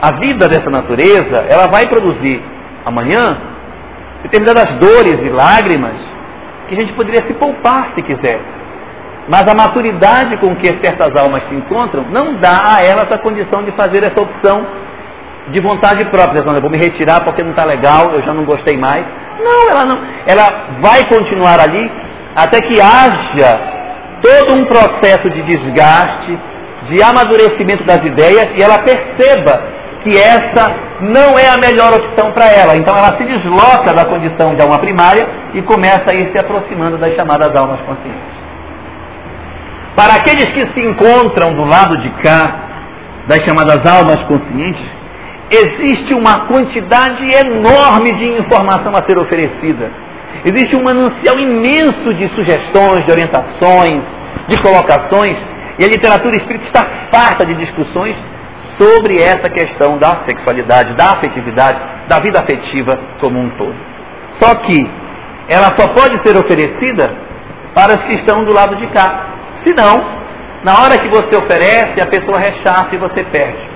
a 0.00 0.12
vida 0.18 0.48
dessa 0.48 0.68
natureza, 0.68 1.46
ela 1.48 1.66
vai 1.68 1.86
produzir 1.86 2.42
amanhã 2.84 3.22
determinadas 4.22 4.74
dores 4.78 5.18
e 5.22 5.30
lágrimas 5.30 5.94
que 6.68 6.74
a 6.74 6.80
gente 6.80 6.92
poderia 6.94 7.26
se 7.26 7.34
poupar 7.34 7.92
se 7.94 8.02
quiser. 8.02 8.40
Mas 9.28 9.42
a 9.48 9.54
maturidade 9.54 10.36
com 10.36 10.54
que 10.56 10.66
certas 10.82 11.16
almas 11.16 11.42
se 11.48 11.54
encontram 11.54 12.04
não 12.10 12.34
dá 12.34 12.76
a 12.76 12.84
elas 12.84 13.10
a 13.10 13.18
condição 13.18 13.62
de 13.62 13.72
fazer 13.72 14.02
essa 14.02 14.20
opção 14.20 14.66
de 15.48 15.60
vontade 15.60 16.04
própria. 16.06 16.42
Eu 16.44 16.60
vou 16.60 16.70
me 16.70 16.78
retirar 16.78 17.24
porque 17.24 17.42
não 17.42 17.50
está 17.50 17.64
legal, 17.64 18.12
eu 18.12 18.22
já 18.22 18.34
não 18.34 18.44
gostei 18.44 18.76
mais. 18.76 19.06
Não, 19.42 19.70
ela 19.70 19.84
não. 19.84 19.98
Ela 20.26 20.78
vai 20.80 21.04
continuar 21.08 21.60
ali 21.60 21.90
até 22.36 22.60
que 22.60 22.80
haja 22.80 23.74
todo 24.22 24.58
um 24.58 24.64
processo 24.64 25.28
de 25.30 25.42
desgaste, 25.42 26.38
de 26.88 27.02
amadurecimento 27.02 27.84
das 27.84 28.04
ideias 28.04 28.50
e 28.56 28.62
ela 28.62 28.78
perceba 28.78 29.74
que 30.02 30.10
essa 30.18 30.74
não 31.00 31.38
é 31.38 31.48
a 31.48 31.58
melhor 31.58 31.92
opção 31.94 32.32
para 32.32 32.46
ela. 32.46 32.76
Então 32.76 32.94
ela 32.96 33.16
se 33.16 33.24
desloca 33.24 33.92
da 33.94 34.04
condição 34.04 34.54
de 34.54 34.62
alma 34.62 34.78
primária 34.78 35.26
e 35.54 35.62
começa 35.62 36.10
a 36.10 36.14
ir 36.14 36.30
se 36.30 36.38
aproximando 36.38 36.98
das 36.98 37.14
chamadas 37.14 37.54
almas 37.56 37.80
conscientes. 37.80 38.44
Para 39.96 40.14
aqueles 40.14 40.46
que 40.46 40.72
se 40.74 40.86
encontram 40.86 41.54
do 41.54 41.64
lado 41.64 41.96
de 41.98 42.10
cá, 42.22 42.60
das 43.26 43.42
chamadas 43.44 43.78
almas 43.86 44.22
conscientes, 44.24 44.84
existe 45.54 46.14
uma 46.14 46.46
quantidade 46.46 47.24
enorme 47.24 48.12
de 48.12 48.40
informação 48.40 48.94
a 48.96 49.02
ser 49.08 49.18
oferecida. 49.18 49.90
Existe 50.44 50.76
um 50.76 50.82
manancial 50.82 51.38
imenso 51.38 52.14
de 52.14 52.28
sugestões, 52.34 53.04
de 53.04 53.10
orientações, 53.10 54.02
de 54.48 54.60
colocações, 54.60 55.36
e 55.78 55.84
a 55.84 55.88
literatura 55.88 56.36
espírita 56.36 56.66
está 56.66 56.86
farta 57.10 57.46
de 57.46 57.54
discussões 57.54 58.16
sobre 58.78 59.22
essa 59.22 59.48
questão 59.48 59.98
da 59.98 60.22
sexualidade, 60.26 60.94
da 60.94 61.12
afetividade, 61.12 61.78
da 62.08 62.20
vida 62.20 62.40
afetiva 62.40 62.98
como 63.20 63.38
um 63.40 63.48
todo. 63.50 63.74
Só 64.40 64.54
que 64.56 64.88
ela 65.48 65.74
só 65.78 65.88
pode 65.88 66.20
ser 66.26 66.36
oferecida 66.36 67.12
para 67.74 67.94
os 67.94 68.04
que 68.04 68.14
estão 68.14 68.44
do 68.44 68.52
lado 68.52 68.76
de 68.76 68.86
cá. 68.88 69.26
Senão, 69.64 70.04
na 70.62 70.82
hora 70.82 70.98
que 70.98 71.08
você 71.08 71.36
oferece, 71.36 72.00
a 72.00 72.06
pessoa 72.06 72.38
rechaça 72.38 72.88
e 72.92 72.98
você 72.98 73.24
perde. 73.24 73.73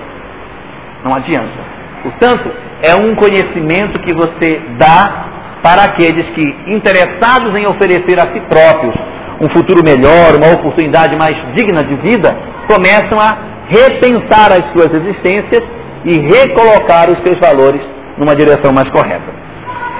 Não 1.03 1.13
adianta. 1.13 1.79
Portanto, 2.03 2.51
é 2.81 2.95
um 2.95 3.15
conhecimento 3.15 3.99
que 3.99 4.13
você 4.13 4.61
dá 4.77 5.25
para 5.61 5.83
aqueles 5.83 6.25
que, 6.33 6.55
interessados 6.67 7.55
em 7.55 7.67
oferecer 7.67 8.17
a 8.19 8.33
si 8.33 8.39
próprios 8.41 8.95
um 9.41 9.49
futuro 9.49 9.81
melhor, 9.83 10.35
uma 10.35 10.53
oportunidade 10.53 11.15
mais 11.15 11.35
digna 11.55 11.83
de 11.83 11.95
vida, 11.95 12.35
começam 12.67 13.17
a 13.19 13.37
repensar 13.69 14.51
as 14.51 14.71
suas 14.73 14.93
existências 14.93 15.63
e 16.03 16.19
recolocar 16.19 17.09
os 17.09 17.21
seus 17.23 17.39
valores 17.39 17.81
numa 18.17 18.35
direção 18.35 18.73
mais 18.73 18.89
correta. 18.89 19.31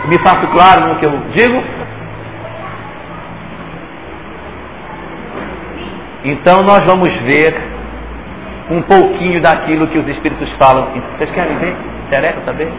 Me 0.08 0.18
faço 0.20 0.48
claro 0.48 0.88
no 0.88 1.00
que 1.00 1.06
eu 1.06 1.12
digo? 1.34 1.64
Então 6.26 6.64
nós 6.64 6.84
vamos 6.86 7.14
ver 7.22 7.79
um 8.70 8.82
pouquinho 8.84 9.42
daquilo 9.42 9.88
que 9.88 9.98
os 9.98 10.08
Espíritos 10.08 10.50
falam. 10.54 10.88
Vocês 11.18 11.32
querem 11.32 11.58
ver? 11.58 11.76
Interessa 12.08 12.42
saber? 12.46 12.72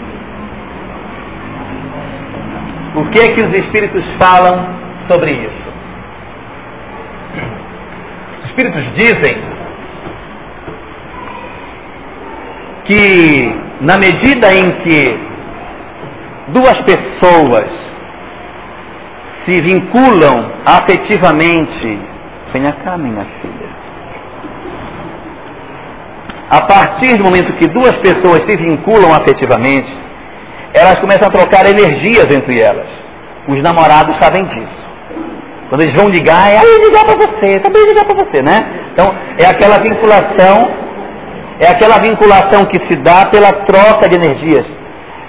O 2.95 3.05
que 3.07 3.20
é 3.20 3.32
que 3.34 3.43
os 3.43 3.53
Espíritos 3.53 4.05
falam 4.18 4.66
sobre 5.09 5.32
isso? 5.32 5.70
Os 8.38 8.51
Espíritos 8.51 8.84
dizem 8.95 9.36
que 12.84 13.55
na 13.80 13.97
medida 13.97 14.53
em 14.53 14.72
que 14.82 15.18
duas 16.49 16.76
pessoas 16.82 17.70
se 19.45 19.61
vinculam 19.61 20.53
afetivamente, 20.66 21.99
venha 22.53 22.72
cá, 22.72 22.99
minha 22.99 23.24
filha. 23.41 23.59
A 26.51 26.62
partir 26.62 27.16
do 27.16 27.24
momento 27.24 27.53
que 27.55 27.68
duas 27.68 27.92
pessoas 27.98 28.42
se 28.48 28.57
vinculam 28.57 29.14
afetivamente, 29.14 29.90
elas 30.74 30.96
começam 30.96 31.28
a 31.28 31.30
trocar 31.30 31.64
energias 31.66 32.26
entre 32.30 32.61
elas. 32.61 32.88
Os 33.48 33.62
namorados 33.62 34.16
sabem 34.20 34.44
disso. 34.44 34.80
Quando 35.68 35.82
eles 35.82 35.94
vão 35.94 36.09
ligar, 36.09 36.51
é 36.51 36.59
aí 36.59 36.84
ligar 36.84 37.05
para 37.05 37.14
você, 37.14 37.61
também 37.61 37.86
ligar 37.86 38.05
para 38.05 38.16
você, 38.16 38.42
né? 38.42 38.90
Então, 38.92 39.14
é 39.38 39.46
aquela 39.46 39.78
vinculação 39.78 40.90
é 41.61 41.68
aquela 41.68 41.98
vinculação 41.98 42.64
que 42.64 42.78
se 42.88 42.98
dá 43.03 43.26
pela 43.26 43.53
troca 43.66 44.09
de 44.09 44.16
energias. 44.16 44.64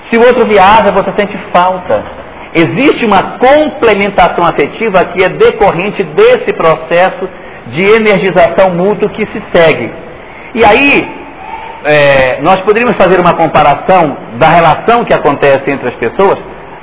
Se 0.10 0.18
o 0.18 0.22
outro 0.26 0.48
viaja, 0.48 0.90
você 0.94 1.12
sente 1.18 1.38
falta. 1.54 2.06
Existe 2.56 3.06
uma 3.06 3.38
complementação 3.38 4.46
afetiva 4.46 5.04
que 5.12 5.26
é 5.26 5.28
decorrente 5.28 6.02
desse 6.04 6.54
processo 6.54 7.28
de 7.68 7.82
energização 7.82 8.74
mútua 8.74 9.10
que 9.10 9.26
se 9.26 9.44
segue. 9.54 9.92
E 10.54 10.66
aí, 10.66 11.22
é, 11.86 12.42
nós 12.42 12.58
poderíamos 12.62 12.96
fazer 12.98 13.20
uma 13.20 13.34
comparação 13.34 14.18
da 14.38 14.50
relação 14.50 15.04
que 15.04 15.14
acontece 15.14 15.64
entre 15.68 15.90
as 15.90 15.96
pessoas 15.96 16.38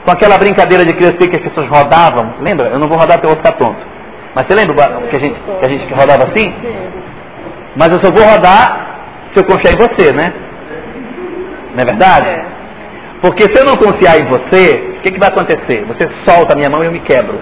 com 0.04 0.10
aquela 0.10 0.38
brincadeira 0.38 0.84
de 0.84 0.94
criança 0.94 1.18
que 1.18 1.36
as 1.36 1.42
pessoas 1.42 1.68
rodavam. 1.68 2.34
Lembra? 2.40 2.68
Eu 2.68 2.78
não 2.78 2.88
vou 2.88 2.98
rodar 2.98 3.18
porque 3.18 3.26
eu 3.26 3.34
vou 3.34 3.44
ficar 3.44 3.56
tonto. 3.58 3.86
Mas 4.34 4.46
você 4.46 4.54
lembra 4.54 4.74
que 5.10 5.16
a 5.16 5.20
gente, 5.20 5.40
que 5.40 5.66
a 5.66 5.68
gente 5.68 5.92
rodava 5.92 6.24
assim? 6.24 6.54
Mas 7.76 7.88
eu 7.88 8.00
só 8.02 8.10
vou 8.10 8.24
rodar 8.24 8.86
se 9.34 9.40
eu 9.40 9.44
confiar 9.44 9.74
em 9.74 9.78
você, 9.78 10.12
né? 10.12 10.32
Não 11.74 11.82
é 11.82 11.84
verdade? 11.84 12.44
Porque 13.20 13.42
se 13.44 13.60
eu 13.60 13.64
não 13.64 13.76
confiar 13.76 14.18
em 14.18 14.26
você, 14.26 14.96
o 14.98 15.00
que, 15.02 15.12
que 15.12 15.20
vai 15.20 15.28
acontecer? 15.28 15.84
Você 15.86 16.08
solta 16.26 16.54
a 16.54 16.56
minha 16.56 16.70
mão 16.70 16.82
e 16.82 16.86
eu 16.86 16.92
me 16.92 17.00
quebro. 17.00 17.38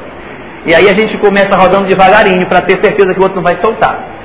E 0.65 0.75
aí 0.75 0.89
a 0.89 0.97
gente 0.97 1.17
começa 1.19 1.57
rodando 1.57 1.89
devagarinho 1.89 2.49
para 2.49 2.63
ter 2.63 2.83
certeza 2.83 3.15
que 3.15 3.21
o 3.21 3.23
outro 3.23 3.37
não 3.37 3.43
vai 3.43 3.57
soltar. 3.63 4.16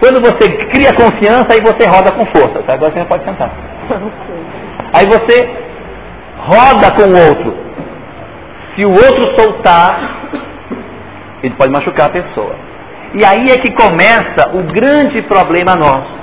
Quando 0.00 0.20
você 0.20 0.48
cria 0.66 0.92
confiança, 0.92 1.48
aí 1.50 1.60
você 1.60 1.88
roda 1.88 2.12
com 2.12 2.26
força. 2.26 2.60
Agora 2.70 2.92
você 2.92 3.04
pode 3.04 3.24
sentar. 3.24 3.50
Aí 4.92 5.06
você 5.06 5.48
roda 6.38 6.90
com 6.92 7.02
o 7.02 7.28
outro. 7.28 7.56
Se 8.74 8.84
o 8.84 8.90
outro 8.90 9.34
soltar, 9.40 10.30
ele 11.42 11.54
pode 11.54 11.72
machucar 11.72 12.06
a 12.06 12.10
pessoa. 12.10 12.54
E 13.14 13.24
aí 13.24 13.46
é 13.46 13.58
que 13.58 13.70
começa 13.70 14.50
o 14.54 14.62
grande 14.64 15.22
problema 15.22 15.74
nosso. 15.74 16.14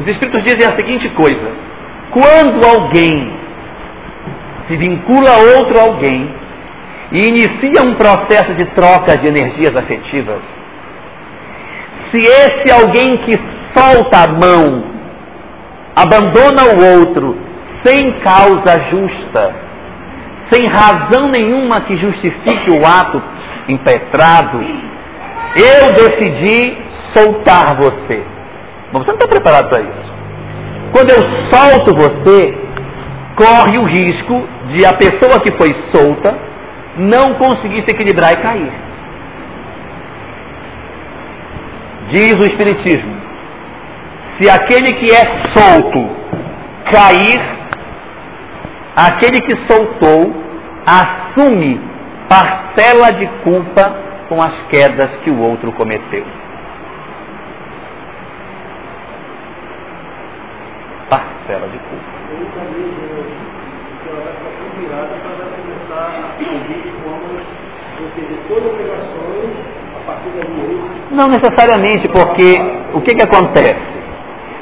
Os 0.00 0.06
Espíritos 0.06 0.44
dizem 0.44 0.72
a 0.72 0.76
seguinte 0.76 1.08
coisa: 1.10 1.50
quando 2.10 2.64
alguém 2.64 3.32
se 4.68 4.76
vincula 4.76 5.30
a 5.30 5.58
outro 5.58 5.78
alguém 5.80 6.32
e 7.10 7.18
inicia 7.28 7.82
um 7.82 7.94
processo 7.94 8.54
de 8.54 8.64
troca 8.66 9.16
de 9.16 9.26
energias 9.26 9.76
afetivas, 9.76 10.40
se 12.12 12.18
esse 12.18 12.70
alguém 12.70 13.16
que 13.18 13.32
solta 13.74 14.24
a 14.24 14.28
mão 14.28 14.84
abandona 15.96 16.64
o 16.74 16.98
outro 17.00 17.36
sem 17.84 18.12
causa 18.20 18.78
justa, 18.90 19.54
sem 20.52 20.66
razão 20.66 21.28
nenhuma 21.28 21.80
que 21.80 21.96
justifique 21.96 22.70
o 22.70 22.86
ato 22.86 23.20
impetrado, 23.66 24.60
eu 25.56 25.92
decidi 25.94 26.76
soltar 27.14 27.74
você. 27.76 28.22
Mas 28.92 29.02
você 29.02 29.08
não 29.08 29.14
está 29.14 29.28
preparado 29.28 29.68
para 29.68 29.80
isso. 29.80 30.12
Quando 30.92 31.10
eu 31.10 31.22
solto 31.50 31.94
você, 31.94 32.54
corre 33.34 33.78
o 33.78 33.84
risco 33.84 34.46
de 34.68 34.84
a 34.84 34.92
pessoa 34.92 35.40
que 35.40 35.50
foi 35.52 35.74
solta 35.90 36.36
não 36.96 37.34
conseguir 37.34 37.82
se 37.84 37.90
equilibrar 37.90 38.32
e 38.32 38.36
cair. 38.36 38.72
Diz 42.08 42.32
o 42.38 42.44
Espiritismo: 42.44 43.16
se 44.38 44.50
aquele 44.50 44.92
que 44.94 45.12
é 45.12 45.24
solto 45.54 46.08
cair, 46.90 47.40
aquele 48.96 49.40
que 49.40 49.56
soltou 49.72 50.42
assume 50.86 51.80
parcela 52.28 53.12
de 53.12 53.26
culpa 53.44 53.94
com 54.28 54.42
as 54.42 54.54
quedas 54.68 55.10
que 55.22 55.30
o 55.30 55.38
outro 55.38 55.72
cometeu. 55.72 56.24
parcela 61.12 61.68
de 61.68 61.78
culpa. 61.78 62.12
Não 71.12 71.28
necessariamente, 71.28 72.08
porque 72.08 72.54
o 72.94 73.00
que, 73.02 73.14
que 73.14 73.22
acontece? 73.22 73.92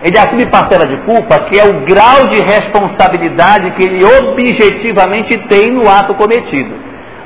Ele 0.03 0.19
assume 0.19 0.47
parcela 0.47 0.87
de 0.87 0.97
culpa 1.03 1.39
que 1.45 1.59
é 1.59 1.65
o 1.65 1.85
grau 1.85 2.27
de 2.29 2.43
responsabilidade 2.43 3.71
que 3.73 3.85
ele 3.85 4.03
objetivamente 4.05 5.37
tem 5.49 5.71
no 5.71 5.89
ato 5.89 6.15
cometido. 6.15 6.75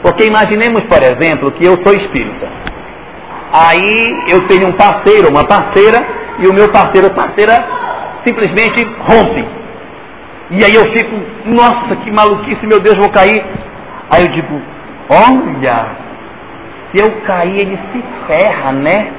Porque 0.03 0.27
imaginemos, 0.27 0.83
por 0.83 1.03
exemplo, 1.03 1.53
que 1.53 1.65
eu 1.65 1.83
sou 1.83 1.95
espírita. 1.95 2.49
Aí 3.53 4.25
eu 4.29 4.47
tenho 4.49 4.69
um 4.69 4.73
parceiro, 4.73 5.31
uma 5.31 5.47
parceira, 5.47 6.05
e 6.41 6.47
o 6.47 6.53
meu 6.53 6.71
parceiro 6.71 7.09
ou 7.09 7.15
parceira 7.15 7.65
simplesmente 8.27 8.85
rompe. 9.09 9.45
E 10.51 10.65
aí 10.65 10.75
eu 10.75 10.85
fico, 10.93 11.17
nossa, 11.47 11.97
que 11.97 12.11
maluquice, 12.11 12.67
meu 12.67 12.81
Deus, 12.81 12.99
vou 12.99 13.11
cair. 13.11 13.43
Aí 14.11 14.23
eu 14.23 14.33
digo, 14.33 14.61
olha, 15.09 16.04
se 16.95 17.01
eu 17.01 17.11
cair, 17.23 17.59
ele 17.59 17.77
se 17.91 18.05
ferra, 18.29 18.71
né? 18.71 19.13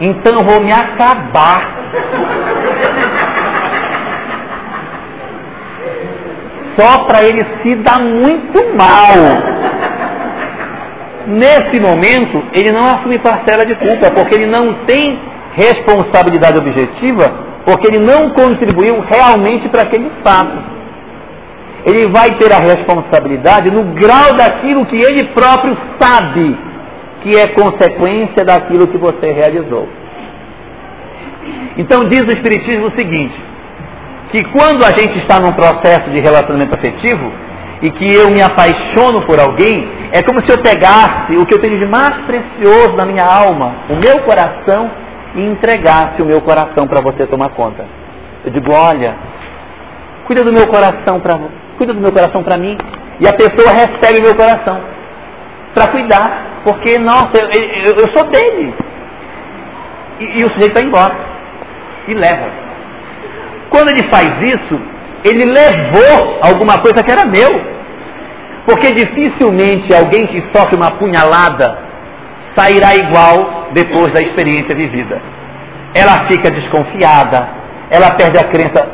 Então 0.00 0.42
vou 0.42 0.58
me 0.62 0.72
acabar. 0.72 1.70
Só 6.78 7.04
para 7.04 7.24
ele 7.24 7.40
se 7.62 7.74
dar 7.76 8.00
muito 8.00 8.74
mal. 8.74 9.16
Nesse 11.26 11.80
momento, 11.80 12.42
ele 12.54 12.72
não 12.72 12.86
assume 12.86 13.18
parcela 13.18 13.66
de 13.66 13.74
culpa, 13.74 14.10
porque 14.12 14.34
ele 14.34 14.46
não 14.46 14.86
tem 14.86 15.18
responsabilidade 15.52 16.58
objetiva, 16.58 17.24
porque 17.66 17.88
ele 17.88 17.98
não 17.98 18.30
contribuiu 18.30 19.00
realmente 19.00 19.68
para 19.68 19.82
aquele 19.82 20.10
fato. 20.24 20.75
Ele 21.86 22.08
vai 22.08 22.36
ter 22.38 22.52
a 22.52 22.58
responsabilidade 22.58 23.70
no 23.70 23.84
grau 23.94 24.34
daquilo 24.36 24.84
que 24.86 24.96
ele 24.96 25.28
próprio 25.28 25.76
sabe 26.00 26.58
que 27.22 27.38
é 27.38 27.46
consequência 27.48 28.44
daquilo 28.44 28.88
que 28.88 28.98
você 28.98 29.32
realizou. 29.32 29.88
Então 31.78 32.08
diz 32.08 32.22
o 32.22 32.32
Espiritismo 32.32 32.88
o 32.88 32.96
seguinte, 32.96 33.40
que 34.32 34.42
quando 34.50 34.84
a 34.84 34.88
gente 34.88 35.18
está 35.18 35.38
num 35.40 35.52
processo 35.52 36.10
de 36.10 36.20
relacionamento 36.20 36.74
afetivo 36.74 37.30
e 37.82 37.90
que 37.90 38.12
eu 38.12 38.30
me 38.30 38.42
apaixono 38.42 39.22
por 39.22 39.38
alguém, 39.38 39.88
é 40.10 40.22
como 40.22 40.40
se 40.44 40.50
eu 40.50 40.62
pegasse 40.62 41.36
o 41.36 41.46
que 41.46 41.54
eu 41.54 41.60
tenho 41.60 41.78
de 41.78 41.86
mais 41.86 42.16
precioso 42.26 42.96
na 42.96 43.04
minha 43.04 43.24
alma, 43.24 43.74
o 43.90 43.96
meu 43.96 44.20
coração, 44.24 44.90
e 45.36 45.40
entregasse 45.42 46.22
o 46.22 46.24
meu 46.24 46.40
coração 46.40 46.86
para 46.88 47.00
você 47.00 47.26
tomar 47.26 47.50
conta. 47.50 47.84
Eu 48.44 48.50
digo, 48.50 48.72
olha, 48.72 49.14
cuida 50.26 50.42
do 50.42 50.52
meu 50.52 50.66
coração 50.66 51.20
para 51.20 51.38
cuida 51.76 51.92
do 51.92 52.00
meu 52.00 52.12
coração 52.12 52.42
para 52.42 52.58
mim, 52.58 52.76
e 53.20 53.26
a 53.26 53.32
pessoa 53.32 53.72
recebe 53.72 54.20
meu 54.20 54.34
coração 54.34 54.80
para 55.74 55.88
cuidar, 55.88 56.62
porque 56.64 56.98
nossa, 56.98 57.32
eu, 57.36 57.48
eu, 57.50 57.94
eu 57.96 58.10
sou 58.12 58.24
dele. 58.30 58.74
E, 60.18 60.40
e 60.40 60.44
o 60.44 60.50
sujeito 60.50 60.74
vai 60.74 60.84
embora 60.84 61.14
e 62.08 62.14
leva. 62.14 62.50
Quando 63.70 63.90
ele 63.90 64.08
faz 64.10 64.28
isso, 64.42 64.80
ele 65.24 65.44
levou 65.44 66.38
alguma 66.42 66.78
coisa 66.78 67.02
que 67.02 67.10
era 67.10 67.26
meu. 67.26 67.76
Porque 68.64 68.92
dificilmente 68.92 69.94
alguém 69.94 70.26
que 70.26 70.42
sofre 70.52 70.76
uma 70.76 70.92
punhalada 70.92 71.78
sairá 72.56 72.96
igual 72.96 73.68
depois 73.72 74.12
da 74.12 74.20
experiência 74.20 74.74
vivida. 74.74 75.20
Ela 75.94 76.26
fica 76.26 76.50
desconfiada, 76.50 77.48
ela 77.90 78.10
perde 78.12 78.38
a 78.38 78.48
crença, 78.48 78.88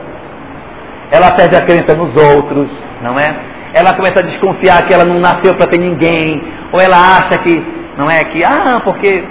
ela 1.12 1.30
perde 1.32 1.54
a 1.54 1.60
crença 1.60 1.94
nos 1.94 2.16
outros, 2.16 2.68
não 3.02 3.18
é? 3.18 3.36
Ela 3.74 3.94
começa 3.94 4.20
a 4.20 4.22
desconfiar 4.22 4.86
que 4.86 4.94
ela 4.94 5.04
não 5.04 5.20
nasceu 5.20 5.54
para 5.54 5.66
ter 5.66 5.78
ninguém, 5.78 6.42
ou 6.72 6.80
ela 6.80 6.96
acha 6.96 7.38
que, 7.38 7.62
não 7.98 8.10
é 8.10 8.24
que, 8.24 8.42
ah, 8.42 8.80
porque 8.82 9.22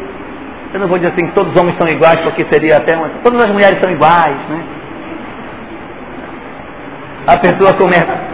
eu 0.74 0.80
não 0.80 0.88
vou 0.88 1.00
dizer 1.00 1.12
assim 1.12 1.26
que 1.26 1.34
todos 1.34 1.52
os 1.52 1.60
homens 1.60 1.76
são 1.80 1.88
iguais, 1.88 2.20
porque 2.22 2.46
seria 2.52 2.78
até 2.78 2.96
uma, 2.96 3.10
todas 3.24 3.44
as 3.46 3.52
mulheres 3.52 3.80
são 3.80 3.90
iguais, 3.90 4.38
né? 4.48 4.64
A 7.26 7.38
pessoa 7.38 7.74
começa 7.74 8.32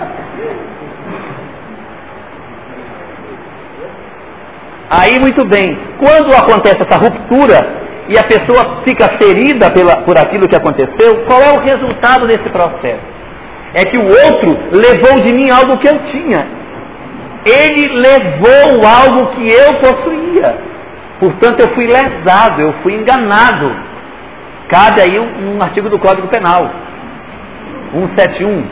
Aí, 4.89 5.19
muito 5.19 5.45
bem, 5.45 5.77
quando 5.99 6.33
acontece 6.33 6.77
essa 6.81 6.97
ruptura 6.97 7.87
e 8.07 8.17
a 8.17 8.23
pessoa 8.23 8.83
fica 8.85 9.17
ferida 9.17 9.69
pela, 9.71 9.97
por 10.03 10.17
aquilo 10.17 10.47
que 10.47 10.55
aconteceu, 10.55 11.25
qual 11.25 11.41
é 11.41 11.51
o 11.51 11.59
resultado 11.59 12.25
desse 12.25 12.49
processo? 12.49 13.16
É 13.73 13.85
que 13.85 13.97
o 13.97 14.05
outro 14.05 14.57
levou 14.71 15.21
de 15.21 15.33
mim 15.33 15.49
algo 15.49 15.77
que 15.77 15.87
eu 15.87 15.99
tinha. 16.11 16.47
Ele 17.45 17.87
levou 17.89 18.85
algo 18.85 19.27
que 19.35 19.47
eu 19.47 19.75
possuía. 19.75 20.57
Portanto, 21.19 21.61
eu 21.61 21.73
fui 21.73 21.87
lesado, 21.87 22.61
eu 22.61 22.73
fui 22.83 22.93
enganado. 22.93 23.71
Cabe 24.69 25.01
aí 25.01 25.19
um, 25.19 25.55
um 25.55 25.61
artigo 25.61 25.89
do 25.89 25.99
Código 25.99 26.27
Penal. 26.27 26.69
171. 27.91 28.65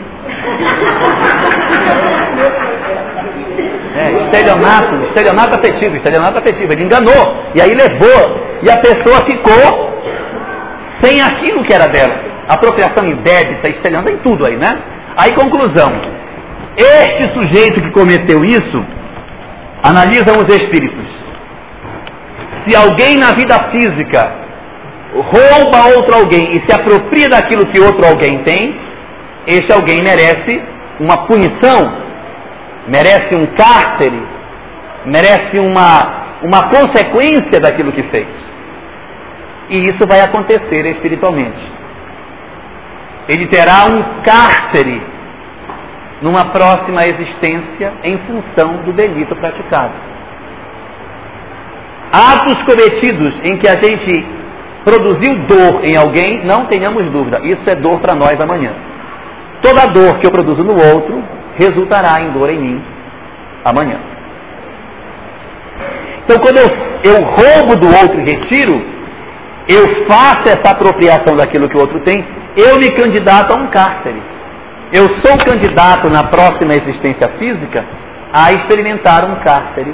É, 3.95 4.11
estelionato, 4.26 4.95
estelionato 5.07 5.55
afetivo, 5.57 5.95
estelionato 5.95 6.38
afetivo. 6.38 6.73
Ele 6.73 6.84
enganou, 6.84 7.43
e 7.53 7.61
aí 7.61 7.69
levou, 7.69 8.41
e 8.61 8.69
a 8.69 8.77
pessoa 8.77 9.26
ficou 9.26 9.95
sem 11.01 11.22
aquilo 11.22 11.63
que 11.63 11.73
era 11.73 11.88
dela. 11.88 12.35
Apropriação 12.47 13.05
indébita, 13.05 13.69
estelionato, 13.69 14.09
em 14.09 14.17
tudo 14.17 14.45
aí, 14.45 14.55
né? 14.55 14.77
Aí, 15.17 15.34
conclusão. 15.34 15.91
Este 16.77 17.34
sujeito 17.34 17.81
que 17.81 17.91
cometeu 17.91 18.43
isso, 18.43 18.85
analisam 19.81 20.35
os 20.38 20.55
espíritos. 20.55 21.05
Se 22.67 22.76
alguém 22.76 23.17
na 23.17 23.31
vida 23.31 23.55
física 23.72 24.45
rouba 25.13 25.95
outro 25.95 26.15
alguém 26.15 26.57
e 26.57 26.61
se 26.65 26.73
apropria 26.73 27.30
daquilo 27.30 27.65
que 27.67 27.80
outro 27.80 28.05
alguém 28.05 28.39
tem, 28.43 28.76
este 29.47 29.72
alguém 29.72 30.01
merece 30.01 30.61
uma 30.99 31.26
punição 31.26 32.05
merece 32.88 33.35
um 33.35 33.47
cárcere, 33.55 34.22
merece 35.05 35.59
uma, 35.59 36.39
uma 36.43 36.69
consequência 36.69 37.59
daquilo 37.59 37.91
que 37.91 38.03
fez. 38.03 38.27
E 39.69 39.85
isso 39.85 40.07
vai 40.07 40.22
acontecer 40.22 40.85
espiritualmente. 40.88 41.59
Ele 43.27 43.47
terá 43.47 43.85
um 43.85 44.22
cárcere 44.23 45.02
numa 46.22 46.45
próxima 46.45 47.03
existência 47.06 47.93
em 48.03 48.18
função 48.19 48.84
do 48.84 48.93
delito 48.93 49.35
praticado. 49.35 49.93
Atos 52.11 52.61
cometidos 52.64 53.34
em 53.43 53.57
que 53.57 53.68
a 53.68 53.73
gente 53.84 54.26
produziu 54.85 55.35
dor 55.47 55.84
em 55.84 55.97
alguém, 55.97 56.45
não 56.45 56.68
tenhamos 56.68 57.11
dúvida, 57.11 57.39
isso 57.43 57.68
é 57.68 57.76
dor 57.76 57.99
para 57.99 58.15
nós 58.15 58.39
amanhã. 58.39 58.73
Toda 59.61 59.88
dor 59.88 60.19
que 60.19 60.27
eu 60.27 60.31
produzo 60.31 60.64
no 60.64 60.73
outro 60.73 61.23
resultará 61.57 62.22
em 62.22 62.31
dor 62.31 62.49
em 62.52 62.60
mim 62.60 62.84
amanhã. 63.64 63.97
Então, 66.23 66.38
quando 66.39 66.57
eu, 66.57 66.68
eu 67.03 67.23
roubo 67.23 67.76
do 67.76 67.88
outro 67.88 68.19
e 68.19 68.23
retiro, 68.23 68.81
eu 69.68 70.06
faço 70.06 70.47
essa 70.47 70.72
apropriação 70.72 71.35
daquilo 71.35 71.68
que 71.68 71.77
o 71.77 71.81
outro 71.81 71.99
tem, 72.02 72.23
eu 72.56 72.77
me 72.77 72.90
candidato 72.91 73.53
a 73.53 73.57
um 73.57 73.68
cárcere. 73.68 74.22
Eu 74.94 75.10
sou 75.22 75.38
candidato 75.38 76.10
na 76.10 76.23
próxima 76.23 76.73
existência 76.73 77.27
física 77.40 77.84
a 78.32 78.52
experimentar 78.52 79.26
um 79.26 79.36
cárcere. 79.36 79.94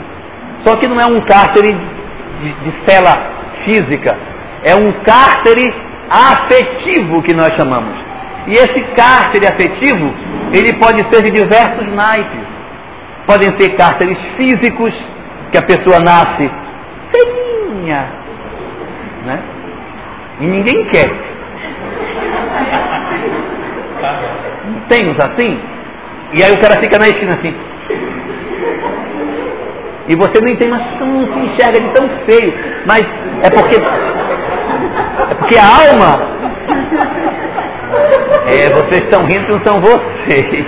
Só 0.66 0.76
que 0.76 0.88
não 0.88 1.00
é 1.00 1.06
um 1.06 1.22
cárcere 1.22 1.72
de, 1.72 2.54
de 2.54 2.74
cela 2.88 3.18
física, 3.64 4.18
é 4.64 4.76
um 4.76 4.92
cárcere 5.04 5.64
afetivo 6.10 7.22
que 7.22 7.34
nós 7.34 7.54
chamamos. 7.56 7.96
E 8.48 8.54
esse 8.54 8.82
cárcere 8.96 9.48
afetivo 9.48 10.14
ele 10.52 10.74
pode 10.74 11.04
ser 11.10 11.24
de 11.24 11.32
diversos 11.32 11.88
naipes. 11.94 12.46
Podem 13.26 13.58
ser 13.60 13.76
cárceres 13.76 14.18
físicos, 14.36 14.94
que 15.52 15.58
a 15.58 15.62
pessoa 15.62 16.00
nasce 16.00 16.50
feinha, 17.12 18.08
né? 19.26 19.40
E 20.40 20.46
ninguém 20.46 20.86
quer. 20.86 21.31
Tem 24.90 25.10
uns 25.10 25.20
assim? 25.20 25.60
E 26.34 26.44
aí 26.44 26.52
o 26.54 26.60
cara 26.60 26.80
fica 26.80 26.98
na 26.98 27.08
esquina 27.08 27.34
assim. 27.34 27.56
E 30.08 30.16
você 30.16 30.42
não 30.42 30.50
entende, 30.50 30.72
mas 30.72 31.00
não 31.00 31.22
se 31.22 31.40
enxerga 31.40 31.80
de 31.80 31.90
tão 31.90 32.10
feio. 32.26 32.54
Mas 32.86 33.06
é 33.44 33.50
porque. 33.50 33.76
É 35.30 35.34
porque 35.36 35.58
a 35.58 35.66
alma 35.66 36.32
é, 38.48 38.70
vocês 38.70 39.04
estão 39.04 39.24
rindo, 39.26 39.52
não 39.52 39.64
são 39.64 39.82
vocês. 39.82 40.66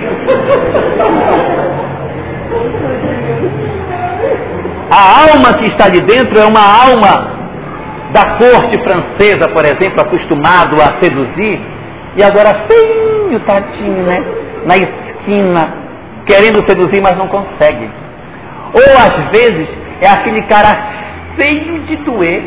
A 4.90 5.32
alma 5.32 5.53
que 5.57 5.65
está 5.65 5.90
de 5.90 6.02
dentro 6.02 6.40
é 6.40 6.45
uma 6.45 6.61
alma 6.61 7.32
da 8.14 8.38
corte 8.38 8.77
francesa, 8.77 9.49
por 9.49 9.65
exemplo, 9.65 9.99
acostumado 9.99 10.76
a 10.80 11.03
seduzir, 11.03 11.60
e 12.15 12.23
agora 12.23 12.68
feinho, 12.68 13.40
tadinho, 13.40 14.03
né? 14.03 14.23
Na 14.68 14.76
esquina, 14.77 15.73
querendo 16.26 16.64
seduzir, 16.69 17.02
mas 17.02 17.18
não 17.18 17.27
consegue. 17.27 17.90
Ou 18.72 18.98
às 18.98 19.31
vezes 19.31 19.68
é 19.99 20.10
aquele 20.10 20.44
cara 20.44 20.77
feio 21.35 21.80
de 21.88 21.95
doer 21.98 22.44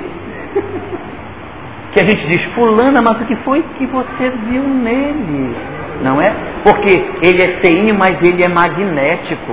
que 1.92 2.00
a 2.00 2.08
gente 2.08 2.26
diz, 2.28 2.42
fulana, 2.54 3.02
mas 3.02 3.20
o 3.20 3.24
que 3.24 3.34
foi 3.36 3.64
que 3.76 3.86
você 3.86 4.30
viu 4.48 4.62
nele? 4.62 5.56
Não 6.02 6.20
é? 6.20 6.32
Porque 6.62 7.04
ele 7.22 7.42
é 7.42 7.56
feinho, 7.60 7.94
mas 7.98 8.22
ele 8.22 8.42
é 8.42 8.48
magnético. 8.48 9.52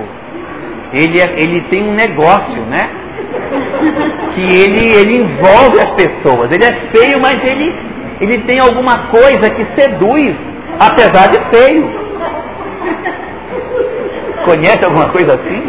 Ele, 0.92 1.20
é, 1.20 1.42
ele 1.42 1.62
tem 1.62 1.82
um 1.82 1.94
negócio, 1.94 2.62
né? 2.66 3.03
Que 4.34 4.40
ele, 4.40 4.92
ele 4.92 5.16
envolve 5.18 5.80
as 5.80 5.90
pessoas. 5.90 6.50
Ele 6.50 6.64
é 6.64 6.72
feio, 6.96 7.20
mas 7.20 7.42
ele, 7.42 7.74
ele 8.20 8.38
tem 8.42 8.58
alguma 8.60 9.06
coisa 9.08 9.50
que 9.50 9.66
seduz 9.80 10.34
Apesar 10.78 11.28
de 11.28 11.38
feio. 11.56 12.04
Conhece 14.44 14.84
alguma 14.84 15.08
coisa 15.08 15.34
assim? 15.34 15.62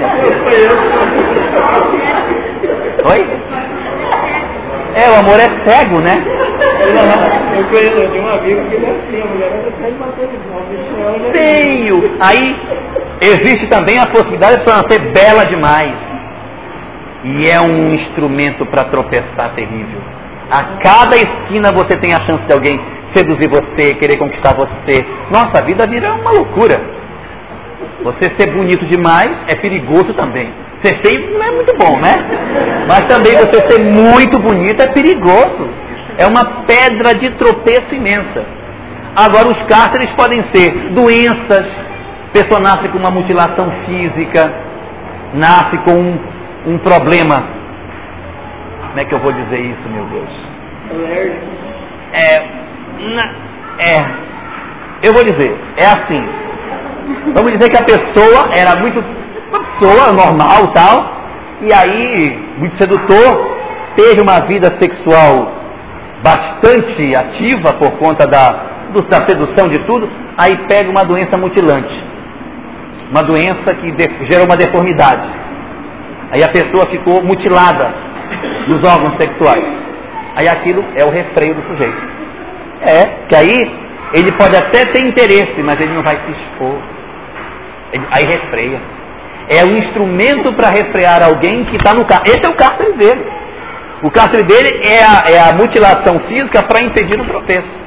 Oi? 3.09 3.27
É, 4.95 5.09
o 5.09 5.19
amor 5.19 5.39
é 5.39 5.49
cego, 5.65 6.01
né? 6.01 6.13
Eu 7.55 7.63
conheço, 7.65 8.11
tenho 8.11 8.23
um 8.23 8.29
amigo 8.29 8.69
que 8.69 8.75
ele 8.75 8.85
é 8.85 8.89
assim, 8.89 9.21
a 9.21 9.25
mulher 9.25 9.51
de 9.51 9.91
bater 9.97 10.27
de 10.27 10.37
Feio! 11.37 12.17
Aí 12.19 12.55
existe 13.21 13.67
também 13.67 13.97
a 13.99 14.07
possibilidade 14.07 14.63
de 14.63 14.93
ser 14.93 15.11
bela 15.11 15.45
demais. 15.45 15.93
E 17.25 17.49
é 17.49 17.59
um 17.59 17.93
instrumento 17.95 18.65
para 18.67 18.85
tropeçar 18.85 19.53
terrível. 19.55 19.99
A 20.49 20.63
cada 20.83 21.17
esquina 21.17 21.71
você 21.71 21.97
tem 21.97 22.13
a 22.13 22.19
chance 22.25 22.43
de 22.45 22.53
alguém 22.53 22.79
seduzir 23.15 23.49
você, 23.49 23.95
querer 23.95 24.17
conquistar 24.17 24.53
você. 24.53 25.03
Nossa, 25.31 25.57
a 25.57 25.65
vida 25.65 25.87
vira 25.87 26.13
uma 26.13 26.31
loucura. 26.31 26.79
Você 28.03 28.31
ser 28.37 28.51
bonito 28.51 28.85
demais 28.85 29.31
é 29.47 29.55
perigoso 29.55 30.13
também. 30.13 30.53
Ser 30.83 31.01
feio 31.03 31.33
não 31.33 31.43
é 31.43 31.51
muito 31.51 31.75
bom, 31.75 31.99
né? 31.99 32.13
Mas 32.87 33.07
também 33.07 33.33
você 33.33 33.71
ser 33.71 33.83
muito 33.83 34.37
bonito 34.39 34.83
é 34.83 34.87
perigoso. 34.93 35.67
É 36.19 36.27
uma 36.27 36.63
pedra 36.67 37.15
de 37.15 37.31
tropeço 37.31 37.93
imensa. 37.93 38.45
Agora, 39.15 39.47
os 39.47 39.63
cárceres 39.63 40.11
podem 40.11 40.43
ser 40.53 40.91
doenças, 40.91 41.65
pessoa 42.33 42.59
nasce 42.59 42.89
com 42.89 42.97
uma 42.97 43.09
mutilação 43.09 43.71
física, 43.85 44.53
nasce 45.33 45.77
com 45.79 45.93
um, 45.93 46.19
um 46.65 46.77
problema. 46.79 47.43
Como 48.89 48.99
é 48.99 49.05
que 49.05 49.13
eu 49.13 49.19
vou 49.19 49.31
dizer 49.31 49.59
isso, 49.59 49.89
meu 49.89 50.05
Deus? 50.05 50.29
É, 52.13 52.65
é, 53.79 54.05
eu 55.03 55.13
vou 55.13 55.23
dizer, 55.23 55.55
é 55.77 55.85
assim. 55.85 56.23
Vamos 57.33 57.51
dizer 57.51 57.69
que 57.69 57.77
a 57.77 57.85
pessoa 57.85 58.49
era 58.55 58.79
muito 58.79 59.03
uma 59.49 59.59
pessoa 59.59 60.13
normal 60.13 60.71
tal, 60.73 61.15
e 61.61 61.73
aí, 61.73 62.39
muito 62.57 62.77
sedutor, 62.77 63.55
teve 63.95 64.21
uma 64.21 64.39
vida 64.41 64.75
sexual 64.81 65.53
bastante 66.23 67.15
ativa 67.15 67.73
por 67.73 67.91
conta 67.97 68.25
da, 68.25 68.51
da 69.09 69.25
sedução 69.27 69.69
de 69.69 69.79
tudo, 69.85 70.09
aí 70.37 70.57
pega 70.67 70.89
uma 70.89 71.03
doença 71.03 71.37
mutilante. 71.37 71.93
Uma 73.11 73.21
doença 73.21 73.73
que 73.75 73.93
gerou 74.25 74.45
uma 74.45 74.57
deformidade. 74.57 75.44
Aí 76.35 76.43
a 76.43 76.49
pessoa 76.49 76.85
ficou 76.87 77.23
mutilada 77.23 77.93
nos 78.67 78.83
órgãos 78.83 79.15
sexuais. 79.15 79.63
Aí 80.35 80.49
aquilo 80.49 80.83
é 80.93 81.05
o 81.05 81.09
refreio 81.09 81.55
do 81.55 81.61
sujeito. 81.61 81.97
É, 82.81 83.05
que 83.29 83.35
aí 83.37 83.71
ele 84.11 84.33
pode 84.33 84.57
até 84.57 84.83
ter 84.91 85.01
interesse, 85.01 85.63
mas 85.63 85.79
ele 85.79 85.93
não 85.93 86.03
vai 86.03 86.17
se 86.17 86.31
expor. 86.31 86.77
Ele, 87.93 88.05
aí 88.11 88.25
refreia 88.25 88.81
é 89.47 89.63
o 89.63 89.77
instrumento 89.77 90.51
para 90.53 90.71
refrear 90.71 91.23
alguém 91.23 91.63
que 91.65 91.77
está 91.77 91.93
no 91.93 92.03
cárcere. 92.03 92.31
Esse 92.31 92.45
é 92.45 92.49
o 92.49 92.55
cárcere 92.55 92.93
dele. 92.93 93.25
O 94.03 94.11
cárcere 94.11 94.43
dele 94.43 94.81
é 94.83 95.03
a, 95.03 95.23
é 95.29 95.49
a 95.49 95.53
mutilação 95.53 96.19
física 96.27 96.63
para 96.63 96.83
impedir 96.83 97.17
o 97.17 97.25
tropeço. 97.25 97.85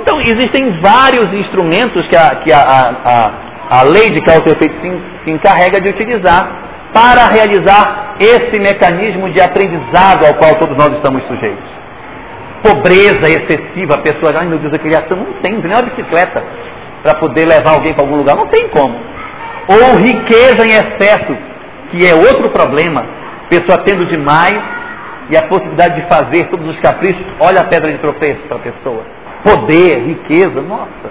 Então, 0.00 0.18
existem 0.20 0.80
vários 0.80 1.30
instrumentos 1.34 2.06
que 2.06 2.16
a, 2.16 2.36
que 2.36 2.52
a, 2.52 2.60
a, 2.60 3.78
a 3.80 3.82
lei 3.82 4.10
de 4.10 4.22
causa 4.22 4.44
e 4.46 4.52
efeito 4.52 4.76
se 5.24 5.30
encarrega 5.30 5.78
de 5.80 5.90
utilizar 5.90 6.65
para 6.96 7.28
realizar 7.28 8.16
esse 8.18 8.58
mecanismo 8.58 9.28
de 9.30 9.40
aprendizado 9.40 10.24
ao 10.26 10.34
qual 10.34 10.54
todos 10.54 10.76
nós 10.76 10.96
estamos 10.96 11.22
sujeitos. 11.26 11.76
Pobreza 12.62 13.28
excessiva, 13.28 13.98
pessoa, 13.98 14.32
ai 14.34 14.46
meu 14.46 14.58
Deus, 14.58 14.72
eu 14.72 14.78
queria 14.78 15.04
não 15.10 15.40
tem, 15.42 15.52
não 15.52 15.60
tem 15.60 15.70
nem 15.70 15.78
uma 15.78 15.82
bicicleta 15.82 16.42
para 17.02 17.14
poder 17.16 17.44
levar 17.44 17.72
alguém 17.74 17.92
para 17.92 18.02
algum 18.02 18.16
lugar, 18.16 18.34
não 18.34 18.46
tem 18.46 18.68
como 18.68 18.96
ou 19.68 19.98
riqueza 19.98 20.64
em 20.64 20.70
excesso, 20.70 21.36
que 21.90 22.06
é 22.06 22.14
outro 22.14 22.50
problema, 22.50 23.04
pessoa 23.48 23.82
tendo 23.84 24.06
demais 24.06 24.62
e 25.28 25.36
a 25.36 25.42
possibilidade 25.42 26.00
de 26.00 26.08
fazer 26.08 26.48
todos 26.48 26.68
os 26.68 26.80
caprichos, 26.80 27.24
olha 27.40 27.60
a 27.60 27.64
pedra 27.64 27.90
de 27.92 27.98
tropeço 27.98 28.40
para 28.48 28.56
a 28.58 28.60
pessoa. 28.60 29.02
Poder, 29.42 29.98
riqueza, 30.06 30.60
nossa, 30.62 31.10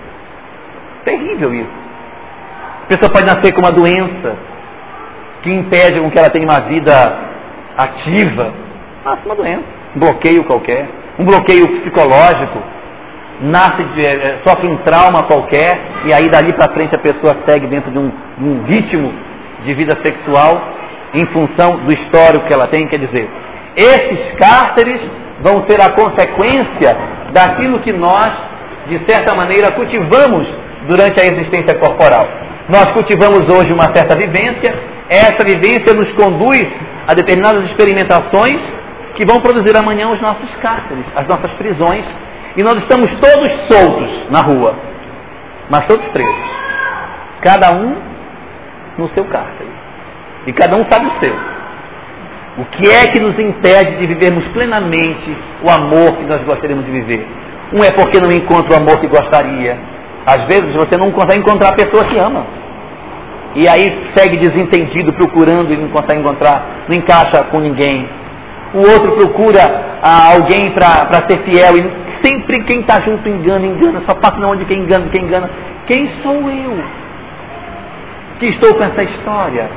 terrível 1.03 1.53
isso. 1.53 1.85
A 2.83 2.87
pessoa 2.87 3.11
pode 3.11 3.25
nascer 3.25 3.53
com 3.53 3.61
uma 3.61 3.71
doença 3.71 4.37
que 5.45 5.53
impede 5.53 5.99
com 5.99 6.09
que 6.09 6.17
ela 6.17 6.31
tenha 6.31 6.43
uma 6.43 6.59
vida 6.61 6.91
ativa. 7.77 8.51
Nasce 9.05 9.21
uma 9.27 9.35
doença, 9.35 9.63
um 9.95 9.99
bloqueio 9.99 10.43
qualquer, 10.43 10.87
um 11.19 11.23
bloqueio 11.23 11.67
psicológico, 11.79 12.59
nasce, 13.41 13.83
de, 13.83 14.01
é, 14.01 14.39
sofre 14.43 14.67
um 14.67 14.77
trauma 14.77 15.21
qualquer, 15.23 15.79
e 16.05 16.13
aí 16.13 16.27
dali 16.29 16.51
para 16.53 16.73
frente 16.73 16.95
a 16.95 16.97
pessoa 16.97 17.37
segue 17.47 17.67
dentro 17.67 17.91
de 17.91 17.99
um, 17.99 18.11
um, 18.41 18.63
ritmo 18.63 19.13
de 19.63 19.73
vida 19.75 19.95
sexual 20.03 20.59
em 21.13 21.27
função 21.27 21.77
do 21.85 21.93
histórico 21.93 22.47
que 22.47 22.53
ela 22.53 22.67
tem. 22.67 22.87
Quer 22.87 22.97
dizer, 22.97 23.29
esses 23.75 24.39
cárceres 24.39 24.99
vão 25.41 25.63
ser 25.69 25.79
a 25.79 25.91
consequência 25.91 26.97
daquilo 27.31 27.79
que 27.81 27.93
nós, 27.93 28.33
de 28.87 28.99
certa 29.05 29.35
maneira, 29.35 29.71
cultivamos 29.73 30.47
durante 30.87 31.21
a 31.21 31.25
existência 31.25 31.75
corporal. 31.75 32.27
Nós 32.67 32.91
cultivamos 32.93 33.47
hoje 33.47 33.71
uma 33.71 33.93
certa 33.93 34.17
vivência, 34.17 34.94
essa 35.09 35.43
vivência 35.43 35.93
nos 35.93 36.11
conduz 36.13 36.67
a 37.07 37.13
determinadas 37.13 37.65
experimentações 37.65 38.59
que 39.15 39.25
vão 39.25 39.39
produzir 39.39 39.77
amanhã 39.77 40.09
os 40.09 40.19
nossos 40.19 40.49
cárceres, 40.61 41.05
as 41.15 41.27
nossas 41.27 41.51
prisões 41.51 42.03
e 42.57 42.63
nós 42.63 42.77
estamos 42.79 43.11
todos 43.19 43.51
soltos 43.69 44.29
na 44.29 44.39
rua, 44.39 44.75
mas 45.69 45.85
todos 45.87 46.05
presos. 46.07 46.55
Cada 47.41 47.71
um 47.73 47.95
no 48.97 49.09
seu 49.09 49.25
cárcere. 49.25 49.69
E 50.47 50.53
cada 50.53 50.77
um 50.77 50.85
sabe 50.89 51.07
o 51.07 51.19
seu. 51.19 51.35
O 52.57 52.65
que 52.65 52.89
é 52.89 53.07
que 53.07 53.19
nos 53.19 53.37
impede 53.37 53.97
de 53.97 54.07
vivermos 54.07 54.47
plenamente 54.47 55.37
o 55.61 55.69
amor 55.69 56.15
que 56.17 56.23
nós 56.23 56.41
gostaríamos 56.43 56.85
de 56.85 56.91
viver? 56.91 57.27
Um 57.73 57.83
é 57.83 57.91
porque 57.91 58.19
não 58.19 58.31
encontra 58.31 58.73
o 58.73 58.81
amor 58.81 58.99
que 58.99 59.07
gostaria. 59.07 59.77
Às 60.25 60.45
vezes 60.45 60.73
você 60.73 60.97
não 60.97 61.11
consegue 61.11 61.39
encontrar 61.39 61.69
a 61.69 61.75
pessoa 61.75 62.05
que 62.05 62.17
ama. 62.17 62.45
E 63.55 63.67
aí 63.67 64.09
segue 64.15 64.37
desentendido, 64.37 65.13
procurando 65.13 65.73
e 65.73 65.77
não 65.77 65.87
consegue 65.89 66.19
encontrar, 66.19 66.85
não 66.87 66.95
encaixa 66.95 67.43
com 67.45 67.59
ninguém. 67.59 68.07
O 68.73 68.79
outro 68.79 69.13
procura 69.13 69.99
ah, 70.01 70.33
alguém 70.33 70.71
para 70.71 71.25
ser 71.29 71.43
fiel 71.43 71.77
e 71.77 72.05
Sempre 72.25 72.63
quem 72.63 72.79
está 72.79 73.01
junto 73.01 73.29
engana, 73.29 73.67
engana, 73.67 74.01
só 74.07 74.15
passa 74.15 74.39
na 74.39 74.47
onde 74.47 74.65
quem 74.65 74.79
engana, 74.79 75.07
quem 75.11 75.23
engana. 75.23 75.47
Quem 75.85 76.09
sou 76.23 76.49
eu 76.49 76.83
que 78.39 78.47
estou 78.47 78.73
com 78.73 78.83
essa 78.83 79.03
história? 79.03 79.69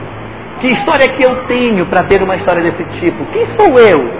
Que 0.60 0.68
história 0.68 1.08
que 1.08 1.22
eu 1.22 1.44
tenho 1.44 1.84
para 1.86 2.04
ter 2.04 2.22
uma 2.22 2.36
história 2.36 2.62
desse 2.62 2.84
tipo? 3.00 3.24
Quem 3.32 3.46
sou 3.58 3.78
eu? 3.78 4.10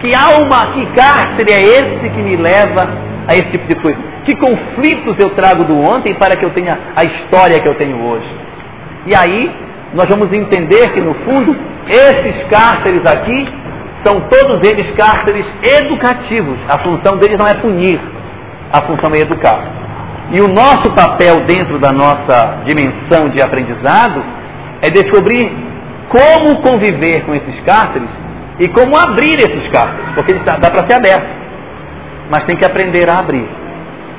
Que 0.00 0.12
alma, 0.14 0.72
que 0.72 0.84
cárcere 0.86 1.52
é 1.52 1.62
esse 1.62 2.10
que 2.10 2.22
me 2.22 2.36
leva 2.36 2.88
a 3.28 3.34
esse 3.34 3.50
tipo 3.50 3.68
de 3.68 3.76
coisa? 3.76 3.98
Que 4.24 4.34
conflitos 4.34 5.16
eu 5.20 5.30
trago 5.30 5.62
do 5.62 5.78
ontem 5.80 6.14
para 6.14 6.36
que 6.36 6.44
eu 6.44 6.50
tenha 6.50 6.76
a 6.96 7.04
história 7.04 7.60
que 7.60 7.68
eu 7.68 7.74
tenho 7.74 8.02
hoje? 8.04 8.39
E 9.06 9.14
aí, 9.14 9.50
nós 9.94 10.06
vamos 10.08 10.32
entender 10.32 10.92
que 10.92 11.02
no 11.02 11.14
fundo, 11.14 11.56
esses 11.88 12.44
cárceres 12.48 13.04
aqui 13.06 13.48
são 14.04 14.20
todos 14.28 14.68
eles 14.68 14.90
cárceres 14.94 15.44
educativos. 15.62 16.58
A 16.68 16.78
função 16.78 17.16
deles 17.18 17.38
não 17.38 17.46
é 17.46 17.54
punir, 17.54 18.00
a 18.72 18.82
função 18.82 19.12
é 19.14 19.20
educar. 19.20 19.60
E 20.32 20.40
o 20.40 20.48
nosso 20.48 20.92
papel 20.94 21.40
dentro 21.44 21.78
da 21.78 21.92
nossa 21.92 22.62
dimensão 22.64 23.28
de 23.30 23.42
aprendizado 23.42 24.22
é 24.80 24.90
descobrir 24.90 25.50
como 26.08 26.62
conviver 26.62 27.24
com 27.24 27.34
esses 27.34 27.60
cárceres 27.64 28.08
e 28.58 28.68
como 28.68 28.96
abrir 28.96 29.38
esses 29.38 29.68
cárceres, 29.70 30.12
porque 30.14 30.34
dá 30.34 30.70
para 30.70 30.86
ser 30.86 30.94
aberto, 30.94 31.28
mas 32.30 32.44
tem 32.44 32.56
que 32.56 32.64
aprender 32.64 33.10
a 33.10 33.18
abrir. 33.18 33.48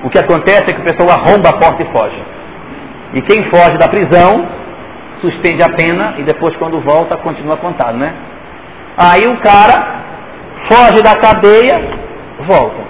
O 0.03 0.09
que 0.09 0.19
acontece 0.19 0.65
é 0.69 0.73
que 0.73 0.81
o 0.81 0.83
pessoal 0.83 1.11
arromba 1.11 1.49
a 1.49 1.53
porta 1.53 1.83
e 1.83 1.91
foge. 1.91 2.21
E 3.13 3.21
quem 3.21 3.43
foge 3.49 3.77
da 3.77 3.87
prisão 3.87 4.47
suspende 5.21 5.63
a 5.63 5.69
pena 5.69 6.15
e 6.17 6.23
depois, 6.23 6.55
quando 6.57 6.79
volta, 6.81 7.15
continua 7.17 7.57
contado, 7.57 7.97
né? 7.97 8.13
Aí 8.97 9.25
o 9.27 9.37
cara 9.37 10.01
foge 10.69 11.01
da 11.01 11.15
cadeia, 11.15 11.79
volta. 12.45 12.81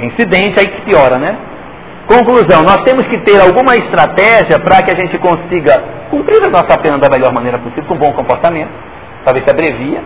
Incidente 0.00 0.58
aí 0.58 0.68
que 0.68 0.80
piora, 0.82 1.18
né? 1.18 1.36
Conclusão, 2.06 2.62
nós 2.62 2.78
temos 2.84 3.06
que 3.06 3.18
ter 3.18 3.40
alguma 3.40 3.76
estratégia 3.76 4.58
para 4.58 4.82
que 4.82 4.92
a 4.92 4.94
gente 4.94 5.16
consiga 5.18 5.82
cumprir 6.10 6.42
a 6.44 6.50
nossa 6.50 6.76
pena 6.78 6.98
da 6.98 7.08
melhor 7.08 7.32
maneira 7.32 7.58
possível, 7.58 7.84
com 7.84 7.96
bom 7.96 8.12
comportamento, 8.12 8.70
ver 9.32 9.42
se 9.42 9.50
abrevia, 9.50 10.02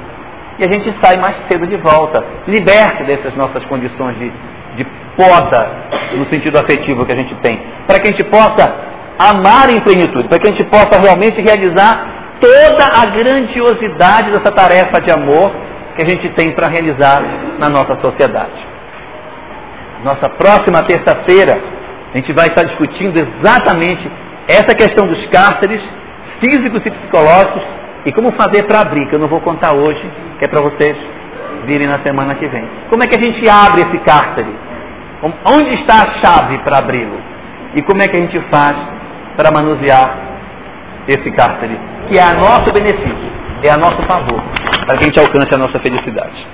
e 0.59 0.65
a 0.65 0.69
gente 0.69 0.95
sai 1.03 1.16
mais 1.16 1.36
cedo 1.49 1.66
de 1.66 1.77
volta, 1.77 2.24
liberta 2.47 3.05
dessas 3.05 3.35
nossas 3.35 3.65
condições 3.65 4.16
de, 4.16 4.32
de 4.77 4.85
poda, 5.16 5.70
no 6.16 6.27
sentido 6.27 6.59
afetivo 6.59 7.05
que 7.05 7.12
a 7.12 7.16
gente 7.16 7.35
tem, 7.36 7.61
para 7.86 7.99
que 7.99 8.09
a 8.09 8.11
gente 8.11 8.24
possa 8.24 8.88
amar 9.19 9.70
em 9.70 9.81
plenitude, 9.81 10.28
para 10.28 10.39
que 10.39 10.49
a 10.49 10.51
gente 10.53 10.65
possa 10.65 11.01
realmente 11.01 11.40
realizar 11.40 12.19
toda 12.40 12.85
a 12.86 13.07
grandiosidade 13.07 14.31
dessa 14.31 14.53
tarefa 14.53 15.01
de 15.01 15.11
amor 15.11 15.51
que 15.97 16.03
a 16.03 16.07
gente 16.07 16.28
tem 16.31 16.53
para 16.53 16.69
realizar 16.69 17.23
na 17.59 17.69
nossa 17.69 17.97
sociedade. 18.01 18.66
Nossa 20.05 20.28
próxima 20.28 20.82
terça-feira, 20.85 21.61
A 22.15 22.16
gente 22.16 22.32
vai 22.32 22.47
estar 22.47 22.65
discutindo 22.65 23.19
exatamente 23.19 24.11
essa 24.47 24.74
questão 24.74 25.07
dos 25.07 25.27
cárceres 25.27 25.82
físicos 26.40 26.81
e 26.86 26.90
psicológicos 26.90 27.62
e 28.07 28.12
como 28.12 28.32
fazer 28.32 28.62
para 28.65 28.81
abrir, 28.81 29.07
que 29.07 29.15
eu 29.15 29.19
não 29.19 29.28
vou 29.28 29.40
contar 29.40 29.74
hoje, 29.74 30.11
que 30.39 30.45
é 30.45 30.49
para 30.49 30.62
vocês 30.62 30.97
virem 31.66 31.86
na 31.86 31.99
semana 31.99 32.35
que 32.36 32.47
vem. 32.47 32.65
Como 32.89 33.03
é 33.03 33.07
que 33.07 33.19
a 33.19 33.23
gente 33.23 33.47
abre 33.47 33.82
esse 33.82 33.99
cárcere? 33.99 34.49
Onde 35.45 35.74
está 35.74 36.03
a 36.03 36.11
chave 36.20 36.59
para 36.59 36.78
abri-lo? 36.78 37.20
E 37.74 37.82
como 37.82 38.01
é 38.01 38.09
que 38.09 38.16
a 38.16 38.20
gente 38.20 38.40
faz 38.51 38.74
para 39.39 39.52
manusear 39.52 40.19
esse 41.06 41.31
cárcere? 41.31 41.78
Que 42.09 42.19
é 42.19 42.23
a 42.23 42.35
nosso 42.35 42.73
benefício, 42.73 43.31
é 43.62 43.70
a 43.70 43.77
nosso 43.77 44.02
favor, 44.02 44.43
para 44.85 44.97
que 44.97 45.05
a 45.05 45.06
gente 45.06 45.20
alcance 45.20 45.55
a 45.55 45.59
nossa 45.59 45.78
felicidade. 45.78 46.44